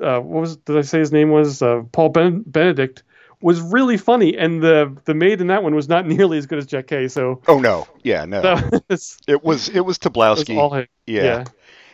uh, 0.01 0.21
what 0.21 0.41
was 0.41 0.57
did 0.57 0.77
I 0.77 0.83
say 0.83 0.99
his 0.99 1.13
name 1.13 1.31
was 1.31 1.63
uh, 1.63 1.83
Paul 1.93 2.11
ben- 2.11 2.45
Benedict 2.47 3.03
was 3.41 3.61
really 3.61 3.97
funny, 3.97 4.37
and 4.37 4.63
the 4.63 4.97
the 5.05 5.15
maid 5.15 5.41
in 5.41 5.49
that 5.49 5.63
one 5.63 5.75
was 5.75 5.89
not 5.89 6.07
nearly 6.07 6.39
as 6.39 6.47
good 6.47 6.59
as 6.59 6.67
Jackée. 6.67 7.11
So 7.11 7.43
oh 7.49 7.59
no, 7.59 7.87
yeah, 8.03 8.25
no. 8.25 8.59
was, 8.89 9.19
it 9.29 9.45
was 9.45 9.69
it 9.69 9.81
was 9.81 9.99
that 9.99 10.17
was 10.17 10.49
yeah. 10.49 10.87
yeah. 11.07 11.45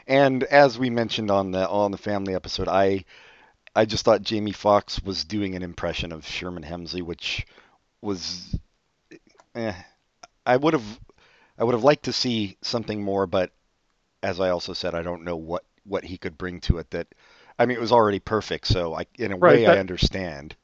and 0.07 0.45
as 0.45 0.79
we 0.79 0.91
mentioned 0.91 1.31
on 1.31 1.51
the 1.51 1.69
on 1.69 1.91
the 1.91 1.99
family 1.99 2.35
episode, 2.35 2.69
I 2.69 3.05
I 3.75 3.85
just 3.85 4.05
thought 4.05 4.23
Jamie 4.23 4.53
Foxx 4.53 5.03
was 5.03 5.25
doing 5.25 5.55
an 5.55 5.63
impression 5.63 6.13
of 6.13 6.27
Sherman 6.27 6.65
Hemsley, 6.65 7.03
which 7.03 7.47
was 8.01 8.57
eh, 9.55 9.75
I 10.47 10.57
would 10.57 10.75
have 10.75 11.01
I 11.59 11.65
would 11.65 11.75
have 11.75 11.85
liked 11.85 12.05
to 12.05 12.13
see 12.13 12.57
something 12.63 13.03
more, 13.03 13.27
but 13.27 13.53
as 14.23 14.41
I 14.41 14.51
also 14.51 14.73
said, 14.75 14.95
I 14.95 15.03
don't 15.03 15.25
know 15.25 15.37
what 15.37 15.65
what 15.85 16.05
he 16.05 16.19
could 16.19 16.39
bring 16.39 16.61
to 16.63 16.79
it. 16.79 16.91
That 16.93 17.09
I 17.59 17.67
mean, 17.67 17.77
it 17.77 17.81
was 17.81 17.93
already 17.93 18.21
perfect, 18.21 18.67
so 18.67 18.95
I 18.95 19.07
in 19.17 19.33
a 19.33 19.37
Right, 19.41 19.57
way 19.57 19.67
that- 19.67 19.77
I 19.77 19.81
understand. 19.81 20.57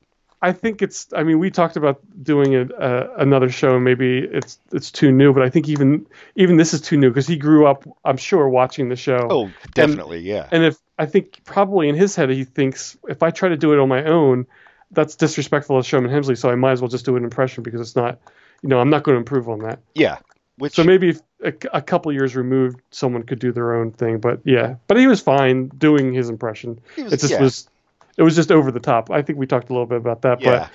I 0.43 0.53
think 0.53 0.83
it's. 0.83 1.09
I 1.15 1.23
mean, 1.23 1.39
we 1.39 1.51
talked 1.51 1.77
about 1.77 2.01
doing 2.23 2.53
it 2.53 2.71
uh, 2.79 3.09
another 3.17 3.49
show. 3.49 3.75
And 3.77 3.85
maybe 3.85 4.19
it's 4.19 4.59
it's 4.71 4.91
too 4.91 5.11
new, 5.11 5.33
but 5.33 5.43
I 5.43 5.49
think 5.49 5.69
even 5.69 6.07
even 6.37 6.57
this 6.57 6.75
is 6.75 6.83
too 6.83 6.97
new 6.99 7.09
because 7.11 7.27
he 7.27 7.37
grew 7.37 7.67
up. 7.67 7.85
I'm 8.05 8.19
sure 8.19 8.49
watching 8.49 8.89
the 8.89 8.97
show. 8.97 9.29
Oh, 9.31 9.53
definitely, 9.75 10.21
yeah. 10.21 10.49
And 10.51 10.62
if 10.65 10.77
I 10.99 11.07
think 11.07 11.43
probably 11.45 11.89
in 11.89 11.95
his 11.95 12.15
head 12.15 12.31
he 12.31 12.45
thinks 12.45 12.97
if 13.09 13.23
I 13.23 13.31
try 13.31 13.49
to 13.49 13.57
do 13.57 13.73
it 13.73 13.79
on 13.79 13.89
my 13.89 14.05
own, 14.05 14.47
that's 14.91 15.17
disrespectful 15.17 15.81
to 15.83 15.89
Sherman 15.89 16.11
Hemsley. 16.11 16.37
So 16.37 16.51
I 16.51 16.55
might 16.55 16.73
as 16.73 16.83
well 16.83 16.89
just 16.91 17.07
do 17.07 17.17
an 17.17 17.25
impression 17.25 17.62
because 17.62 17.81
it's 17.81 17.97
not. 17.97 18.19
You 18.62 18.69
know, 18.69 18.81
I'm 18.81 18.90
not 18.90 19.03
going 19.03 19.14
to 19.14 19.19
improve 19.19 19.49
on 19.49 19.61
that. 19.61 19.81
yeah. 19.95 20.19
Which 20.59 20.75
So 20.75 20.85
maybe 20.85 21.11
if 21.11 21.21
a, 21.45 21.53
a 21.77 21.83
couple 21.83 22.11
years 22.12 22.35
removed, 22.35 22.81
someone 22.90 23.23
could 23.25 23.38
do 23.38 23.53
their 23.53 23.75
own 23.75 23.92
thing. 23.92 24.19
But 24.19 24.40
yeah, 24.45 24.77
but 24.87 24.97
he 24.97 25.07
was 25.07 25.21
fine 25.21 25.69
doing 25.69 26.14
his 26.14 26.31
impression. 26.31 26.81
was, 26.97 27.12
It 27.12 27.21
just 27.21 27.33
yeah, 27.33 27.42
was. 27.42 27.69
It 28.16 28.23
was 28.23 28.35
just 28.35 28.51
over 28.51 28.73
the 28.73 28.81
top. 28.81 29.11
I 29.11 29.21
think 29.21 29.38
we 29.38 29.47
talked 29.47 29.69
a 29.69 29.73
little 29.75 29.85
bit 29.87 29.99
about 29.99 30.23
that. 30.23 30.40
yeah. 30.40 30.69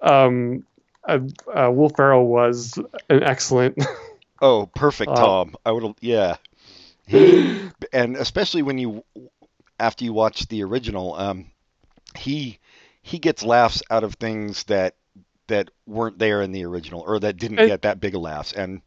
But 0.00 0.12
um, 0.12 0.66
uh, 1.04 1.20
uh, 1.50 1.70
Will 1.70 1.88
Ferrell 1.88 2.26
was 2.26 2.78
an 3.08 3.22
excellent. 3.22 3.82
Oh, 4.42 4.66
perfect, 4.74 5.10
Uh, 5.12 5.14
Tom. 5.14 5.54
I 5.64 5.72
would, 5.72 5.94
yeah. 6.00 6.36
He, 7.06 7.70
and 7.94 8.16
especially 8.16 8.60
when 8.60 8.76
you, 8.76 9.02
after 9.80 10.04
you 10.04 10.12
watch 10.12 10.48
the 10.48 10.64
original, 10.64 11.14
um, 11.14 11.46
he 12.14 12.58
he 13.00 13.18
gets 13.18 13.42
laughs 13.42 13.82
out 13.88 14.04
of 14.04 14.14
things 14.14 14.64
that 14.64 14.96
that 15.48 15.70
weren't 15.86 16.18
there 16.18 16.40
in 16.42 16.52
the 16.52 16.64
original 16.64 17.00
or 17.06 17.18
that 17.20 17.36
didn't 17.36 17.58
And- 17.58 17.68
get 17.68 17.82
that 17.82 18.00
big 18.00 18.14
of 18.14 18.22
laughs, 18.22 18.52
and 18.52 18.80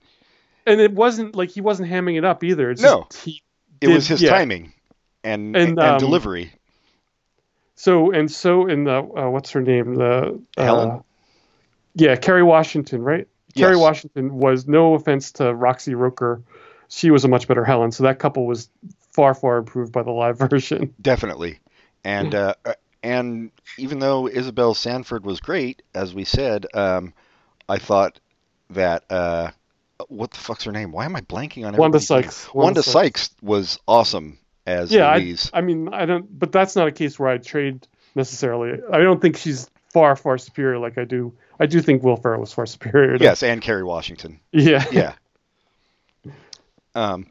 and 0.65 0.81
it 0.81 0.91
wasn't 0.93 1.35
like 1.35 1.49
he 1.51 1.61
wasn't 1.61 1.89
hamming 1.89 2.17
it 2.17 2.25
up 2.25 2.43
either. 2.43 2.69
It's 2.71 2.81
No. 2.81 3.07
just 3.11 3.23
he 3.25 3.41
it 3.81 3.87
did- 3.87 3.93
was 3.95 4.07
his 4.07 4.21
yeah. 4.21 4.29
timing 4.31 4.73
and 5.23 5.55
And, 5.55 5.69
and, 5.69 5.79
um, 5.79 5.99
delivery. 5.99 6.51
So 7.75 8.11
and 8.11 8.31
so 8.31 8.67
in 8.67 8.83
the 8.85 8.97
uh, 8.97 9.29
what's 9.29 9.51
her 9.51 9.61
name 9.61 9.95
the 9.95 10.41
uh, 10.57 10.63
Helen? 10.63 11.03
yeah 11.93 12.15
Kerry 12.15 12.43
Washington 12.43 13.03
right 13.03 13.27
Kerry 13.55 13.75
Washington 13.77 14.35
was 14.37 14.67
no 14.67 14.93
offense 14.95 15.31
to 15.33 15.53
Roxy 15.53 15.93
Roker 15.95 16.41
she 16.89 17.11
was 17.11 17.23
a 17.23 17.27
much 17.27 17.47
better 17.47 17.63
Helen 17.65 17.91
so 17.91 18.03
that 18.03 18.17
couple 18.19 18.45
was 18.47 18.69
far 19.11 19.33
far 19.33 19.57
improved 19.57 19.91
by 19.91 20.01
the 20.03 20.11
live 20.11 20.37
version 20.49 20.93
Definitely. 21.01 21.59
And 22.03 22.33
uh, 22.35 22.55
and 23.07 23.51
even 23.77 23.99
though 23.99 24.27
Isabel 24.27 24.73
Sanford 24.73 25.25
was 25.25 25.39
great, 25.39 25.81
as 25.95 26.13
we 26.13 26.25
said, 26.25 26.65
um, 26.73 27.13
I 27.69 27.77
thought 27.77 28.19
that 28.71 29.09
uh, 29.09 29.51
what 30.09 30.31
the 30.31 30.37
fuck's 30.37 30.65
her 30.65 30.73
name? 30.73 30.91
Why 30.91 31.05
am 31.05 31.15
I 31.15 31.21
blanking 31.21 31.65
on 31.65 31.75
Wanda? 31.77 32.01
Sykes 32.01 32.53
Wanda 32.53 32.83
Sykes 32.83 33.29
was 33.41 33.79
awesome 33.87 34.39
as 34.65 34.91
yeah 34.91 35.07
I, 35.09 35.17
Louise. 35.19 35.49
I 35.53 35.61
mean 35.61 35.93
I 35.93 36.05
don't 36.05 36.27
but 36.37 36.51
that's 36.51 36.75
not 36.75 36.87
a 36.87 36.91
case 36.91 37.17
where 37.17 37.29
I 37.29 37.37
trade 37.37 37.87
necessarily 38.15 38.79
I 38.91 38.97
don't 38.99 39.21
think 39.21 39.37
she's 39.37 39.69
far 39.93 40.17
far 40.17 40.37
superior 40.37 40.77
like 40.77 40.97
I 40.97 41.05
do 41.05 41.33
I 41.59 41.65
do 41.65 41.79
think 41.79 42.03
Will 42.03 42.17
Ferrell 42.17 42.41
was 42.41 42.51
far 42.51 42.65
superior 42.65 43.17
to, 43.17 43.23
yes, 43.23 43.41
and 43.41 43.61
Kerry 43.61 43.83
Washington. 43.83 44.41
yeah 44.51 44.83
Yeah. 44.91 45.13
um, 46.95 47.27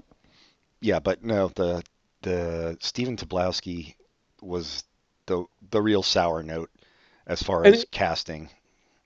yeah, 0.81 1.01
but 1.01 1.23
no, 1.23 1.49
the 1.55 1.83
the 2.23 2.79
Stephen 2.81 3.17
Tobolowsky 3.17 3.95
was 4.41 4.85
the 5.27 5.45
the 5.71 5.81
real 5.83 6.03
sour 6.03 6.43
note 6.43 6.71
as 7.27 7.43
far 7.43 7.65
And 7.65 7.75
as 7.75 7.83
it- 7.85 7.91
casting. 7.91 8.51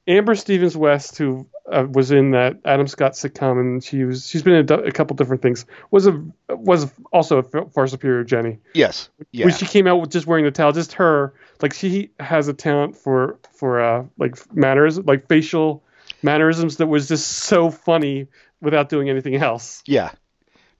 Amber 0.09 0.35
Stevens 0.35 0.77
West, 0.77 1.19
who 1.19 1.47
uh, 1.71 1.87
was 1.89 2.11
in 2.11 2.33
that 2.33 2.57
Adam 2.65 2.89
Scott 2.89 3.13
sitcom, 3.13 3.61
and 3.61 3.85
she 3.85 4.03
was 4.05 4.27
she's 4.27 4.43
been 4.43 4.55
in 4.55 4.73
a, 4.73 4.75
a 4.79 4.93
couple 4.93 5.15
different 5.15 5.41
things. 5.43 5.67
Was 5.93 6.07
a 6.07 6.25
was 6.49 6.91
also 7.13 7.39
a 7.39 7.43
far 7.69 7.87
superior 7.87 8.25
Jenny. 8.25 8.59
Yes. 8.75 9.09
Yeah. 9.31 9.45
When 9.45 9.55
she 9.55 9.67
came 9.67 9.87
out 9.87 10.01
with 10.01 10.11
just 10.11 10.27
wearing 10.27 10.45
the 10.45 10.51
towel, 10.51 10.73
just 10.73 10.95
her 10.95 11.35
like 11.63 11.75
she 11.75 12.11
has 12.19 12.49
a 12.49 12.55
talent 12.55 12.97
for 12.97 13.39
for 13.53 13.81
uh 13.81 14.05
like 14.19 14.37
manners 14.55 14.99
like 14.99 15.29
facial 15.29 15.85
mannerisms 16.23 16.79
that 16.79 16.87
was 16.87 17.07
just 17.07 17.29
so 17.29 17.71
funny 17.71 18.27
without 18.61 18.89
doing 18.89 19.09
anything 19.11 19.37
else. 19.37 19.83
Yeah. 19.87 20.11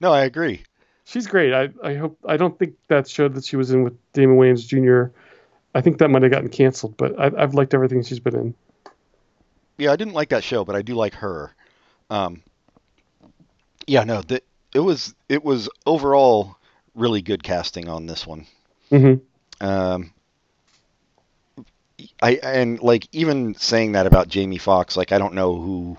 No, 0.01 0.11
I 0.11 0.25
agree. 0.25 0.63
She's 1.05 1.27
great. 1.27 1.53
I 1.53 1.69
I 1.81 1.93
hope 1.93 2.17
I 2.27 2.35
don't 2.37 2.57
think 2.57 2.73
that 2.89 3.07
showed 3.07 3.35
that 3.35 3.45
she 3.45 3.55
was 3.55 3.71
in 3.71 3.83
with 3.83 3.93
Damon 4.13 4.35
Wayans 4.37 4.67
Jr. 4.67 5.15
I 5.75 5.81
think 5.81 5.97
that 5.97 6.09
might 6.09 6.21
have 6.23 6.31
gotten 6.31 6.49
canceled, 6.49 6.95
but 6.97 7.19
I, 7.19 7.31
I've 7.37 7.53
liked 7.53 7.73
everything 7.73 8.03
she's 8.03 8.19
been 8.19 8.35
in. 8.35 8.55
Yeah, 9.77 9.91
I 9.91 9.95
didn't 9.97 10.13
like 10.13 10.29
that 10.29 10.43
show, 10.45 10.63
but 10.63 10.75
I 10.77 10.81
do 10.81 10.95
like 10.95 11.15
her. 11.15 11.53
Um, 12.09 12.43
yeah, 13.87 14.03
no, 14.03 14.21
the, 14.21 14.41
it 14.73 14.79
was 14.79 15.13
it 15.29 15.43
was 15.43 15.69
overall 15.85 16.57
really 16.95 17.21
good 17.21 17.43
casting 17.43 17.87
on 17.89 18.05
this 18.05 18.25
one. 18.25 18.45
hmm 18.91 19.21
Um, 19.61 20.13
I 22.21 22.39
and 22.41 22.81
like 22.81 23.07
even 23.11 23.53
saying 23.55 23.91
that 23.93 24.07
about 24.07 24.27
Jamie 24.27 24.57
Foxx, 24.57 24.95
like 24.97 25.11
I 25.11 25.17
don't 25.17 25.33
know 25.33 25.59
who 25.59 25.97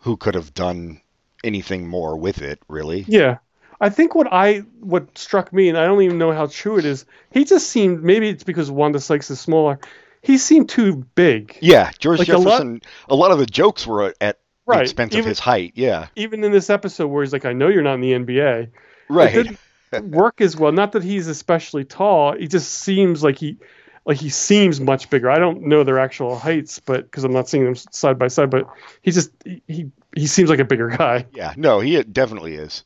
who 0.00 0.16
could 0.16 0.34
have 0.34 0.54
done 0.54 1.00
anything 1.44 1.86
more 1.88 2.16
with 2.16 2.42
it, 2.42 2.60
really. 2.68 3.06
Yeah. 3.06 3.38
I 3.80 3.90
think 3.90 4.14
what 4.14 4.26
I 4.32 4.58
what 4.80 5.16
struck 5.16 5.52
me, 5.52 5.68
and 5.68 5.78
I 5.78 5.86
don't 5.86 6.02
even 6.02 6.18
know 6.18 6.32
how 6.32 6.46
true 6.46 6.78
it 6.78 6.84
is, 6.84 7.04
he 7.30 7.44
just 7.44 7.68
seemed 7.68 8.02
maybe 8.02 8.28
it's 8.28 8.44
because 8.44 8.70
Wanda 8.70 9.00
Sykes 9.00 9.30
is 9.30 9.40
smaller. 9.40 9.78
He 10.22 10.36
seemed 10.38 10.68
too 10.68 11.06
big. 11.14 11.56
Yeah, 11.62 11.90
George 11.98 12.18
Like 12.18 12.28
a 12.28 12.38
lot- 12.38 12.44
Jefferson. 12.44 12.82
A 13.08 13.14
lot, 13.14 13.30
of 13.30 13.38
the 13.38 13.46
jokes 13.46 13.86
were 13.86 14.12
at 14.20 14.38
the 14.66 14.80
expense 14.80 15.12
even- 15.12 15.20
of 15.20 15.26
his 15.28 15.38
height. 15.38 15.72
Yeah, 15.76 16.08
Even 16.16 16.42
in 16.42 16.50
this 16.50 16.70
episode 16.70 17.06
where 17.06 17.22
he's 17.22 17.32
like, 17.32 17.44
I 17.44 17.52
know 17.52 17.68
you're 17.68 17.82
not 17.82 17.94
in 17.94 18.00
the 18.00 18.12
NBA. 18.14 18.68
right. 19.08 19.34
It 19.34 19.56
didn't 19.92 20.10
work 20.10 20.40
as 20.40 20.56
well. 20.56 20.72
Not 20.72 20.92
that 20.92 21.04
he's 21.04 21.28
especially 21.28 21.84
tall. 21.84 22.32
He 22.36 22.48
just 22.48 22.68
seems 22.70 23.22
like 23.22 23.38
he 23.38 23.58
like 24.04 24.18
he 24.18 24.28
seems 24.28 24.80
much 24.80 25.08
bigger. 25.08 25.30
I 25.30 25.38
don't 25.38 25.62
know 25.62 25.84
their 25.84 25.98
actual 25.98 26.36
heights, 26.36 26.78
but 26.80 27.04
because 27.04 27.24
I'm 27.24 27.32
not 27.32 27.48
seeing 27.48 27.64
them 27.64 27.74
side 27.76 28.18
by 28.18 28.28
side, 28.28 28.50
but 28.50 28.66
he 29.02 29.12
just 29.12 29.30
he, 29.66 29.90
he 30.16 30.26
seems 30.26 30.50
like 30.50 30.58
a 30.58 30.64
bigger 30.64 30.88
guy. 30.88 31.26
Yeah, 31.32 31.54
no, 31.56 31.80
he 31.80 32.02
definitely 32.02 32.54
is. 32.54 32.84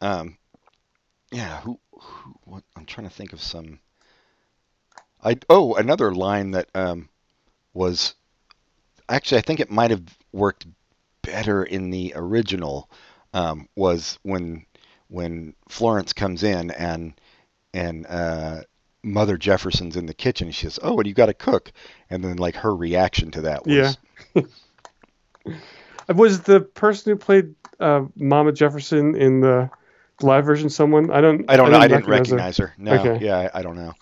Um, 0.00 0.36
yeah, 1.32 1.60
who, 1.60 1.78
who 1.92 2.34
what, 2.44 2.62
I'm 2.76 2.86
trying 2.86 3.08
to 3.08 3.14
think 3.14 3.32
of 3.32 3.40
some. 3.40 3.80
I 5.22 5.38
oh 5.48 5.74
another 5.74 6.14
line 6.14 6.52
that 6.52 6.68
um 6.74 7.08
was 7.72 8.14
actually 9.08 9.38
I 9.38 9.42
think 9.42 9.60
it 9.60 9.70
might 9.70 9.90
have 9.90 10.04
worked 10.32 10.66
better 11.22 11.64
in 11.64 11.90
the 11.90 12.12
original 12.14 12.90
um, 13.34 13.68
was 13.76 14.18
when 14.22 14.64
when 15.08 15.54
Florence 15.68 16.12
comes 16.12 16.42
in 16.42 16.70
and 16.70 17.14
and 17.74 18.06
uh, 18.06 18.62
Mother 19.02 19.36
Jefferson's 19.36 19.96
in 19.96 20.06
the 20.06 20.14
kitchen. 20.14 20.50
She 20.50 20.66
says, 20.66 20.78
"Oh, 20.82 20.98
and 20.98 21.06
you 21.06 21.14
got 21.14 21.26
to 21.26 21.34
cook?" 21.34 21.72
And 22.08 22.24
then 22.24 22.36
like 22.36 22.56
her 22.56 22.74
reaction 22.74 23.30
to 23.32 23.42
that 23.42 23.66
was, 23.66 23.98
Yeah. 24.34 24.42
Was 26.14 26.42
the 26.42 26.60
person 26.60 27.12
who 27.12 27.18
played 27.18 27.54
uh, 27.80 28.02
Mama 28.14 28.52
Jefferson 28.52 29.16
in 29.16 29.40
the 29.40 29.70
live 30.22 30.44
version 30.44 30.68
someone? 30.70 31.10
I 31.10 31.20
don't. 31.20 31.44
I 31.50 31.56
don't 31.56 31.70
know. 31.70 31.78
I 31.78 31.88
didn't 31.88 32.04
her. 32.06 32.10
recognize 32.12 32.56
her. 32.58 32.74
No, 32.78 32.92
Okay. 32.92 33.24
yeah, 33.24 33.50
I, 33.54 33.58
I 33.58 33.62
don't 33.62 33.76
know. 33.76 33.92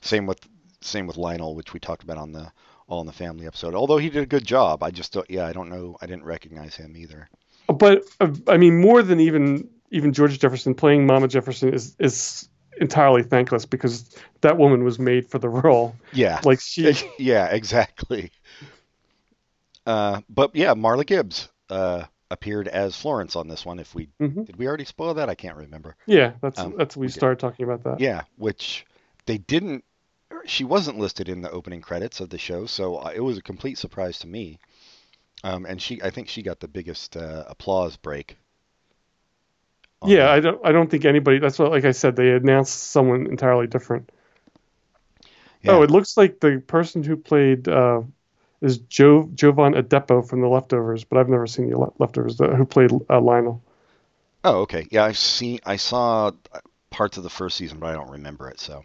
Same 0.00 0.26
with 0.26 0.40
same 0.80 1.06
with 1.06 1.16
Lionel, 1.16 1.54
which 1.54 1.72
we 1.72 1.80
talked 1.80 2.02
about 2.02 2.18
on 2.18 2.32
the 2.32 2.52
All 2.88 3.00
in 3.00 3.06
the 3.06 3.12
Family 3.12 3.46
episode. 3.46 3.74
Although 3.74 3.98
he 3.98 4.10
did 4.10 4.22
a 4.22 4.26
good 4.26 4.44
job, 4.46 4.82
I 4.82 4.90
just 4.90 5.12
don't, 5.14 5.28
yeah, 5.30 5.46
I 5.46 5.52
don't 5.52 5.70
know. 5.70 5.96
I 6.02 6.06
didn't 6.06 6.24
recognize 6.24 6.74
him 6.76 6.96
either. 6.96 7.28
But 7.68 8.02
uh, 8.20 8.28
I 8.48 8.58
mean, 8.58 8.80
more 8.80 9.02
than 9.02 9.20
even 9.20 9.68
even 9.90 10.12
George 10.12 10.38
Jefferson 10.38 10.74
playing 10.74 11.06
Mama 11.06 11.28
Jefferson 11.28 11.72
is 11.72 11.96
is 11.98 12.48
entirely 12.80 13.22
thankless 13.22 13.64
because 13.64 14.16
that 14.40 14.58
woman 14.58 14.82
was 14.84 14.98
made 14.98 15.30
for 15.30 15.38
the 15.38 15.48
role. 15.48 15.94
Yeah, 16.12 16.40
Like 16.44 16.60
she, 16.60 16.92
yeah, 17.18 17.46
exactly. 17.46 18.32
Uh, 19.86 20.20
but 20.28 20.54
yeah, 20.56 20.74
Marla 20.74 21.06
Gibbs 21.06 21.48
uh, 21.70 22.04
appeared 22.30 22.68
as 22.68 22.96
Florence 22.96 23.36
on 23.36 23.48
this 23.48 23.64
one. 23.64 23.78
If 23.78 23.94
we 23.94 24.08
Mhm. 24.20 24.46
did, 24.46 24.56
we 24.56 24.66
already 24.66 24.84
spoil 24.84 25.14
that. 25.14 25.28
I 25.28 25.34
can't 25.34 25.56
remember. 25.56 25.96
yeah, 26.06 26.32
that's 26.40 26.60
Um, 26.60 26.74
that's 26.76 26.96
we 26.96 27.06
we 27.06 27.10
started 27.10 27.38
talking 27.38 27.64
about 27.64 27.84
that. 27.84 28.00
Yeah, 28.00 28.22
which 28.36 28.86
they 29.26 29.38
didn't. 29.38 29.84
She 30.46 30.64
wasn't 30.64 30.98
listed 30.98 31.28
in 31.28 31.40
the 31.42 31.50
opening 31.50 31.80
credits 31.80 32.20
of 32.20 32.28
the 32.28 32.38
show, 32.38 32.66
so 32.66 32.96
uh, 32.96 33.12
it 33.14 33.20
was 33.20 33.38
a 33.38 33.42
complete 33.42 33.78
surprise 33.78 34.18
to 34.20 34.26
me. 34.26 34.58
Um, 35.42 35.66
and 35.66 35.80
she, 35.80 36.02
I 36.02 36.10
think 36.10 36.28
she 36.28 36.42
got 36.42 36.60
the 36.60 36.68
biggest 36.68 37.16
uh, 37.16 37.44
applause 37.46 37.96
break. 37.96 38.36
Yeah, 40.04 40.24
that. 40.26 40.30
I 40.30 40.40
don't 40.40 40.66
I 40.66 40.72
don't 40.72 40.90
think 40.90 41.04
anybody. 41.04 41.38
That's 41.38 41.58
what, 41.58 41.70
like 41.70 41.84
I 41.84 41.92
said, 41.92 42.16
they 42.16 42.30
announced 42.32 42.74
someone 42.90 43.26
entirely 43.26 43.66
different. 43.66 44.10
Yeah. 45.62 45.72
Oh, 45.72 45.82
it 45.82 45.90
looks 45.90 46.16
like 46.16 46.40
the 46.40 46.62
person 46.66 47.02
who 47.02 47.16
played 47.16 47.68
uh, 47.68 48.02
is 48.60 48.78
Joe 48.78 49.28
Jovan 49.34 49.74
Adepo 49.74 50.26
from 50.26 50.40
The 50.40 50.48
Leftovers, 50.48 51.04
but 51.04 51.18
I've 51.18 51.28
never 51.28 51.46
seen 51.46 51.70
The 51.70 51.90
Leftovers. 51.98 52.38
Who 52.38 52.64
played 52.64 52.90
uh, 53.10 53.20
Lionel? 53.20 53.62
Oh, 54.42 54.60
okay. 54.62 54.86
Yeah, 54.90 55.04
I've 55.04 55.18
seen. 55.18 55.60
I 55.64 55.76
saw 55.76 56.30
parts 56.90 57.16
of 57.16 57.22
the 57.22 57.30
first 57.30 57.56
season, 57.56 57.78
but 57.78 57.88
I 57.88 57.92
don't 57.92 58.10
remember 58.10 58.48
it. 58.48 58.60
So, 58.60 58.84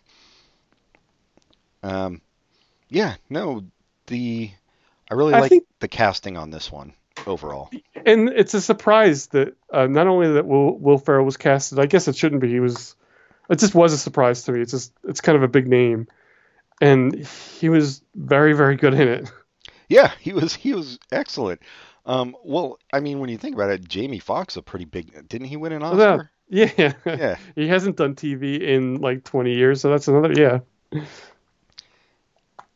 um, 1.84 2.22
yeah, 2.90 3.16
no, 3.30 3.64
the 4.08 4.52
I 5.10 5.14
really 5.14 5.34
like 5.34 5.50
think- 5.50 5.68
the 5.80 5.88
casting 5.88 6.38
on 6.38 6.50
this 6.52 6.72
one 6.72 6.94
overall. 7.28 7.70
And 8.06 8.30
it's 8.30 8.54
a 8.54 8.62
surprise 8.62 9.28
that 9.28 9.56
uh, 9.74 9.88
not 9.88 10.08
only 10.08 10.34
that 10.34 10.46
Will 10.46 10.78
Will 10.78 10.98
Ferrell 10.98 11.26
was 11.26 11.38
casted. 11.38 11.80
I 11.80 11.86
guess 11.86 12.08
it 12.08 12.16
shouldn't 12.16 12.42
be. 12.42 12.50
He 12.50 12.60
was. 12.60 12.96
It 13.50 13.60
just 13.60 13.74
was 13.76 13.94
a 13.94 13.98
surprise 13.98 14.44
to 14.44 14.52
me. 14.52 14.62
It's 14.62 14.72
just 14.72 14.94
it's 15.04 15.22
kind 15.22 15.36
of 15.36 15.44
a 15.44 15.48
big 15.48 15.68
name, 15.68 16.08
and 16.82 17.16
he 17.60 17.70
was 17.70 18.02
very 18.16 18.54
very 18.54 18.76
good 18.76 18.94
in 18.94 19.08
it. 19.08 19.32
Yeah, 19.90 20.12
he 20.20 20.34
was 20.34 20.54
he 20.56 20.74
was 20.74 21.00
excellent. 21.12 21.62
Um, 22.06 22.36
well, 22.44 22.80
I 22.94 23.00
mean, 23.02 23.20
when 23.20 23.30
you 23.30 23.38
think 23.38 23.56
about 23.56 23.70
it, 23.72 23.88
Jamie 23.88 24.20
Foxx 24.20 24.56
a 24.56 24.62
pretty 24.62 24.86
big. 24.86 25.28
Didn't 25.28 25.48
he 25.48 25.58
win 25.58 25.74
an 25.74 25.84
Oscar? 25.84 26.32
Yeah, 26.50 26.94
Yeah. 27.06 27.36
he 27.56 27.68
hasn't 27.68 27.98
done 27.98 28.16
TV 28.16 28.60
in 28.62 29.02
like 29.02 29.24
20 29.24 29.54
years, 29.54 29.82
so 29.82 29.90
that's 29.92 30.08
another. 30.08 30.32
Yeah, 30.34 30.60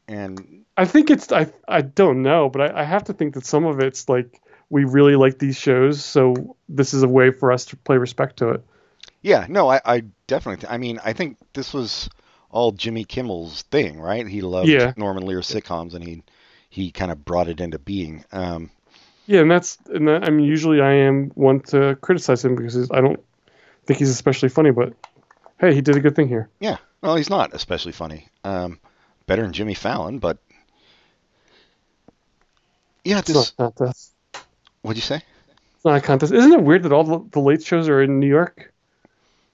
And 0.07 0.65
I 0.77 0.85
think 0.85 1.09
it's. 1.09 1.31
I 1.31 1.51
I 1.67 1.81
don't 1.81 2.21
know, 2.21 2.49
but 2.49 2.75
I, 2.75 2.81
I 2.81 2.83
have 2.83 3.05
to 3.05 3.13
think 3.13 3.33
that 3.35 3.45
some 3.45 3.65
of 3.65 3.79
it's 3.79 4.09
like 4.09 4.41
we 4.69 4.83
really 4.85 5.15
like 5.15 5.39
these 5.39 5.57
shows, 5.57 6.03
so 6.03 6.55
this 6.67 6.93
is 6.93 7.03
a 7.03 7.07
way 7.07 7.31
for 7.31 7.51
us 7.51 7.65
to 7.65 7.77
pay 7.77 7.97
respect 7.97 8.37
to 8.37 8.49
it. 8.49 8.63
yeah, 9.21 9.45
no, 9.49 9.69
I, 9.69 9.81
I 9.85 10.03
definitely. 10.27 10.61
Th- 10.61 10.73
I 10.73 10.77
mean, 10.77 10.99
I 11.03 11.13
think 11.13 11.37
this 11.53 11.73
was 11.73 12.09
all 12.49 12.71
Jimmy 12.71 13.05
Kimmel's 13.05 13.61
thing, 13.63 13.99
right? 13.99 14.27
He 14.27 14.41
loved 14.41 14.69
Yeah. 14.69 14.93
Norman 14.97 15.25
Lear 15.25 15.39
sitcoms, 15.39 15.93
and 15.93 16.03
he 16.03 16.23
he 16.73 16.89
kind 16.89 17.11
of 17.11 17.23
brought 17.23 17.47
it 17.47 17.61
into 17.61 17.77
being. 17.77 18.25
Um, 18.31 18.71
Yeah, 19.27 19.41
and 19.41 19.51
that's 19.51 19.77
and 19.93 20.07
that, 20.07 20.23
I 20.23 20.31
mean, 20.31 20.45
usually 20.45 20.81
I 20.81 20.91
am 20.93 21.29
one 21.35 21.59
to 21.71 21.95
criticize 22.01 22.43
him 22.43 22.55
because 22.55 22.89
I 22.89 22.99
don't 22.99 23.19
think 23.85 23.99
he's 23.99 24.09
especially 24.09 24.49
funny, 24.49 24.71
but 24.71 24.93
hey, 25.59 25.73
he 25.75 25.81
did 25.81 25.95
a 25.95 25.99
good 25.99 26.15
thing 26.15 26.27
here. 26.27 26.49
yeah, 26.59 26.77
well, 27.01 27.15
he's 27.15 27.29
not 27.29 27.53
especially 27.53 27.91
funny. 27.91 28.27
Um, 28.43 28.79
better 29.27 29.43
than 29.43 29.53
Jimmy 29.53 29.75
Fallon, 29.75 30.17
but 30.17 30.39
yeah, 33.03 33.19
It's 33.19 33.27
this. 33.27 33.53
not 33.59 33.75
contest. 33.75 34.13
What'd 34.81 34.97
you 34.97 35.01
say? 35.05 35.21
It's 35.75 35.85
not 35.85 35.97
a 35.97 36.01
contest. 36.01 36.33
Isn't 36.33 36.53
it 36.53 36.63
weird 36.63 36.83
that 36.83 36.91
all 36.93 37.03
the, 37.03 37.29
the 37.31 37.39
late 37.39 37.63
shows 37.63 37.87
are 37.89 38.01
in 38.01 38.19
New 38.19 38.27
York? 38.27 38.73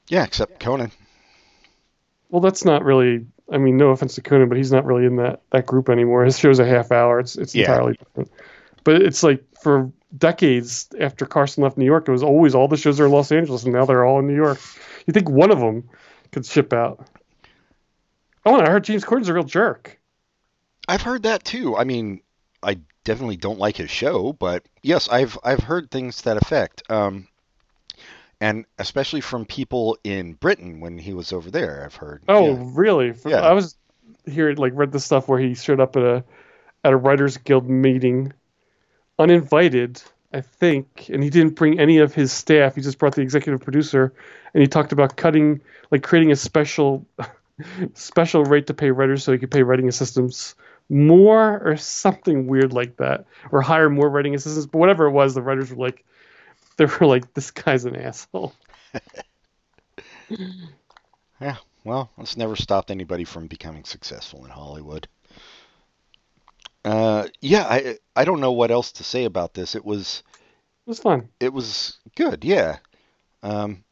Yeah, 0.08 0.23
except 0.23 0.60
Conan. 0.60 0.91
Well, 2.29 2.41
that's 2.41 2.63
not 2.63 2.84
really. 2.84 3.25
I 3.51 3.57
mean, 3.57 3.77
no 3.77 3.89
offense 3.89 4.15
to 4.15 4.21
Conan, 4.21 4.49
but 4.49 4.57
he's 4.57 4.71
not 4.71 4.85
really 4.85 5.05
in 5.05 5.15
that, 5.17 5.41
that 5.51 5.65
group 5.65 5.89
anymore. 5.89 6.23
His 6.23 6.38
show's 6.38 6.59
a 6.59 6.65
half 6.65 6.91
hour. 6.91 7.19
It's 7.19 7.35
it's 7.35 7.55
Yeah. 7.55 7.71
entirely 7.71 7.93
different. 7.93 8.31
But 8.83 9.01
it's 9.01 9.23
like 9.23 9.43
for 9.62 9.91
decades 10.17 10.88
after 10.99 11.25
Carson 11.25 11.63
left 11.63 11.77
New 11.77 11.85
York, 11.85 12.07
it 12.07 12.12
was 12.12 12.23
always 12.23 12.55
all 12.55 12.67
the 12.67 12.77
shows 12.77 12.99
are 12.99 13.05
in 13.05 13.12
Los 13.12 13.31
Angeles, 13.31 13.63
and 13.63 13.73
now 13.73 13.85
they're 13.85 14.05
all 14.05 14.19
in 14.19 14.27
New 14.27 14.35
York. 14.35 14.59
You 15.05 15.13
think 15.13 15.29
one 15.29 15.51
of 15.51 15.59
them 15.59 15.89
could 16.31 16.45
ship 16.45 16.73
out? 16.73 17.07
Oh, 18.45 18.57
and 18.57 18.67
I 18.67 18.71
heard 18.71 18.83
James 18.85 19.03
Corden's 19.03 19.29
a 19.29 19.33
real 19.33 19.43
jerk. 19.43 19.99
I've 20.88 21.01
heard 21.01 21.23
that 21.23 21.43
too. 21.43 21.75
I 21.75 21.83
mean, 21.83 22.21
I 22.63 22.79
definitely 23.03 23.38
don't 23.38 23.59
like 23.59 23.77
his 23.77 23.91
show, 23.91 24.33
but 24.33 24.65
yes, 24.81 25.09
I've 25.09 25.38
I've 25.43 25.59
heard 25.63 25.91
things 25.91 26.17
to 26.17 26.23
that 26.25 26.38
effect. 26.38 26.83
Um, 26.89 27.27
and 28.41 28.65
especially 28.78 29.21
from 29.21 29.45
people 29.45 29.97
in 30.04 30.34
Britain 30.34 30.80
when 30.80 30.97
he 30.97 31.13
was 31.13 31.34
over 31.34 31.52
there, 31.52 31.84
I've 31.86 31.95
heard. 31.95 32.23
Oh, 32.28 32.54
Yeah. 32.54 32.63
really? 32.73 33.13
Yeah. 33.25 33.41
I 33.41 33.54
was 33.54 33.75
here, 34.25 34.54
like, 34.54 34.73
read 34.75 34.91
the 34.91 34.99
stuff 34.99 35.28
where 35.28 35.39
he 35.39 35.56
showed 35.56 35.80
up 35.80 35.95
at 35.95 36.04
a 36.04 36.23
at 36.84 36.93
a 36.93 36.97
Writers 36.97 37.36
Guild 37.38 37.69
meeting, 37.69 38.32
uninvited, 39.17 40.02
I 40.34 40.41
think, 40.41 41.10
and 41.10 41.21
he 41.23 41.30
didn't 41.30 41.56
bring 41.56 41.80
any 41.80 41.97
of 41.97 42.13
his 42.13 42.32
staff. 42.32 42.75
He 42.75 42.82
just 42.82 42.97
brought 42.99 43.15
the 43.15 43.21
executive 43.21 43.62
producer, 43.62 44.13
and 44.54 44.62
he 44.62 44.67
talked 44.67 44.91
about 44.91 45.17
cutting, 45.17 45.62
like, 45.91 46.04
creating 46.04 46.32
a 46.32 46.36
special 46.36 47.06
special 47.93 48.45
rate 48.45 48.67
to 48.67 48.73
pay 48.73 48.91
writers 48.91 49.23
so 49.23 49.34
he 49.34 49.38
could 49.38 49.52
pay 49.52 49.63
writing 49.63 49.89
assistants 49.89 50.56
more 50.89 51.60
or 51.60 51.75
something 51.75 52.47
weird 52.47 52.71
like 52.73 52.95
that, 52.97 53.25
or 53.52 53.62
hire 53.62 53.89
more 53.89 54.10
writing 54.10 54.34
assistants. 54.34 54.65
But 54.65 54.80
whatever 54.80 55.06
it 55.08 55.12
was, 55.12 55.36
the 55.36 55.41
writers 55.41 55.69
were 55.69 55.86
like, 55.86 56.06
they 56.79 56.85
were 56.85 57.05
like, 57.07 57.33
this 57.35 57.51
guy's 57.51 57.85
an 57.85 57.95
asshole. 57.95 58.53
Yeah. 61.41 61.55
Well, 61.85 62.09
it's 62.17 62.35
never 62.37 62.55
stopped 62.55 62.91
anybody 62.91 63.23
from 63.23 63.47
becoming 63.47 63.85
successful 63.85 64.43
in 64.45 64.51
Hollywood. 64.51 65.07
Uh, 66.83 67.27
yeah, 67.41 67.63
I 67.63 67.97
I 68.15 68.25
don't 68.25 68.41
know 68.41 68.51
what 68.51 68.71
else 68.71 68.91
to 68.93 69.03
say 69.03 69.23
about 69.25 69.53
this. 69.53 69.75
It 69.75 69.85
was 69.85 70.23
It 70.85 70.89
was 70.89 70.99
fun. 70.99 71.29
it 71.39 71.53
was 71.53 71.97
good. 72.15 72.43
Yeah. 72.43 72.77
Um, 73.41 73.83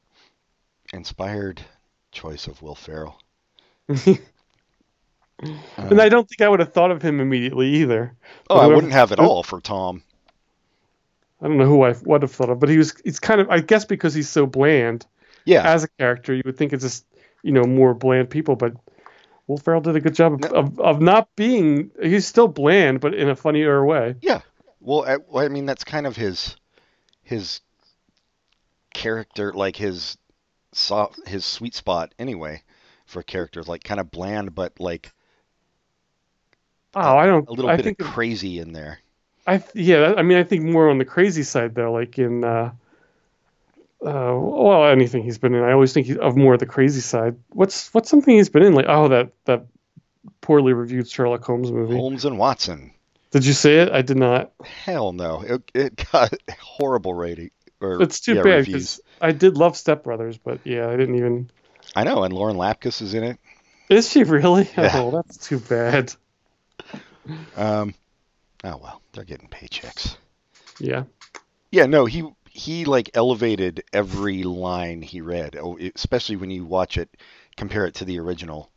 inspired 0.94 1.62
choice 2.12 2.48
of 2.48 2.62
Will 2.62 2.76
Ferrell. 2.76 3.20
And 5.78 6.02
I 6.02 6.10
don't 6.10 6.28
think 6.28 6.42
I 6.42 6.50
would 6.50 6.60
have 6.60 6.74
thought 6.74 6.90
of 6.92 7.02
him 7.04 7.20
immediately 7.20 7.70
either. 7.76 8.16
Oh, 8.50 8.58
I 8.58 8.66
wouldn't 8.66 8.94
have 8.94 9.12
at 9.12 9.20
all 9.20 9.44
for 9.44 9.62
Tom. 9.62 10.02
I 11.42 11.48
don't 11.48 11.58
know 11.58 11.66
who 11.66 11.84
I 11.84 11.94
would 12.04 12.22
have 12.24 12.32
thought 12.32 12.50
of, 12.50 12.60
but 12.60 12.70
he 12.70 12.78
was. 12.78 12.94
It's 13.06 13.20
kind 13.20 13.40
of. 13.42 13.50
I 13.50 13.60
guess 13.62 13.86
because 13.86 14.14
he's 14.14 14.30
so 14.30 14.46
bland 14.46 15.06
Yeah. 15.46 15.70
as 15.70 15.84
a 15.84 15.88
character, 16.00 16.34
you 16.34 16.42
would 16.46 16.58
think 16.58 16.74
it's 16.74 16.84
just 16.84 17.06
you 17.44 17.52
know 17.52 17.64
more 17.64 17.94
bland 17.94 18.30
people. 18.30 18.56
But 18.56 18.74
Will 19.46 19.58
Ferrell 19.58 19.82
did 19.82 19.96
a 19.96 20.02
good 20.02 20.16
job 20.16 20.34
of, 20.34 20.42
No. 20.42 20.48
of, 20.58 20.80
of 20.80 21.02
not 21.02 21.30
being. 21.36 21.92
He's 22.02 22.26
still 22.26 22.48
bland, 22.48 23.00
but 23.02 23.14
in 23.14 23.30
a 23.30 23.36
funnier 23.36 23.86
way. 23.86 24.16
Yeah. 24.22 24.42
Well, 24.80 25.06
I, 25.06 25.18
well, 25.18 25.44
I 25.46 25.48
mean, 25.48 25.66
that's 25.66 25.84
kind 25.84 26.08
of 26.08 26.16
his 26.16 26.56
his 27.22 27.62
character, 28.94 29.54
like 29.54 29.76
his 29.76 30.18
soft, 30.72 31.28
his 31.28 31.46
sweet 31.46 31.76
spot 31.76 32.14
anyway 32.18 32.64
for 33.06 33.22
characters, 33.22 33.68
like 33.68 33.84
kind 33.84 34.00
of 34.00 34.10
bland, 34.12 34.56
but 34.56 34.80
like 34.80 35.12
Oh, 36.96 37.18
I 37.18 37.26
don't. 37.28 37.48
a 37.48 37.52
little 37.52 37.70
I 37.70 37.76
bit 37.76 37.86
think 37.86 38.02
of 38.02 38.08
crazy 38.08 38.58
in 38.60 38.74
there. 38.74 39.00
I 39.48 39.64
yeah. 39.74 40.14
I 40.18 40.22
mean, 40.22 40.38
I 40.38 40.44
think 40.44 40.64
more 40.64 40.90
on 40.90 40.98
the 40.98 41.06
crazy 41.06 41.44
side 41.44 41.76
though, 41.76 41.92
like 41.92 42.20
in. 42.20 42.44
Uh, 42.44 42.72
uh, 44.00 44.38
well, 44.40 44.86
anything 44.86 45.24
he's 45.24 45.40
been 45.40 45.56
in, 45.56 45.64
I 45.64 45.72
always 45.72 45.92
think 45.92 46.08
of 46.10 46.38
more 46.38 46.54
of 46.54 46.60
the 46.60 46.68
crazy 46.68 47.02
side. 47.02 47.36
What's 47.50 47.92
what's 47.96 48.10
something 48.10 48.36
he's 48.36 48.50
been 48.50 48.62
in? 48.62 48.74
Like, 48.74 48.86
oh, 48.88 49.08
that 49.08 49.32
that 49.46 49.66
poorly 50.42 50.74
reviewed 50.74 51.10
Sherlock 51.10 51.44
Holmes 51.44 51.72
movie. 51.72 51.96
Holmes 51.96 52.26
and 52.26 52.38
Watson. 52.38 52.94
Did 53.32 53.46
you 53.46 53.54
see 53.54 53.74
it? 53.74 53.92
I 53.92 54.04
did 54.04 54.18
not. 54.18 54.52
Hell 54.64 55.14
no, 55.14 55.42
it, 55.42 55.72
it 55.74 56.06
got 56.12 56.34
horrible 56.60 57.14
rating. 57.14 57.52
Or, 57.80 58.02
It's 58.02 58.20
too 58.20 58.36
yeah, 58.36 58.44
bad 58.44 58.66
because 58.66 59.00
I 59.22 59.32
did 59.32 59.58
love 59.58 59.76
Step 59.76 60.04
Brothers, 60.04 60.38
but 60.38 60.60
yeah, 60.64 60.88
I 60.90 60.96
didn't 60.96 61.16
even. 61.16 61.50
I 61.96 62.04
know, 62.04 62.24
and 62.24 62.34
Lauren 62.34 62.56
Lapkus 62.56 63.02
is 63.02 63.14
in 63.14 63.24
it. 63.24 63.40
Is 63.90 64.10
she 64.10 64.24
really? 64.24 64.70
Yeah. 64.78 64.92
Oh, 64.94 65.12
that's 65.12 65.38
too 65.38 65.60
bad. 65.60 66.14
Um, 67.56 67.94
oh 68.64 68.78
well, 68.78 69.02
they're 69.14 69.24
getting 69.24 69.50
paychecks. 69.50 70.18
Yeah. 70.80 71.04
Yeah, 71.72 71.86
no, 71.86 72.06
he 72.06 72.30
he 72.50 72.86
like 72.86 73.12
elevated 73.14 73.84
every 73.94 74.44
line 74.44 75.02
he 75.02 75.22
read, 75.22 75.56
oh, 75.62 75.78
especially 75.96 76.38
when 76.38 76.50
you 76.50 76.66
watch 76.66 76.98
it, 76.98 77.10
compare 77.56 77.86
it 77.86 77.96
to 77.96 78.06
the 78.06 78.20
original. 78.20 78.70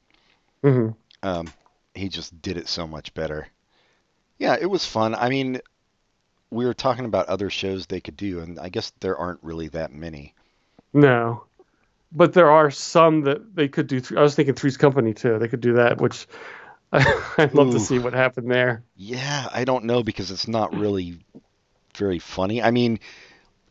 hmm 0.63 0.91
Um, 1.23 1.53
he 1.95 2.09
just 2.09 2.41
did 2.43 2.57
it 2.57 2.69
so 2.69 2.87
much 2.87 3.15
better. 3.15 3.49
Yeah, 4.39 4.57
it 4.61 4.67
was 4.71 4.85
fun. 4.85 5.15
I 5.15 5.29
mean, 5.29 5.61
we 6.51 6.65
were 6.67 6.75
talking 6.75 7.05
about 7.05 7.29
other 7.29 7.51
shows 7.51 7.87
they 7.87 8.01
could 8.01 8.17
do, 8.17 8.41
and 8.41 8.59
I 8.59 8.69
guess 8.69 8.93
there 9.01 9.17
aren't 9.17 9.43
really 9.43 9.69
that 9.69 9.93
many. 9.93 10.35
No, 10.93 11.45
but 12.13 12.33
there 12.33 12.51
are 12.51 12.71
some 12.71 13.23
that 13.23 13.55
they 13.55 13.69
could 13.69 13.87
do. 13.87 14.01
Th- 14.01 14.19
I 14.19 14.23
was 14.23 14.35
thinking 14.35 14.55
Three's 14.55 14.77
Company 14.77 15.15
too. 15.15 15.39
They 15.39 15.49
could 15.49 15.61
do 15.61 15.75
that, 15.75 16.01
which 16.01 16.27
I'd 17.39 17.55
love 17.55 17.69
Ooh. 17.69 17.73
to 17.73 17.81
see 17.81 17.99
what 17.99 18.13
happened 18.13 18.51
there. 18.51 18.83
Yeah, 18.97 19.49
I 19.53 19.65
don't 19.65 19.85
know 19.85 20.03
because 20.03 20.31
it's 20.31 20.49
not 20.49 20.75
really 20.77 21.19
very 21.97 22.19
funny. 22.19 22.63
I 22.63 22.71
mean, 22.71 22.99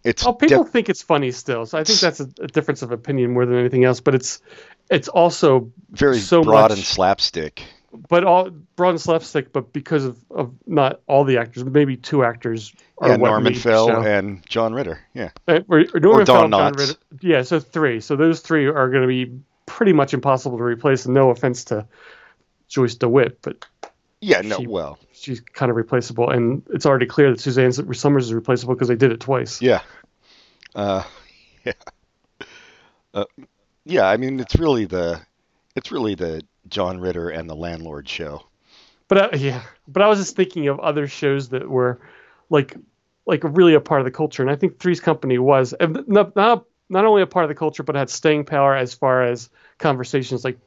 it's 0.04 0.26
Oh, 0.26 0.34
people 0.34 0.64
think 0.64 0.90
it's 0.90 1.02
funny 1.02 1.32
still, 1.32 1.66
so 1.66 1.78
I 1.78 1.84
think 1.84 2.00
that's 2.00 2.20
a, 2.22 2.30
a 2.40 2.48
difference 2.48 2.82
of 2.82 2.92
opinion 2.92 3.34
more 3.34 3.46
than 3.46 3.58
anything 3.58 3.84
else. 3.84 4.00
But 4.00 4.16
it's 4.16 4.42
it's 4.90 5.08
also 5.10 5.72
very 5.90 6.20
so 6.20 6.44
broad 6.44 6.70
much- 6.72 6.78
and 6.80 6.86
slapstick. 6.88 7.64
but 8.08 8.24
all 8.24 8.50
broad 8.78 8.92
and 8.92 9.02
slapstick, 9.02 9.52
but 9.52 9.74
because 9.74 10.06
of, 10.06 10.18
of 10.32 10.54
not 10.66 11.02
all 11.08 11.26
the 11.26 11.40
actors, 11.40 11.66
maybe 11.66 11.98
two 11.98 12.24
actors 12.24 12.74
are 13.00 13.10
Yeah, 13.10 13.16
Norman 13.18 13.56
Fell 13.56 13.90
and 14.06 14.48
John 14.48 14.74
Ritter. 14.74 15.00
Yeah. 15.14 15.32
Uh, 15.48 15.60
or, 15.68 15.84
or 15.94 16.00
Norman 16.00 16.26
Don 16.26 16.50
Fell, 16.52 16.60
John. 16.60 16.74
Ritter- 16.74 17.00
Yeah, 17.22 17.42
so 17.42 17.60
three. 17.60 18.00
So 18.00 18.16
those 18.16 18.40
three 18.40 18.68
are 18.68 18.90
going 18.90 19.02
to 19.02 19.08
be 19.08 19.40
pretty 19.66 19.92
much 19.94 20.14
impossible 20.14 20.58
to 20.60 20.64
replace. 20.64 21.06
And 21.06 21.14
no 21.14 21.30
offense 21.32 21.66
to 21.66 21.88
Joyce 22.70 22.96
DeWitt, 22.96 23.42
but 23.42 23.66
Yeah, 24.22 24.42
no, 24.42 24.58
She- 24.58 24.68
well, 24.68 24.98
she's 25.12 25.42
kind 25.42 25.70
of 25.70 25.76
replaceable. 25.76 26.30
And 26.30 26.63
it's 26.72 26.86
already 26.86 27.06
clear 27.06 27.32
that 27.32 27.40
Suzanne 27.40 27.72
Somers 27.94 28.26
is 28.26 28.34
replaceable 28.34 28.76
because 28.76 28.88
they 28.88 28.96
did 28.96 29.12
it 29.12 29.20
twice. 29.20 29.62
yeah. 29.62 29.82
Uh, 30.76 31.04
yeah. 31.65 31.74
Uh, 33.13 33.26
yeah, 33.86 34.08
I 34.08 34.17
mean, 34.17 34.40
it's 34.40 34.56
really 34.58 34.86
the 34.86 35.20
it's 35.76 35.92
really 35.92 36.15
the 36.15 36.42
John 36.67 37.00
Ritter 37.00 37.30
and 37.30 37.50
the 37.50 37.56
landlord 37.56 38.08
show. 38.08 38.44
But 39.08 39.17
uh, 39.17 39.38
yeah, 39.38 39.63
but 39.88 40.04
I 40.04 40.08
was 40.08 40.20
just 40.20 40.36
thinking 40.36 40.67
of 40.67 40.80
other 40.80 41.08
shows 41.08 41.50
that 41.50 41.67
were 41.67 42.00
like 42.50 42.76
like 43.26 43.42
really 43.44 43.74
a 43.74 43.80
part 43.82 44.02
of 44.02 44.06
the 44.06 44.12
culture, 44.12 44.44
and 44.44 44.52
I 44.52 44.56
think 44.56 44.80
Three's 44.80 45.00
Company 45.00 45.40
was 45.40 45.74
not 45.80 46.36
not, 46.36 46.65
not 46.90 47.06
only 47.06 47.24
a 47.24 47.28
part 47.28 47.46
of 47.46 47.50
the 47.50 47.56
culture, 47.56 47.82
but 47.84 47.96
had 47.96 48.10
staying 48.12 48.46
power 48.46 48.76
as 48.76 48.94
far 48.94 49.24
as 49.24 49.50
conversations. 49.80 50.44
Like 50.44 50.60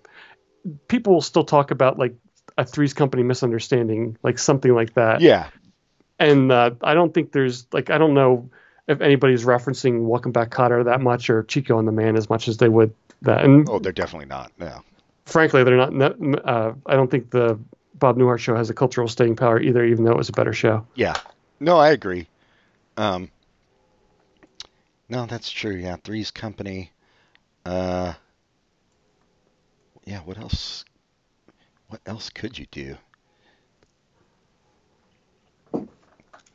people 0.88 1.14
will 1.14 1.20
still 1.22 1.44
talk 1.44 1.70
about 1.70 1.98
like 1.98 2.14
a 2.58 2.64
Three's 2.64 2.94
Company 2.94 3.22
misunderstanding, 3.22 4.16
like 4.22 4.38
something 4.38 4.74
like 4.74 4.94
that. 4.94 5.20
Yeah. 5.20 5.48
And 6.18 6.52
uh, 6.52 6.70
I 6.82 6.94
don't 6.94 7.12
think 7.12 7.32
there's 7.32 7.66
like 7.72 7.90
I 7.90 7.98
don't 7.98 8.14
know 8.14 8.50
if 8.88 9.00
anybody's 9.00 9.44
referencing 9.44 10.02
Welcome 10.06 10.32
Back 10.32 10.50
Kotter 10.50 10.84
that 10.84 11.00
much 11.00 11.30
or 11.30 11.42
Chico 11.44 11.78
and 11.78 11.86
the 11.88 11.92
Man 11.92 12.16
as 12.16 12.28
much 12.28 12.48
as 12.48 12.56
they 12.58 12.68
would 12.68 12.92
that. 13.22 13.44
And 13.44 13.68
Oh, 13.68 13.78
they're 13.78 13.92
definitely 13.92 14.26
not. 14.26 14.52
No. 14.58 14.82
frankly, 15.26 15.64
they're 15.64 15.76
not. 15.76 15.92
not- 15.92 16.16
Uh, 16.44 16.72
I 16.86 16.94
don't 16.94 17.10
think 17.10 17.30
the 17.30 17.58
Bob 17.94 18.16
Newhart 18.16 18.38
show 18.40 18.56
has 18.56 18.70
a 18.70 18.74
cultural 18.74 19.06
staying 19.08 19.36
power 19.36 19.60
either, 19.60 19.84
even 19.84 20.04
though 20.04 20.10
it 20.10 20.16
was 20.16 20.28
a 20.28 20.32
better 20.32 20.52
show. 20.52 20.84
Yeah. 20.96 21.14
No, 21.60 21.76
I 21.76 21.90
agree. 21.90 22.26
Um, 22.96 23.30
no, 25.08 25.26
that's 25.26 25.50
true. 25.50 25.74
Yeah, 25.76 25.96
Three's 26.02 26.30
Company. 26.30 26.90
Uh, 27.64 28.14
yeah. 30.04 30.20
What 30.20 30.38
else? 30.38 30.84
What 31.88 32.00
else 32.06 32.30
could 32.30 32.58
you 32.58 32.66
do? 32.70 32.96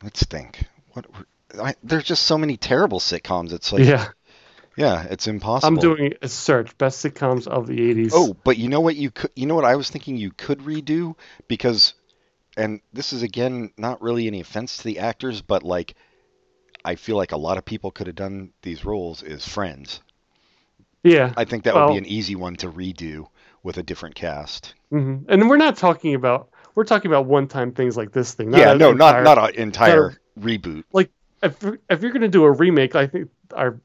Let's 0.04 0.24
think. 0.24 0.64
What? 0.94 1.06
were- 1.16 1.28
I, 1.62 1.76
there's 1.82 2.04
just 2.04 2.24
so 2.24 2.38
many 2.38 2.58
terrible 2.58 3.00
sitcoms. 3.00 3.54
It's 3.54 3.72
like, 3.72 3.86
yeah, 3.86 4.10
yeah, 4.76 5.04
it's 5.10 5.28
impossible. 5.28 5.76
I'm 5.76 5.80
doing 5.80 6.14
a 6.22 6.28
search 6.28 6.78
best 6.78 7.04
sitcoms 7.04 7.48
of 7.48 7.68
the 7.68 7.78
'80s. 7.80 8.12
Oh, 8.14 8.36
but 8.44 8.58
you 8.58 8.68
know 8.68 8.82
what 8.82 8.96
you 8.96 9.12
could 9.12 9.32
you 9.36 9.46
know 9.46 9.56
what 9.56 9.64
I 9.66 9.76
was 9.76 9.90
thinking 9.90 10.18
you 10.18 10.32
could 10.32 10.60
redo 10.60 11.16
because 11.48 11.94
and 12.58 12.82
this 12.92 13.14
is 13.14 13.24
again 13.24 13.72
not 13.78 14.02
really 14.02 14.28
any 14.28 14.42
offense 14.42 14.78
to 14.78 14.84
the 14.84 15.00
actors, 15.00 15.42
but 15.42 15.64
like 15.64 15.96
I 16.84 16.96
feel 16.96 17.16
like 17.16 17.32
a 17.32 17.38
lot 17.38 17.58
of 17.58 17.66
people 17.66 17.92
could 17.92 18.08
have 18.08 18.16
done 18.16 18.52
these 18.62 18.84
roles 18.84 19.24
is 19.24 19.48
Friends. 19.48 20.02
yeah. 21.04 21.34
I 21.38 21.46
think 21.46 21.64
that 21.64 21.76
would 21.76 21.92
be 21.94 21.98
an 21.98 22.06
easy 22.06 22.36
one 22.36 22.56
to 22.58 22.70
redo 22.70 23.28
with 23.68 23.78
a 23.78 23.84
different 23.84 24.16
cast. 24.16 24.74
hmm 24.90 25.18
And 25.28 25.50
we're 25.50 25.58
not 25.58 25.76
talking 25.76 26.16
about 26.16 26.50
we're 26.74 26.86
talking 26.86 27.12
about 27.12 27.26
one-time 27.26 27.74
things 27.74 27.98
like 27.98 28.14
this 28.14 28.34
thing. 28.34 28.50
not 28.52 28.60
yeah, 28.60 28.74
no, 28.74 28.92
entire- 28.92 29.24
not 29.24 29.38
not 29.38 29.50
an 29.50 29.56
entire 29.62 30.18
reboot. 30.40 30.86
Like 30.94 31.12
if 31.44 31.62
if 31.90 32.02
you're 32.02 32.12
going 32.12 32.22
to 32.22 32.30
do 32.30 32.46
a 32.46 32.52
remake, 32.52 32.96
I 32.96 33.08
think 33.08 33.30
our 33.54 33.80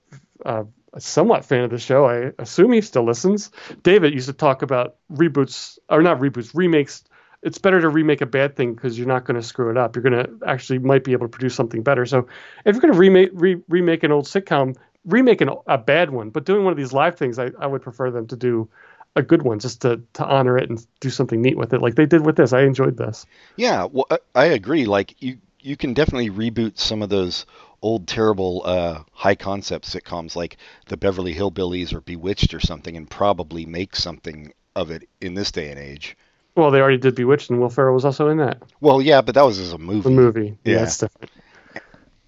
uh, 0.47 0.65
a 0.93 1.01
somewhat 1.01 1.45
fan 1.45 1.65
of 1.65 1.71
the 1.71 1.79
show. 1.79 2.07
I 2.07 2.31
assume 2.39 2.73
he 2.73 2.81
still 2.81 3.05
listens. 3.05 3.51
David 3.83 4.15
used 4.15 4.27
to 4.29 4.33
talk 4.33 4.63
about 4.63 4.97
reboots 5.11 5.79
or 5.89 6.01
not 6.01 6.21
reboots, 6.21 6.53
remakes. 6.55 7.03
It's 7.43 7.59
better 7.59 7.81
to 7.81 7.89
remake 7.89 8.21
a 8.21 8.27
bad 8.27 8.55
thing 8.55 8.75
because 8.75 8.97
you're 8.97 9.09
not 9.09 9.25
going 9.25 9.35
to 9.35 9.43
screw 9.43 9.69
it 9.69 9.77
up. 9.77 9.97
You're 9.97 10.05
going 10.05 10.25
to 10.25 10.47
actually 10.47 10.79
might 10.79 11.03
be 11.03 11.11
able 11.11 11.27
to 11.27 11.31
produce 11.31 11.57
something 11.57 11.83
better. 11.83 12.07
So 12.07 12.29
if 12.65 12.77
you're 12.77 12.81
going 12.81 12.93
to 12.93 12.99
remake 12.99 13.31
re, 13.33 13.57
remake 13.69 14.05
an 14.05 14.13
old 14.13 14.27
sitcom, 14.27 14.77
remake 15.05 15.41
an, 15.41 15.51
a 15.67 15.79
bad 15.79 16.11
one, 16.11 16.31
but 16.31 16.45
doing 16.45 16.63
one 16.63 16.73
of 16.73 16.77
these 16.77 16.93
live 16.93 17.17
things, 17.17 17.41
I, 17.41 17.51
I 17.59 17.67
would 17.67 17.83
prefer 17.83 18.13
them 18.13 18.29
to 18.29 18.37
do 18.37 18.69
a 19.15 19.23
good 19.23 19.43
one 19.43 19.59
just 19.59 19.83
to 19.83 20.01
to 20.15 20.25
honor 20.25 20.57
it 20.59 20.71
and 20.71 20.85
do 21.01 21.11
something 21.11 21.41
neat 21.43 21.57
with 21.57 21.73
it, 21.75 21.83
like 21.83 21.95
they 21.95 22.07
did 22.07 22.25
with 22.25 22.37
this. 22.37 22.53
I 22.53 22.63
enjoyed 22.63 22.97
this. 22.97 23.27
Yeah, 23.57 23.87
well, 23.91 24.07
I- 24.35 24.47
agree. 24.47 24.87
Like 24.87 25.21
you, 25.23 25.39
you 25.61 25.77
can 25.77 25.95
definitely 25.95 26.31
reboot 26.31 26.79
some 26.79 27.03
of 27.03 27.09
those 27.11 27.47
old, 27.83 28.07
terrible, 28.07 28.63
uh, 28.65 29.03
high 29.13 29.35
concept 29.35 29.85
sitcoms 29.87 30.37
like 30.37 30.57
the 30.87 30.97
Beverly 30.97 31.35
Hillbillies 31.35 31.93
or 31.93 32.01
Bewitched 32.01 32.55
or 32.55 32.61
something, 32.61 32.97
and 32.97 33.11
probably 33.11 33.67
make 33.67 33.97
something 33.97 34.53
of 34.77 34.91
it 34.91 35.09
in 35.21 35.35
this 35.35 35.51
day 35.53 35.71
and 35.71 35.79
age. 35.79 36.17
Well, 36.55 36.71
they 36.71 36.81
already 36.81 36.99
did 36.99 37.15
Bewitched, 37.15 37.51
and 37.51 37.61
Will 37.61 37.69
Ferrell 37.71 37.95
was 37.95 38.05
also 38.05 38.29
in 38.29 38.37
that 38.39 38.63
Well, 38.81 39.01
yeah, 39.03 39.21
but 39.21 39.35
that 39.35 39.45
was 39.45 39.59
as 39.59 39.73
a 39.73 39.79
movie, 39.79 40.03
the 40.03 40.11
movie. 40.11 40.59
Yeah. 40.65 40.79
that's 40.79 40.99
different. 40.99 41.31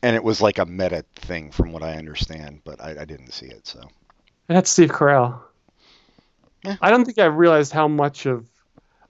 and 0.03 0.16
it 0.16 0.24
was 0.24 0.41
like 0.43 0.59
a 0.59 0.66
meta 0.66 1.05
thing, 1.16 1.51
from 1.53 1.72
what 1.72 1.82
I 1.82 1.97
understand. 1.97 2.61
But 2.64 2.80
I, 2.80 3.03
I 3.03 3.05
didn't 3.05 3.32
see 3.32 3.47
it, 3.47 3.66
so 3.66 3.80
It 4.49 4.55
had 4.55 4.66
Steve 4.66 4.91
Carell. 4.91 5.41
Yeah. 6.64 6.76
I 6.80 6.90
don't 6.90 7.04
think 7.04 7.18
I 7.18 7.26
realized 7.26 7.72
how 7.72 7.88
much 7.88 8.26
of. 8.26 8.46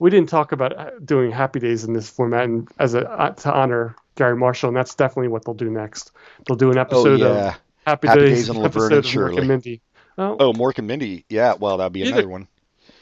We 0.01 0.11
didn't 0.11 0.29
talk 0.29 0.51
about 0.53 0.77
uh, 0.77 0.91
doing 1.05 1.31
Happy 1.31 1.61
Days 1.61 1.85
in 1.85 1.93
this 1.93 2.11
format, 2.11 2.45
and 2.45 2.69
as 2.79 2.95
a 2.95 3.09
uh, 3.09 3.31
to 3.31 3.53
honor 3.55 3.95
Garry 4.17 4.37
Marshall, 4.37 4.69
and 4.69 4.77
that's 4.77 4.95
definitely 4.97 5.29
what 5.29 5.45
they'll 5.45 5.55
do 5.55 5.71
next. 5.71 6.11
They'll 6.47 6.57
do 6.57 6.71
an 6.73 6.79
oh 6.79 6.81
episode 6.83 7.21
yeah. 7.21 7.27
of 7.27 7.61
Happy, 7.87 8.09
Happy 8.09 8.21
Days, 8.21 8.31
Days 8.39 8.49
and 8.49 8.59
an 8.59 8.65
Laverne 8.65 8.93
and 8.93 9.07
Shirley. 9.07 9.39
and 9.39 9.49
Mindy. 9.49 9.81
Well, 10.17 10.37
Oh, 10.41 10.53
Mork 10.53 10.79
and 10.79 10.87
Mindy. 10.89 11.25
Yeah, 11.29 11.55
well, 11.59 11.77
that'd 11.79 11.93
be 11.93 12.03
Either- 12.03 12.13
another 12.13 12.29
one. 12.29 12.49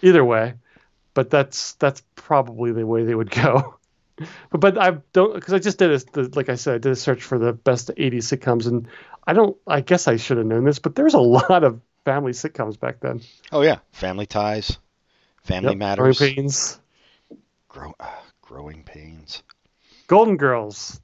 either 0.03 0.25
way, 0.25 0.55
but 1.15 1.31
that's 1.31 1.73
that's 1.75 2.03
probably 2.15 2.73
the 2.73 2.87
way 2.87 3.05
they 3.05 3.15
would 3.15 3.31
go. 3.31 3.77
But 4.17 4.29
but 4.61 4.79
I 4.79 4.99
don't 5.15 5.35
because 5.35 5.55
I 5.55 5.59
just 5.61 5.79
did 5.79 5.91
a 5.93 6.21
like 6.35 6.51
I 6.51 6.57
said 6.57 6.75
I 6.75 6.79
did 6.79 6.93
a 6.93 6.97
search 6.97 7.23
for 7.23 7.39
the 7.39 7.53
best 7.55 7.89
'80s 7.97 8.17
sitcoms, 8.39 8.67
and 8.67 8.87
I 9.27 9.33
don't. 9.33 9.57
I 9.67 9.81
guess 9.81 10.09
I 10.09 10.17
should 10.17 10.37
have 10.37 10.47
known 10.47 10.65
this, 10.65 10.79
but 10.79 10.95
there's 10.95 11.15
a 11.15 11.19
lot 11.21 11.65
of 11.65 11.81
family 12.05 12.33
sitcoms 12.33 12.79
back 12.79 13.01
then. 13.01 13.21
Oh 13.51 13.63
yeah, 13.63 13.79
Family 13.93 14.27
Ties, 14.27 14.79
Family 15.43 15.71
Yep, 15.71 15.79
Matters, 15.79 16.19
Growing 16.19 16.35
Pains, 16.35 16.81
Grow, 17.69 17.95
uh, 17.99 18.07
Growing 18.41 18.83
Pains. 18.85 19.43
Golden 20.07 20.37
Girls. 20.37 21.01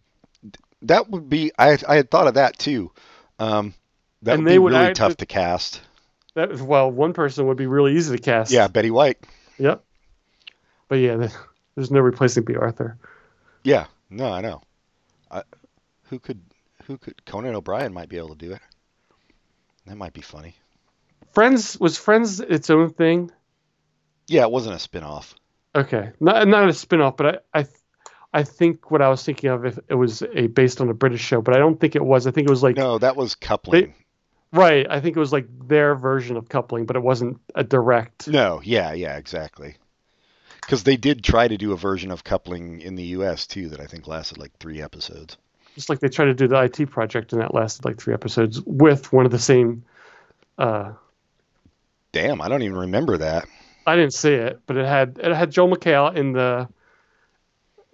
That 0.83 1.09
would 1.11 1.29
be. 1.29 1.53
I 1.59 1.79
I 1.89 1.97
had 1.97 2.11
thought 2.11 2.29
of 2.29 2.35
that 2.35 2.59
too. 2.59 2.93
Um, 3.39 3.75
that 4.23 4.35
And 4.35 4.45
would 4.45 4.51
be 4.51 4.59
would 4.59 4.73
really 4.73 4.95
tough 4.95 5.17
to 5.19 5.27
cast. 5.27 5.81
That 6.35 6.61
well, 6.61 6.91
one 6.91 7.13
person 7.13 7.47
would 7.47 7.57
be 7.57 7.67
really 7.67 7.97
easy 7.97 8.17
to 8.17 8.23
cast. 8.23 8.51
Yeah, 8.53 8.69
Betty 8.69 8.91
White. 8.91 9.19
Yep. 9.59 9.83
But 10.89 10.97
yeah, 10.97 11.29
there's 11.75 11.91
no 11.91 12.01
replacing 12.01 12.45
Bea 12.45 12.57
Arthur. 12.57 12.97
Yeah. 13.65 13.87
No, 14.11 14.33
I 14.33 14.41
know. 14.41 14.63
I, 15.31 15.43
who 16.05 16.19
could 16.19 16.41
who 16.85 16.97
could 16.97 17.25
Conan 17.27 17.55
O'Brien 17.55 17.93
might 17.93 18.09
be 18.09 18.17
able 18.17 18.31
to 18.31 18.35
do 18.47 18.53
it. 18.53 18.61
That 19.87 19.97
might 19.97 20.13
be 20.13 20.21
funny. 20.23 20.55
Friends 21.39 21.79
was 21.79 21.97
Friends 21.97 22.41
its 22.41 22.69
own 22.69 22.91
thing. 22.91 23.31
Yeah, 24.27 24.43
it 24.43 24.51
wasn't 24.51 24.75
a 24.75 24.79
spin-off. 24.81 25.37
Okay, 25.73 26.11
not 26.19 26.49
not 26.49 26.69
a 26.69 26.73
spin-off, 26.73 27.17
but 27.17 27.45
I 27.55 27.61
I, 27.61 27.67
I 28.33 28.43
think 28.43 28.91
what 28.91 29.03
I 29.03 29.09
was 29.09 29.23
thinking 29.23 29.49
of 29.49 29.65
if 29.65 29.79
it 29.89 29.95
was 29.95 30.25
a 30.35 30.49
based 30.49 30.81
on 30.81 30.89
a 30.89 30.95
British 30.95 31.21
show, 31.21 31.41
but 31.41 31.55
I 31.55 31.59
don't 31.59 31.79
think 31.79 31.95
it 31.95 32.05
was. 32.05 32.27
I 32.27 32.33
think 32.33 32.49
it 32.49 32.51
was 32.51 32.65
like 32.65 32.75
No, 32.75 32.99
that 32.99 33.15
was 33.15 33.37
coupling. 33.37 33.95
right. 34.53 34.85
I 34.91 34.99
think 34.99 35.17
it 35.17 35.21
was 35.21 35.33
like 35.33 35.47
their 35.69 35.95
version 35.95 36.37
of 36.37 36.49
coupling, 36.49 36.87
but 36.87 36.97
it 36.97 37.05
wasn't 37.05 37.41
a 37.55 37.63
direct. 37.63 38.27
No, 38.27 38.61
yeah, 38.65 38.93
yeah, 38.93 39.17
exactly. 39.17 39.77
Because 40.61 40.83
they 40.83 40.97
did 40.97 41.23
try 41.23 41.47
to 41.47 41.57
do 41.57 41.71
a 41.71 41.77
version 41.77 42.11
of 42.11 42.25
coupling 42.25 42.81
in 42.81 42.97
the 42.97 43.05
U.S. 43.15 43.47
too 43.47 43.69
that 43.69 43.79
I 43.79 43.87
think 43.87 44.09
lasted 44.09 44.39
like 44.39 44.59
three 44.59 44.83
episodes. 44.83 45.37
Just 45.77 45.89
like 45.89 46.01
they 46.01 46.09
tried 46.09 46.25
to 46.27 46.35
do 46.35 46.49
the 46.49 46.61
IT 46.63 46.91
project, 46.91 47.33
and 47.33 47.41
that 47.41 47.55
lasted 47.55 47.85
like 47.85 48.01
three 48.01 48.13
episodes 48.13 48.61
with 48.63 49.13
one 49.13 49.25
of 49.25 49.31
the 49.31 49.39
same. 49.39 49.85
Uh, 50.59 50.95
Damn, 52.13 52.41
I 52.41 52.49
don't 52.49 52.63
even 52.63 52.79
remember 52.79 53.19
that. 53.19 53.47
I 53.87 53.97
didn't 53.97 54.15
see 54.15 54.33
it, 54.33 54.61
but 54.67 54.77
it 54.77 54.87
had 54.87 55.19
it 55.23 55.35
had 55.35 55.51
Joel 55.51 55.75
McHale 55.75 56.15
in 56.15 56.33
the. 56.33 56.69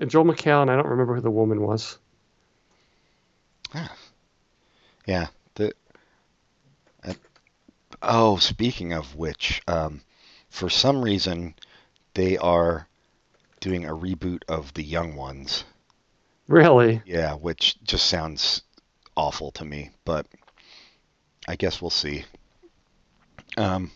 And 0.01 0.11
Joel 0.11 0.25
McHale, 0.25 0.62
and 0.62 0.71
I 0.71 0.77
don't 0.77 0.89
remember 0.89 1.15
who 1.15 1.21
the 1.21 1.31
woman 1.31 1.61
was. 1.62 1.99
Yeah. 5.07 5.27
The. 5.55 5.73
uh, 7.05 7.15
oh, 8.03 8.37
speaking 8.39 8.93
of 8.93 9.15
which, 9.15 9.62
um, 9.69 10.01
for 10.49 10.69
some 10.69 11.03
reason, 11.03 11.55
they 12.15 12.39
are 12.39 12.89
doing 13.61 13.85
a 13.85 13.95
reboot 13.95 14.43
of 14.49 14.73
the 14.75 14.83
Young 14.83 15.15
Ones. 15.15 15.65
Really? 16.49 17.03
Yeah, 17.07 17.35
which 17.35 17.83
just 17.83 18.07
sounds 18.07 18.62
awful 19.17 19.51
to 19.53 19.65
me, 19.65 19.91
but 20.05 20.27
I 21.49 21.57
guess 21.57 21.81
we'll 21.81 21.91
see. 21.91 22.25
Um, 23.57 23.91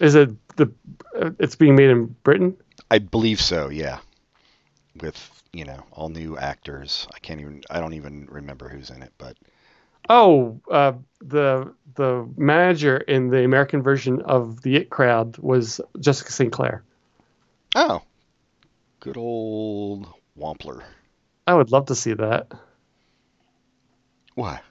Is 0.00 0.14
it 0.14 0.30
the? 0.56 0.72
uh, 1.18 1.30
It's 1.38 1.56
being 1.56 1.76
made 1.76 1.90
in 1.90 2.06
Britain. 2.22 2.56
I 2.90 2.98
believe 2.98 3.40
so, 3.40 3.68
yeah. 3.68 3.98
With, 5.00 5.30
you 5.52 5.64
know, 5.64 5.82
all 5.92 6.08
new 6.08 6.36
actors. 6.36 7.06
I 7.14 7.18
can't 7.18 7.40
even 7.40 7.62
I 7.70 7.80
don't 7.80 7.94
even 7.94 8.26
remember 8.30 8.68
who's 8.68 8.90
in 8.90 9.02
it, 9.02 9.12
but 9.18 9.36
Oh, 10.08 10.60
uh, 10.70 10.92
the 11.20 11.72
the 11.94 12.28
manager 12.36 12.98
in 12.98 13.30
the 13.30 13.44
American 13.44 13.82
version 13.82 14.20
of 14.22 14.60
the 14.62 14.76
It 14.76 14.90
Crowd 14.90 15.38
was 15.38 15.80
Jessica 15.98 16.30
St. 16.32 16.52
Clair. 16.52 16.82
oh. 17.74 18.02
Good 19.00 19.16
old 19.16 20.06
Wampler. 20.38 20.82
I 21.46 21.54
would 21.54 21.70
love 21.72 21.86
to 21.86 21.94
see 21.94 22.14
that. 22.14 22.52
What? 24.34 24.62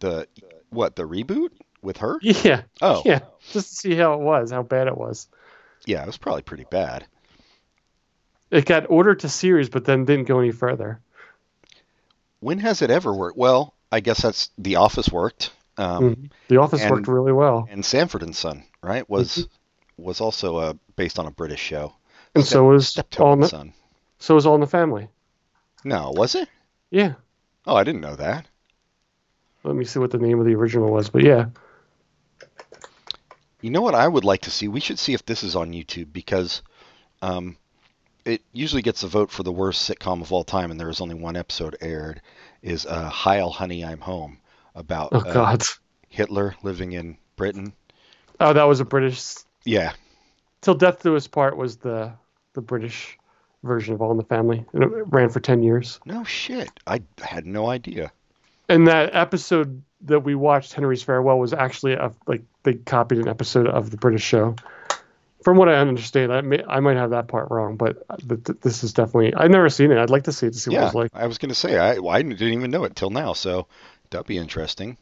The 0.00 0.26
what, 0.70 0.96
the 0.96 1.04
reboot 1.04 1.50
with 1.82 1.98
her? 1.98 2.18
Yeah, 2.22 2.62
Oh. 2.80 3.02
yeah, 3.04 3.20
just 3.52 3.68
to 3.70 3.74
see 3.76 3.94
how 3.94 4.14
it 4.14 4.20
was, 4.20 4.50
how 4.50 4.62
bad 4.62 4.86
it 4.86 4.96
was. 4.96 5.28
Yeah, 5.86 6.02
it 6.02 6.06
was 6.06 6.18
probably 6.18 6.42
pretty 6.42 6.66
bad. 6.70 7.06
It 8.50 8.66
got 8.66 8.90
ordered 8.90 9.20
to 9.20 9.28
series, 9.28 9.68
but 9.68 9.84
then 9.84 10.04
didn't 10.04 10.26
go 10.26 10.40
any 10.40 10.50
further. 10.50 11.00
When 12.40 12.58
has 12.58 12.82
it 12.82 12.90
ever 12.90 13.14
worked? 13.14 13.36
Well, 13.38 13.74
I 13.92 14.00
guess 14.00 14.22
that's 14.22 14.50
The 14.58 14.76
Office 14.76 15.08
worked. 15.10 15.52
Um, 15.76 16.14
Mhm. 16.16 16.30
The 16.48 16.56
Office 16.58 16.82
and- 16.82 16.90
worked 16.90 17.08
really 17.08 17.32
well, 17.32 17.66
and 17.70 17.84
Sanford 17.84 18.22
and 18.22 18.34
Son, 18.36 18.64
right? 18.82 19.08
Was 19.08 19.46
was 19.96 20.20
also 20.20 20.56
uh, 20.56 20.72
based 20.96 21.18
on 21.18 21.26
a 21.26 21.30
British 21.30 21.60
show. 21.60 21.94
and 22.34 22.44
so 22.44 22.64
was 22.64 22.98
all 23.18 23.34
in 23.34 23.40
the, 23.40 23.48
Son. 23.48 23.72
so 24.18 24.34
was 24.34 24.46
All 24.46 24.54
in 24.54 24.60
the 24.60 24.66
Family. 24.66 25.08
No, 25.84 26.12
was 26.14 26.34
it? 26.34 26.48
Yeah, 26.90 27.14
Oh, 27.66 27.76
I 27.76 27.84
didn't 27.84 28.00
know 28.00 28.16
that. 28.16 28.46
let 29.64 29.76
me 29.76 29.84
see 29.84 29.98
what 29.98 30.10
the 30.10 30.18
name 30.18 30.38
of 30.40 30.46
the 30.46 30.54
original 30.54 30.90
was, 30.90 31.08
but 31.10 31.22
yeah, 31.22 31.46
You 33.60 33.70
know 33.70 33.82
what 33.82 33.94
I 33.94 34.06
would 34.06 34.24
like 34.24 34.42
to 34.42 34.50
see? 34.50 34.68
We 34.68 34.80
should 34.80 34.98
see 34.98 35.12
if 35.14 35.24
this 35.24 35.42
is 35.42 35.54
on 35.56 35.72
YouTube 35.72 36.12
because 36.12 36.62
um, 37.22 37.56
it 38.24 38.42
usually 38.52 38.82
gets 38.82 39.02
a 39.02 39.08
vote 39.08 39.30
for 39.30 39.42
the 39.42 39.52
worst 39.52 39.88
sitcom 39.88 40.22
of 40.22 40.32
all 40.32 40.44
time, 40.44 40.70
and 40.70 40.80
there 40.80 40.88
is 40.88 41.00
only 41.00 41.14
one 41.14 41.36
episode 41.36 41.76
aired. 41.80 42.22
Is 42.62 42.86
uh, 42.86 43.08
Heil, 43.08 43.50
Honey, 43.50 43.84
I'm 43.84 44.00
Home 44.00 44.38
about 44.74 45.10
oh 45.12 45.18
uh, 45.20 45.56
Hitler 46.08 46.54
living 46.62 46.92
in 46.92 47.16
Britain. 47.36 47.72
oh 48.38 48.52
that 48.52 48.64
was 48.64 48.80
a 48.80 48.84
British. 48.84 49.34
Yeah, 49.64 49.92
Till 50.60 50.74
Death 50.74 51.02
Do 51.02 51.16
Us 51.16 51.26
Part 51.26 51.56
was 51.56 51.76
the 51.76 52.12
the 52.52 52.60
British 52.60 53.18
version 53.62 53.94
of 53.94 54.02
All 54.02 54.10
in 54.10 54.16
the 54.16 54.24
Family, 54.24 54.64
and 54.72 54.82
it 54.82 54.88
ran 54.88 55.28
for 55.28 55.40
ten 55.40 55.62
years. 55.62 56.00
No 56.04 56.24
shit. 56.24 56.70
I 56.86 57.02
had 57.22 57.46
no 57.46 57.68
idea. 57.68 58.12
And 58.70 58.86
that 58.86 59.16
episode 59.16 59.82
that 60.02 60.20
we 60.20 60.36
watched, 60.36 60.74
Henry's 60.74 61.02
Farewell, 61.02 61.40
was 61.40 61.52
actually 61.52 61.94
a, 61.94 62.12
like 62.28 62.42
they 62.62 62.74
copied 62.74 63.18
an 63.18 63.26
episode 63.26 63.66
of 63.66 63.90
the 63.90 63.96
British 63.96 64.22
show. 64.22 64.54
From 65.42 65.56
what 65.56 65.68
I 65.68 65.74
understand, 65.74 66.32
I 66.32 66.40
may 66.42 66.62
I 66.62 66.78
might 66.78 66.96
have 66.96 67.10
that 67.10 67.26
part 67.26 67.50
wrong, 67.50 67.76
but 67.76 68.06
th- 68.28 68.44
th- 68.44 68.60
this 68.60 68.84
is 68.84 68.92
definitely 68.92 69.34
I've 69.34 69.50
never 69.50 69.68
seen 69.70 69.90
it. 69.90 69.98
I'd 69.98 70.08
like 70.08 70.24
to 70.24 70.32
see 70.32 70.46
it 70.46 70.52
to 70.52 70.58
see 70.58 70.70
what 70.70 70.76
Yeah, 70.76 70.86
it's 70.86 70.94
like. 70.94 71.10
I 71.14 71.26
was 71.26 71.38
going 71.38 71.48
to 71.48 71.54
say 71.56 71.78
I, 71.78 71.98
well, 71.98 72.14
I 72.14 72.22
didn't 72.22 72.42
even 72.42 72.70
know 72.70 72.84
it 72.84 72.94
till 72.94 73.10
now, 73.10 73.32
so 73.32 73.66
that'd 74.10 74.28
be 74.28 74.38
interesting. 74.38 74.96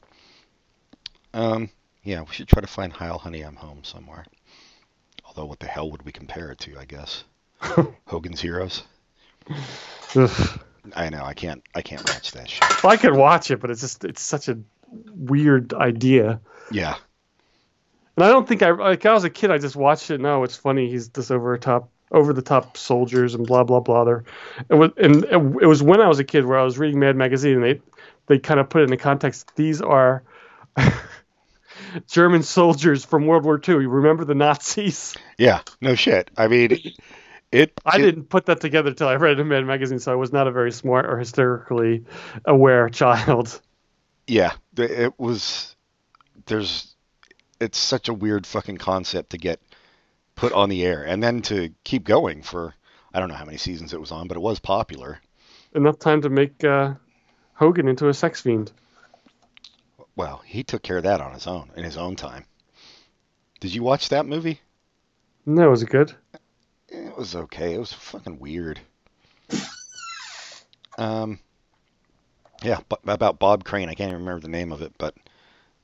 Um, 1.34 1.68
yeah, 2.04 2.22
we 2.22 2.32
should 2.32 2.48
try 2.48 2.62
to 2.62 2.66
find 2.66 2.90
Heil 2.90 3.18
Honey 3.18 3.42
I'm 3.42 3.56
Home 3.56 3.84
somewhere. 3.84 4.24
Although, 5.26 5.44
what 5.44 5.60
the 5.60 5.66
hell 5.66 5.90
would 5.90 6.04
we 6.04 6.12
compare 6.12 6.52
it 6.52 6.60
to? 6.60 6.78
I 6.78 6.86
guess 6.86 7.24
Hogan's 8.06 8.40
Heroes. 8.40 8.84
Ugh. 10.14 10.60
I 10.96 11.10
know 11.10 11.24
I 11.24 11.34
can't 11.34 11.62
I 11.74 11.82
can't 11.82 12.02
watch 12.08 12.32
that 12.32 12.48
shit. 12.48 12.82
Well, 12.82 12.92
I 12.92 12.96
could 12.96 13.14
watch 13.14 13.50
it, 13.50 13.60
but 13.60 13.70
it's 13.70 13.80
just 13.80 14.04
it's 14.04 14.22
such 14.22 14.48
a 14.48 14.58
weird 15.14 15.74
idea. 15.74 16.40
Yeah, 16.70 16.96
And 18.16 18.24
I 18.24 18.28
don't 18.28 18.46
think 18.46 18.62
I 18.62 18.70
like 18.70 19.04
I 19.06 19.12
was 19.12 19.24
a 19.24 19.30
kid. 19.30 19.50
I 19.50 19.58
just 19.58 19.76
watched 19.76 20.10
it. 20.10 20.20
No, 20.20 20.44
it's 20.44 20.56
funny. 20.56 20.90
He's 20.90 21.08
this 21.10 21.30
over 21.30 21.56
the 21.56 21.60
top, 21.62 21.90
over 22.10 22.32
the 22.32 22.42
top 22.42 22.76
soldiers 22.76 23.34
and 23.34 23.46
blah 23.46 23.64
blah 23.64 23.80
blah. 23.80 24.04
There, 24.04 24.24
it 24.68 24.74
was 24.74 24.90
and 24.96 25.24
it 25.24 25.66
was 25.66 25.82
when 25.82 26.00
I 26.00 26.08
was 26.08 26.18
a 26.18 26.24
kid 26.24 26.44
where 26.44 26.58
I 26.58 26.62
was 26.64 26.78
reading 26.78 27.00
Mad 27.00 27.16
Magazine 27.16 27.54
and 27.56 27.64
they 27.64 27.80
they 28.26 28.38
kind 28.38 28.60
of 28.60 28.68
put 28.68 28.82
it 28.82 28.84
in 28.84 28.90
the 28.90 28.96
context. 28.98 29.54
These 29.56 29.80
are 29.80 30.22
German 32.06 32.42
soldiers 32.42 33.04
from 33.04 33.26
World 33.26 33.44
War 33.44 33.60
II. 33.66 33.76
You 33.76 33.88
remember 33.88 34.24
the 34.24 34.34
Nazis? 34.34 35.16
yeah, 35.38 35.60
no 35.80 35.94
shit. 35.94 36.30
I 36.36 36.48
mean, 36.48 36.78
it. 37.52 37.72
I 37.84 37.96
it- 37.98 38.02
didn't 38.02 38.24
put 38.24 38.46
that 38.46 38.60
together 38.60 38.92
till 38.92 39.08
I 39.08 39.16
read 39.16 39.38
it 39.38 39.40
in 39.40 39.48
Mad 39.48 39.64
Magazine, 39.66 39.98
so 39.98 40.12
I 40.12 40.16
was 40.16 40.32
not 40.32 40.46
a 40.46 40.52
very 40.52 40.72
smart 40.72 41.06
or 41.06 41.18
hysterically 41.18 42.04
aware 42.44 42.88
child. 42.88 43.60
Yeah, 44.26 44.52
it 44.76 45.18
was. 45.18 45.74
There's. 46.46 46.94
It's 47.60 47.78
such 47.78 48.08
a 48.08 48.14
weird 48.14 48.46
fucking 48.46 48.76
concept 48.76 49.30
to 49.30 49.38
get 49.38 49.60
put 50.36 50.52
on 50.52 50.68
the 50.68 50.84
air, 50.84 51.02
and 51.04 51.22
then 51.22 51.42
to 51.42 51.70
keep 51.82 52.04
going 52.04 52.42
for 52.42 52.74
I 53.12 53.20
don't 53.20 53.28
know 53.30 53.34
how 53.34 53.46
many 53.46 53.58
seasons 53.58 53.92
it 53.92 54.00
was 54.00 54.12
on, 54.12 54.28
but 54.28 54.36
it 54.36 54.40
was 54.40 54.58
popular. 54.60 55.18
Enough 55.74 55.98
time 55.98 56.22
to 56.22 56.28
make 56.28 56.62
uh, 56.62 56.94
Hogan 57.54 57.88
into 57.88 58.08
a 58.08 58.14
sex 58.14 58.40
fiend. 58.40 58.70
Well, 60.14 60.42
he 60.44 60.62
took 60.62 60.82
care 60.82 60.98
of 60.98 61.04
that 61.04 61.20
on 61.20 61.32
his 61.32 61.46
own 61.46 61.70
in 61.76 61.84
his 61.84 61.96
own 61.96 62.14
time. 62.16 62.44
Did 63.60 63.74
you 63.74 63.82
watch 63.82 64.10
that 64.10 64.26
movie? 64.26 64.60
No, 65.46 65.70
was 65.70 65.82
it 65.82 65.88
good? 65.90 66.14
It 66.88 67.16
was 67.16 67.34
okay. 67.34 67.74
It 67.74 67.78
was 67.78 67.92
fucking 67.92 68.38
weird. 68.38 68.80
Um, 70.98 71.38
yeah, 72.60 72.80
but 72.88 72.98
about 73.06 73.38
Bob 73.38 73.62
Crane, 73.62 73.88
I 73.88 73.94
can't 73.94 74.10
even 74.10 74.22
remember 74.22 74.40
the 74.40 74.48
name 74.48 74.72
of 74.72 74.82
it, 74.82 74.92
but 74.98 75.14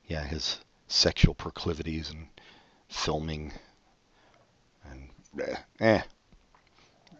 yeah, 0.07 0.25
his 0.25 0.59
sexual 0.89 1.33
proclivities 1.33 2.09
and 2.09 2.27
filming 2.89 3.53
and 4.91 5.09
eh, 5.41 5.55
eh. 5.79 6.01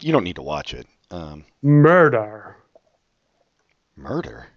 You 0.02 0.12
don't 0.12 0.26
need 0.26 0.36
to 0.36 0.42
watch 0.42 0.74
it. 0.74 0.88
Um, 1.10 1.46
Murder. 1.62 2.58
murder. 3.96 4.48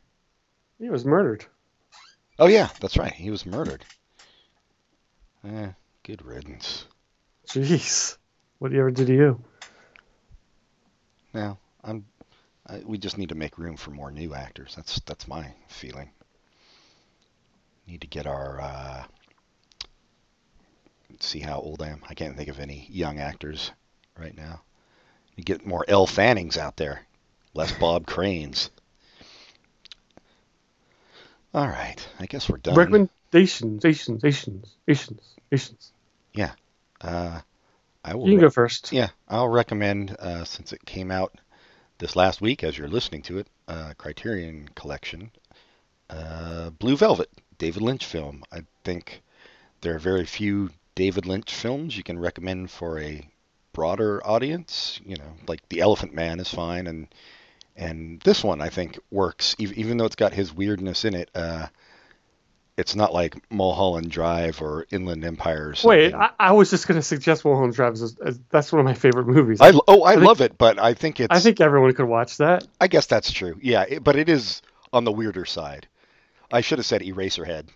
He 0.81 0.91
was 0.91 1.05
murdered. 1.05 1.47
Oh 2.41 2.49
yeah, 2.49 2.71
that's 2.81 2.97
right. 2.97 3.13
He 3.13 3.31
was 3.31 3.47
murdered. 3.47 3.85
Eh, 5.45 5.69
good 6.03 6.25
riddance. 6.25 6.87
Jeez. 7.47 8.17
What 8.59 8.73
he 8.73 8.79
ever 8.79 8.91
did 8.91 9.07
to 9.07 9.15
you? 9.15 9.45
Now, 11.33 11.59
I'm. 11.85 12.05
I, 12.67 12.83
we 12.85 12.99
just 12.99 13.17
need 13.17 13.31
to 13.31 13.35
make 13.35 13.59
room 13.59 13.77
for 13.77 13.91
more 13.91 14.11
new 14.11 14.35
actors. 14.35 14.75
That's 14.75 15.01
that's 15.01 15.29
my 15.29 15.53
feeling. 15.69 16.11
Need 17.87 18.01
to 18.01 18.07
get 18.07 18.27
our. 18.27 18.61
Uh, 18.61 19.05
see 21.21 21.39
how 21.39 21.61
old 21.61 21.83
I 21.83 21.89
am. 21.89 22.03
I 22.09 22.15
can't 22.15 22.37
think 22.37 22.49
of 22.49 22.59
any 22.59 22.87
young 22.91 23.19
actors 23.19 23.71
right 24.19 24.37
now. 24.37 24.61
You 25.37 25.45
get 25.45 25.65
more 25.65 25.85
Elle 25.87 26.07
Fannings 26.07 26.59
out 26.59 26.77
there, 26.77 27.07
less 27.55 27.73
Bob 27.73 28.07
Cranes. 28.07 28.71
All 31.55 31.67
right, 31.67 32.07
I 32.19 32.27
guess 32.27 32.49
we're 32.49 32.59
done. 32.59 32.75
Recommendations, 32.75 33.85
Asians, 33.85 34.25
Asians, 34.25 34.75
Asians, 34.87 35.35
Asians. 35.51 35.93
Uh, 37.01 37.41
I 38.09 38.15
will. 38.15 38.27
You 38.27 38.33
can 38.33 38.37
re- 38.37 38.43
go 38.47 38.51
first. 38.51 38.93
Yeah, 38.93 39.09
I'll 39.29 39.49
recommend 39.49 40.17
uh, 40.19 40.45
since 40.45 40.73
it 40.73 40.85
came 40.87 41.11
out 41.11 41.35
this 41.99 42.17
last 42.17 42.41
week, 42.41 42.65
as 42.65 42.79
you're 42.79 42.89
listening 42.89 43.23
to 43.23 43.39
it, 43.39 43.49
uh, 43.67 43.93
Criterion 43.99 44.69
Collection, 44.75 45.31
uh, 46.09 46.71
Blue 46.71 46.97
Velvet, 46.97 47.31
David 47.59 47.83
Lynch 47.83 48.05
film. 48.05 48.45
I 48.51 48.63
think 48.85 49.23
there 49.83 49.95
are 49.95 49.99
very 49.99 50.25
few 50.25 50.71
David 50.95 51.27
Lynch 51.27 51.53
films 51.53 51.97
you 51.97 52.03
can 52.03 52.19
recommend 52.19 52.71
for 52.71 52.99
a 52.99 53.29
broader 53.73 54.27
audience. 54.27 55.01
You 55.05 55.17
know, 55.17 55.35
like 55.47 55.69
The 55.69 55.81
Elephant 55.81 56.15
Man 56.15 56.41
is 56.41 56.49
fine, 56.49 56.87
and 56.87 57.09
and 57.77 58.21
this 58.21 58.43
one 58.43 58.61
I 58.61 58.71
think 58.71 58.99
works, 59.11 59.55
ev- 59.61 59.75
even 59.75 59.99
though 59.99 60.07
it's 60.07 60.17
got 60.17 60.33
his 60.33 60.55
weirdness 60.55 61.05
in 61.05 61.15
it. 61.15 61.31
Uh, 61.35 61.67
it's 62.79 62.95
not 62.95 63.13
like 63.13 63.37
Mulholland 63.51 64.11
Drive 64.11 64.63
or 64.63 64.87
Inland 64.91 65.25
Empire. 65.25 65.75
Or 65.85 65.89
Wait. 65.89 66.15
I, 66.15 66.31
I 66.39 66.53
was 66.53 66.71
just 66.71 66.87
going 66.87 66.99
to 66.99 67.03
suggest 67.03 67.45
Mulholland 67.45 67.75
Drive. 67.75 67.99
That's 68.51 68.73
one 68.73 68.79
of 68.81 68.85
my 68.87 68.95
favorite 68.95 69.27
movies. 69.27 69.61
I 69.61 69.73
oh 69.89 70.05
I, 70.05 70.15
think- 70.15 70.25
love 70.27 70.41
it, 70.41 70.57
but 70.57 70.79
I 70.79 70.95
think 70.95 71.21
it's 71.21 71.35
I 71.35 71.41
think 71.41 71.61
everyone 71.61 71.93
could 71.95 72.07
watch 72.07 72.39
that. 72.39 72.67
I 72.81 72.87
guess 72.87 73.07
that's 73.07 73.33
true. 73.33 73.59
Yeah, 73.61 73.83
it, 73.89 74.05
but 74.05 74.17
it 74.17 74.29
is 74.29 74.63
on 74.93 75.05
the 75.05 75.13
weirder 75.13 75.45
side. 75.45 75.87
I 76.51 76.63
should 76.63 76.79
have 76.79 76.87
said 76.87 77.03
Eraserhead. 77.03 77.67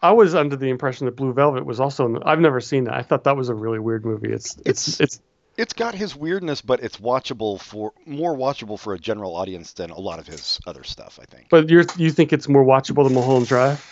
I 0.00 0.12
was 0.12 0.34
under 0.34 0.56
the 0.56 0.68
impression 0.68 1.06
that 1.06 1.16
Blue 1.16 1.32
Velvet 1.32 1.64
was 1.64 1.80
also. 1.80 2.06
The, 2.12 2.20
I've 2.24 2.40
never 2.40 2.60
seen 2.60 2.84
that. 2.84 2.94
I 2.94 3.02
thought 3.02 3.24
that 3.24 3.36
was 3.36 3.48
a 3.48 3.54
really 3.54 3.78
weird 3.78 4.04
movie. 4.04 4.32
It's 4.32 4.56
it's 4.66 4.88
It's- 4.88 5.00
it's. 5.00 5.20
It's 5.54 5.74
got 5.74 5.94
his 5.94 6.16
weirdness, 6.16 6.62
but 6.62 6.82
it's 6.82 6.96
watchable 6.96 7.60
for 7.60 7.92
more 8.06 8.34
watchable 8.34 8.78
for 8.78 8.94
a 8.94 8.98
general 8.98 9.36
audience 9.36 9.74
than 9.74 9.90
a 9.90 10.00
lot 10.00 10.18
of 10.18 10.26
his 10.26 10.58
other 10.66 10.82
stuff. 10.82 11.18
I 11.20 11.26
think. 11.26 11.48
But 11.50 11.68
you 11.68 11.84
you 11.98 12.10
think 12.10 12.32
it's 12.32 12.48
more 12.48 12.64
watchable 12.64 13.04
than 13.04 13.12
Mulholland 13.12 13.48
Drive? 13.48 13.84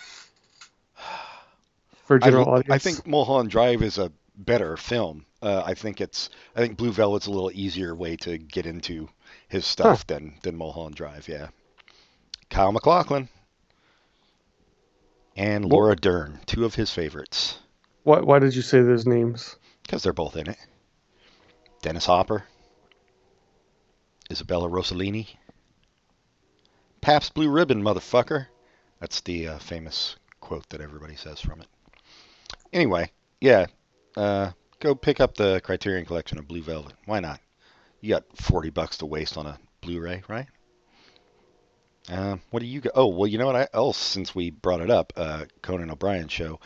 For 2.10 2.16
a 2.16 2.24
I, 2.24 2.26
general 2.26 2.48
audience, 2.48 2.70
I 2.70 2.78
think 2.78 3.06
Mulholland 3.06 3.50
Drive 3.50 3.84
is 3.84 3.96
a 3.96 4.10
better 4.34 4.76
film. 4.76 5.26
Uh, 5.40 5.62
I 5.64 5.74
think 5.74 6.00
it's. 6.00 6.28
I 6.56 6.60
think 6.60 6.76
Blue 6.76 6.90
Velvet's 6.90 7.28
a 7.28 7.30
little 7.30 7.52
easier 7.52 7.94
way 7.94 8.16
to 8.16 8.36
get 8.36 8.66
into 8.66 9.08
his 9.46 9.64
stuff 9.64 10.04
than 10.08 10.34
than 10.42 10.56
Mulholland 10.56 10.96
Drive. 10.96 11.28
Yeah. 11.28 11.50
Kyle 12.48 12.72
MacLachlan 12.72 13.28
and 15.36 15.64
Laura 15.64 15.94
Dern, 15.94 16.40
two 16.46 16.64
of 16.64 16.74
his 16.74 16.90
favorites. 16.90 17.60
Why 18.02 18.18
why 18.18 18.40
did 18.40 18.56
you 18.56 18.62
say 18.62 18.82
those 18.82 19.06
names? 19.06 19.54
Because 19.84 20.02
they're 20.02 20.12
both 20.12 20.34
in 20.34 20.50
it. 20.50 20.58
Dennis 21.80 22.06
Hopper, 22.06 22.42
Isabella 24.28 24.68
Rossellini, 24.68 25.28
Pabst 27.00 27.34
Blue 27.34 27.48
Ribbon, 27.48 27.84
motherfucker. 27.84 28.48
That's 28.98 29.20
the 29.20 29.46
uh, 29.46 29.58
famous 29.60 30.16
quote 30.40 30.68
that 30.70 30.80
everybody 30.80 31.14
says 31.14 31.40
from 31.40 31.60
it. 31.60 31.68
Anyway, 32.72 33.10
yeah, 33.40 33.66
uh, 34.16 34.50
go 34.78 34.94
pick 34.94 35.20
up 35.20 35.34
the 35.34 35.60
Criterion 35.62 36.04
Collection 36.04 36.38
of 36.38 36.48
Blue 36.48 36.62
Velvet. 36.62 36.94
Why 37.06 37.20
not? 37.20 37.40
You 38.00 38.10
got 38.10 38.24
40 38.36 38.70
bucks 38.70 38.98
to 38.98 39.06
waste 39.06 39.36
on 39.36 39.46
a 39.46 39.58
Blu-ray, 39.80 40.22
right? 40.28 40.46
Um, 42.08 42.40
what 42.50 42.60
do 42.60 42.66
you 42.66 42.80
go? 42.80 42.90
Oh, 42.94 43.06
well, 43.06 43.26
you 43.26 43.38
know 43.38 43.46
what 43.46 43.56
I, 43.56 43.68
else, 43.72 43.98
since 43.98 44.34
we 44.34 44.50
brought 44.50 44.80
it 44.80 44.90
up, 44.90 45.12
uh, 45.16 45.44
Conan 45.62 45.90
O'Brien 45.90 46.28
show, 46.28 46.60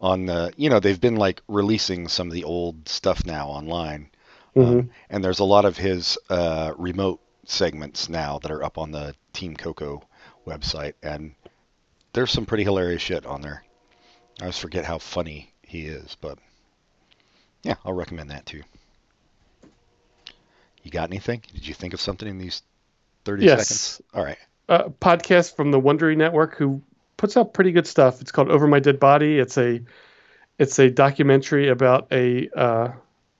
on 0.00 0.26
the, 0.26 0.52
you 0.56 0.68
know, 0.70 0.80
they've 0.80 1.00
been 1.00 1.16
like 1.16 1.42
releasing 1.46 2.08
some 2.08 2.26
of 2.26 2.32
the 2.32 2.44
old 2.44 2.88
stuff 2.88 3.24
now 3.24 3.48
online. 3.48 4.10
Mhm. 4.56 4.66
Um, 4.66 4.90
and 5.08 5.22
there's 5.22 5.38
a 5.38 5.44
lot 5.44 5.64
of 5.64 5.76
his 5.76 6.18
uh, 6.28 6.72
remote 6.76 7.20
segments 7.44 8.08
now 8.08 8.38
that 8.40 8.50
are 8.50 8.62
up 8.64 8.78
on 8.78 8.90
the 8.90 9.14
Team 9.32 9.56
Coco 9.56 10.02
website, 10.46 10.94
and 11.02 11.34
there's 12.12 12.32
some 12.32 12.46
pretty 12.46 12.64
hilarious 12.64 13.02
shit 13.02 13.26
on 13.26 13.42
there. 13.42 13.64
I 14.40 14.44
always 14.44 14.58
forget 14.58 14.84
how 14.84 14.98
funny 14.98 15.52
he 15.62 15.86
is, 15.86 16.16
but 16.20 16.38
yeah, 17.62 17.74
I'll 17.84 17.92
recommend 17.92 18.30
that 18.30 18.46
too. 18.46 18.62
You 20.82 20.90
got 20.90 21.10
anything? 21.10 21.42
Did 21.52 21.66
you 21.66 21.74
think 21.74 21.92
of 21.92 22.00
something 22.00 22.26
in 22.26 22.38
these 22.38 22.62
30 23.24 23.44
Yes. 23.44 23.68
seconds? 23.68 24.02
All 24.14 24.24
right. 24.24 24.38
uh, 24.68 24.84
podcast 25.00 25.56
from 25.56 25.72
the 25.72 25.80
Wondery 25.80 26.16
Network 26.16 26.56
who 26.56 26.80
puts 27.16 27.36
out 27.36 27.52
pretty 27.52 27.72
good 27.72 27.86
stuff. 27.86 28.20
It's 28.20 28.30
called 28.32 28.50
Over 28.50 28.66
My 28.66 28.78
Dead 28.80 28.98
Body. 29.00 29.38
It's 29.38 29.58
a 29.58 29.80
it's 30.58 30.78
a 30.78 30.88
documentary 30.90 31.68
about 31.68 32.06
a 32.12 32.48
uh, 32.56 32.92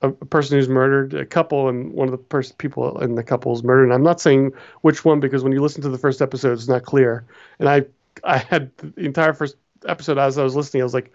a, 0.03 0.11
person 0.11 0.59
who's 0.59 0.69
murdered, 0.69 1.15
a 1.15 1.25
couple, 1.25 1.69
and 1.69 1.93
one 1.93 2.09
of 2.09 2.13
the 2.13 2.19
pers- 2.19 2.53
people 2.53 2.99
in 3.01 3.15
the 3.15 3.23
couple 3.23 3.53
is 3.55 3.63
murdered. 3.63 3.85
And 3.85 3.93
I'm 3.93 4.03
not 4.03 4.21
saying 4.21 4.53
which 4.81 5.05
one 5.05 5.21
because 5.21 5.43
when 5.45 5.53
you 5.53 5.63
listen 5.63 5.83
to 5.83 5.89
the 5.89 5.99
first 5.99 6.21
episode, 6.21 6.53
it's 6.55 6.69
not 6.69 6.83
clear. 6.83 7.25
And 7.59 7.69
I 7.69 7.85
I 8.25 8.39
had 8.39 8.71
the 8.79 8.93
entire 8.97 9.33
first 9.33 9.57
episode 9.87 10.19
as 10.19 10.39
I 10.39 10.45
was 10.45 10.57
listening, 10.57 10.83
I 10.83 10.85
was 10.85 10.95
like, 10.95 11.13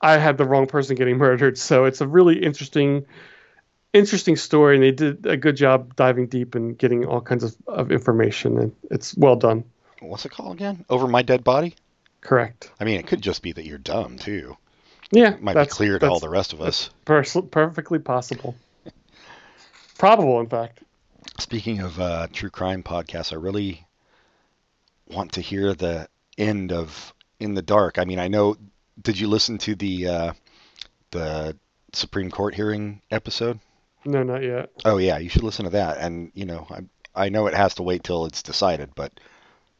I 0.00 0.16
had 0.16 0.38
the 0.38 0.44
wrong 0.44 0.66
person 0.66 0.96
getting 0.96 1.18
murdered. 1.18 1.58
So 1.58 1.84
it's 1.84 2.00
a 2.00 2.06
really 2.08 2.42
interesting 2.42 3.06
interesting 3.92 4.36
story, 4.36 4.76
and 4.76 4.84
they 4.84 4.92
did 4.92 5.26
a 5.26 5.36
good 5.36 5.56
job 5.56 5.96
diving 5.96 6.26
deep 6.28 6.54
and 6.54 6.78
getting 6.78 7.04
all 7.06 7.20
kinds 7.20 7.42
of, 7.42 7.56
of 7.66 7.90
information, 7.90 8.58
and 8.58 8.72
it's 8.90 9.16
well 9.16 9.36
done. 9.36 9.64
What's 10.00 10.24
it 10.24 10.30
called 10.30 10.56
again? 10.56 10.84
Over 10.88 11.06
my 11.08 11.22
dead 11.22 11.44
body. 11.44 11.74
Correct. 12.20 12.70
I 12.78 12.84
mean, 12.84 12.98
it 13.00 13.06
could 13.06 13.22
just 13.22 13.42
be 13.42 13.52
that 13.52 13.64
you're 13.64 13.78
dumb 13.78 14.16
too. 14.16 14.56
Yeah, 15.10 15.34
It 15.34 15.42
might 15.42 15.56
be 15.56 15.66
clear 15.66 15.98
to 15.98 16.08
all 16.08 16.20
the 16.20 16.28
rest 16.28 16.52
of 16.52 16.60
us. 16.60 16.90
pers- 17.04 17.36
perfectly 17.50 17.98
possible. 17.98 18.54
Probable, 19.98 20.40
in 20.40 20.46
fact. 20.46 20.80
Speaking 21.38 21.80
of 21.80 21.98
uh, 21.98 22.28
true 22.32 22.50
crime 22.50 22.82
podcasts, 22.82 23.32
I 23.32 23.36
really 23.36 23.86
want 25.08 25.32
to 25.32 25.40
hear 25.40 25.74
the 25.74 26.08
end 26.38 26.72
of 26.72 27.12
In 27.40 27.54
the 27.54 27.62
Dark. 27.62 27.98
I 27.98 28.04
mean, 28.04 28.18
I 28.18 28.28
know. 28.28 28.56
Did 29.00 29.18
you 29.18 29.26
listen 29.28 29.58
to 29.58 29.74
the 29.74 30.06
uh, 30.06 30.32
the 31.10 31.56
Supreme 31.92 32.30
Court 32.30 32.54
hearing 32.54 33.00
episode? 33.10 33.58
No, 34.04 34.22
not 34.22 34.42
yet. 34.42 34.70
Oh 34.84 34.98
yeah, 34.98 35.18
you 35.18 35.28
should 35.28 35.42
listen 35.42 35.64
to 35.64 35.70
that. 35.72 35.98
And 35.98 36.30
you 36.34 36.44
know, 36.44 36.66
I 36.70 37.24
I 37.24 37.28
know 37.30 37.46
it 37.46 37.54
has 37.54 37.74
to 37.76 37.82
wait 37.82 38.04
till 38.04 38.26
it's 38.26 38.42
decided, 38.42 38.90
but 38.94 39.18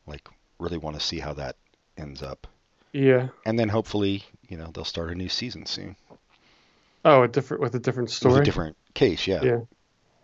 like 0.07 0.27
really 0.59 0.79
want 0.79 0.99
to 0.99 1.05
see 1.07 1.19
how 1.19 1.35
that 1.35 1.57
ends 1.97 2.23
up. 2.23 2.47
Yeah. 2.93 3.29
And 3.47 3.59
then 3.59 3.69
hopefully, 3.69 4.25
you 4.49 4.57
know, 4.57 4.71
they'll 4.75 4.85
start 4.85 5.11
a 5.11 5.15
new 5.15 5.29
season 5.29 5.65
soon 5.65 5.97
Oh, 7.05 7.23
a 7.23 7.29
different 7.29 7.63
with 7.63 7.75
a 7.75 7.79
different 7.79 8.11
story. 8.11 8.33
with 8.35 8.43
a 8.43 8.45
different 8.45 8.77
case. 8.95 9.27
Yeah. 9.27 9.43
Yeah. 9.43 9.61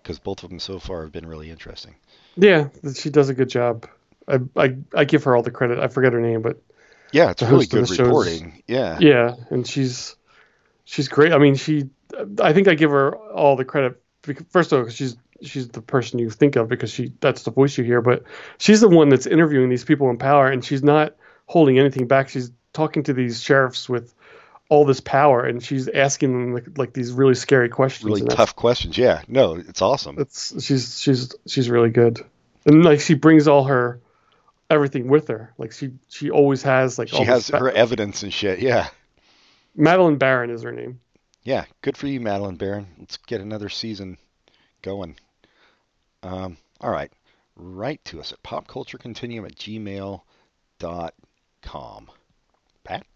Because 0.03 0.18
both 0.18 0.43
of 0.43 0.51
them 0.51 0.59
so 0.59 0.78
far 0.78 1.03
have 1.03 1.12
been 1.12 1.26
really 1.26 1.51
interesting. 1.51 1.95
Yeah, 2.37 2.68
she 2.95 3.11
does 3.11 3.28
a 3.28 3.34
good 3.34 3.49
job. 3.49 3.89
I, 4.28 4.41
I 4.57 4.76
I 4.95 5.05
give 5.05 5.24
her 5.24 5.34
all 5.34 5.43
the 5.43 5.51
credit. 5.51 5.78
I 5.78 5.89
forget 5.89 6.12
her 6.12 6.20
name, 6.20 6.43
but 6.43 6.61
Yeah, 7.12 7.30
it's 7.30 7.42
really 7.42 7.66
good 7.66 7.84
the 7.84 7.94
shows- 7.94 8.00
reporting. 8.00 8.62
Yeah. 8.66 8.98
yeah, 9.00 9.34
and 9.50 9.66
she's 9.66 10.16
she's 10.84 11.09
great. 11.09 11.32
I 11.32 11.38
mean, 11.38 11.54
she 11.54 11.88
I 12.42 12.52
think 12.52 12.68
I 12.68 12.74
give 12.74 12.90
her 12.90 13.14
all 13.16 13.57
the 13.57 13.64
credit 13.64 14.00
because, 14.22 14.46
first 14.50 14.72
of 14.72 14.78
all, 14.78 14.84
'cause 14.84 14.94
she's 14.94 15.16
she's 15.42 15.68
the 15.68 15.82
person 15.82 16.18
you 16.18 16.30
think 16.30 16.57
of 16.57 16.68
because 16.68 16.90
she 16.90 17.12
that's 17.20 17.42
the 17.42 17.50
voice 17.50 17.76
you 17.78 17.84
hear, 17.84 18.00
but 18.00 18.24
she's 18.59 18.80
the 18.80 18.88
one 18.88 19.09
that's 19.09 19.26
interviewing 19.26 19.68
these 19.68 19.84
people 19.84 20.09
in 20.11 20.16
power, 20.18 20.48
and 20.48 20.64
she's 20.64 20.82
not 20.82 21.14
holding 21.46 21.78
anything 21.78 22.07
back. 22.07 22.28
She's 22.28 22.50
talking 22.72 23.02
to 23.04 23.12
these 23.12 23.42
sheriffs 23.42 23.88
with 23.88 24.12
all 24.68 24.84
this 24.84 25.00
power, 25.00 25.44
and 25.44 25.62
she's 25.62 25.88
asking 25.88 26.32
them 26.32 26.54
like, 26.54 26.78
like 26.78 26.92
these 26.92 27.12
really 27.12 27.34
scary 27.34 27.68
questions. 27.68 28.04
Really 28.04 28.22
tough 28.26 28.57
questions. 28.57 28.98
Yeah. 28.98 29.22
No, 29.28 29.54
it's 29.54 29.80
awesome. 29.80 30.16
It's 30.18 30.61
she's 30.64 30.98
she's 31.00 31.34
she's 31.46 31.70
really 31.70 31.90
good, 31.90 32.20
and 32.64 32.84
like 32.84 33.00
she 33.00 33.14
brings 33.14 33.46
all 33.46 33.64
her 33.64 34.00
everything 34.70 35.08
with 35.08 35.28
her. 35.28 35.52
Like 35.58 35.72
she 35.72 35.92
she 36.08 36.30
always 36.30 36.62
has 36.62 36.98
like 36.98 37.08
She 37.08 37.16
all 37.16 37.24
has 37.24 37.50
fa- 37.50 37.58
her 37.58 37.70
evidence 37.70 38.22
and 38.22 38.32
shit. 38.32 38.60
Yeah. 38.60 38.88
Madeleine 39.74 40.16
Baran 40.16 40.50
is 40.50 40.62
her 40.62 40.72
name. 40.72 41.00
Yeah. 41.42 41.64
Good 41.82 41.96
for 41.96 42.06
you, 42.06 42.20
Madeleine 42.20 42.56
Baran. 42.56 42.86
Let's 42.98 43.16
get 43.18 43.40
another 43.40 43.68
season 43.68 44.18
going. 44.82 45.16
Um, 46.22 46.56
all 46.80 46.90
right. 46.90 47.12
Write 47.56 48.04
to 48.06 48.20
us 48.20 48.32
at 48.32 48.42
popculturecontinuum 48.42 49.46
at 49.46 49.56
gmail.com. 49.56 50.20
Pat? 52.84 53.06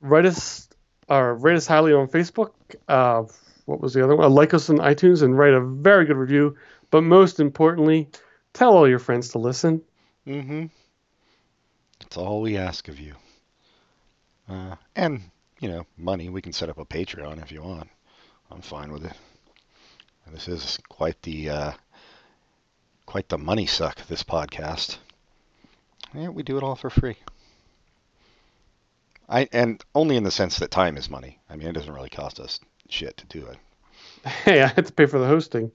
Write 0.00 0.26
us 0.26 0.68
or 1.08 1.34
rate 1.34 1.56
us 1.56 1.66
highly 1.66 1.92
on 1.92 2.08
Facebook. 2.08 2.52
Uh, 2.88 3.24
what 3.66 3.80
was 3.80 3.94
the 3.94 4.04
other 4.04 4.16
one? 4.16 4.26
Uh, 4.26 4.30
like 4.30 4.54
us 4.54 4.68
on 4.70 4.78
iTunes 4.78 5.22
and 5.22 5.38
write 5.38 5.54
a 5.54 5.60
very 5.60 6.04
good 6.04 6.16
review. 6.16 6.56
But 6.90 7.02
most 7.02 7.40
importantly, 7.40 8.08
tell 8.52 8.76
all 8.76 8.88
your 8.88 8.98
friends 8.98 9.30
to 9.30 9.38
listen. 9.38 9.82
Mm-hmm. 10.26 10.66
That's 12.00 12.16
all 12.16 12.40
we 12.40 12.56
ask 12.56 12.88
of 12.88 12.98
you. 12.98 13.14
Uh, 14.48 14.76
and, 14.96 15.22
you 15.60 15.68
know, 15.68 15.86
money. 15.96 16.28
We 16.28 16.42
can 16.42 16.52
set 16.52 16.68
up 16.68 16.78
a 16.78 16.84
Patreon 16.84 17.42
if 17.42 17.52
you 17.52 17.62
want. 17.62 17.88
I'm 18.50 18.60
fine 18.60 18.92
with 18.92 19.04
it. 19.04 19.16
This 20.32 20.48
is 20.48 20.78
quite 20.88 21.20
the 21.22 21.50
uh, 21.50 21.72
quite 23.06 23.28
the 23.28 23.38
money 23.38 23.66
suck. 23.66 24.04
This 24.06 24.22
podcast. 24.22 24.98
Yeah, 26.14 26.28
we 26.28 26.42
do 26.42 26.56
it 26.56 26.62
all 26.62 26.74
for 26.74 26.90
free. 26.90 27.16
I 29.28 29.48
and 29.52 29.84
only 29.94 30.16
in 30.16 30.24
the 30.24 30.30
sense 30.30 30.58
that 30.58 30.70
time 30.70 30.96
is 30.96 31.10
money. 31.10 31.40
I 31.48 31.56
mean, 31.56 31.68
it 31.68 31.72
doesn't 31.72 31.92
really 31.92 32.08
cost 32.08 32.40
us 32.40 32.58
shit 32.88 33.16
to 33.18 33.26
do 33.26 33.46
it. 33.46 33.58
Hey, 34.44 34.62
I 34.62 34.68
had 34.68 34.86
to 34.86 34.92
pay 34.92 35.06
for 35.06 35.18
the 35.18 35.26
hosting. 35.26 35.70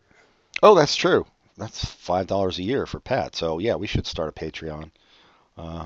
Oh, 0.63 0.73
that's 0.75 0.95
true. 0.95 1.25
That's 1.59 1.85
five 1.85 2.27
dollars 2.27 2.57
a 2.57 2.63
year 2.63 2.85
for 2.85 2.99
Pat. 2.99 3.35
So 3.35 3.59
yeah, 3.59 3.75
we 3.75 3.87
should 3.87 4.07
start 4.07 4.29
a 4.29 4.31
Patreon. 4.31 4.91
Uh, 5.57 5.85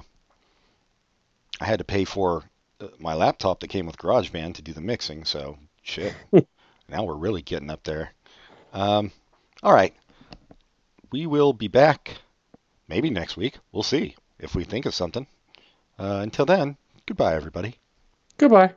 I 1.60 1.66
had 1.66 1.80
to 1.80 1.86
pay 1.86 2.06
for 2.06 2.44
uh, 2.80 2.88
my 3.00 3.14
laptop 3.16 3.60
that 3.60 3.70
came 3.70 3.86
with 3.86 3.98
GarageBand 3.98 4.56
to 4.56 4.62
do 4.62 4.74
the 4.74 4.82
mixing. 4.82 5.26
So 5.26 5.58
shit. 5.82 6.14
now 6.90 7.04
we're 7.04 7.16
really 7.16 7.42
getting 7.42 7.70
up 7.70 7.84
there. 7.84 8.12
Um, 8.72 9.12
all 9.62 9.74
right, 9.74 9.94
we 11.12 11.26
will 11.26 11.54
be 11.54 11.68
back 11.68 12.18
maybe 12.88 13.10
next 13.10 13.38
week. 13.38 13.58
We'll 13.72 13.84
see 13.84 14.16
if 14.40 14.56
we 14.56 14.64
think 14.64 14.86
of 14.86 14.94
something. 14.94 15.28
Uh, 15.98 16.20
until 16.22 16.46
then, 16.46 16.78
goodbye, 17.06 17.36
everybody. 17.36 17.78
Goodbye. 18.38 18.74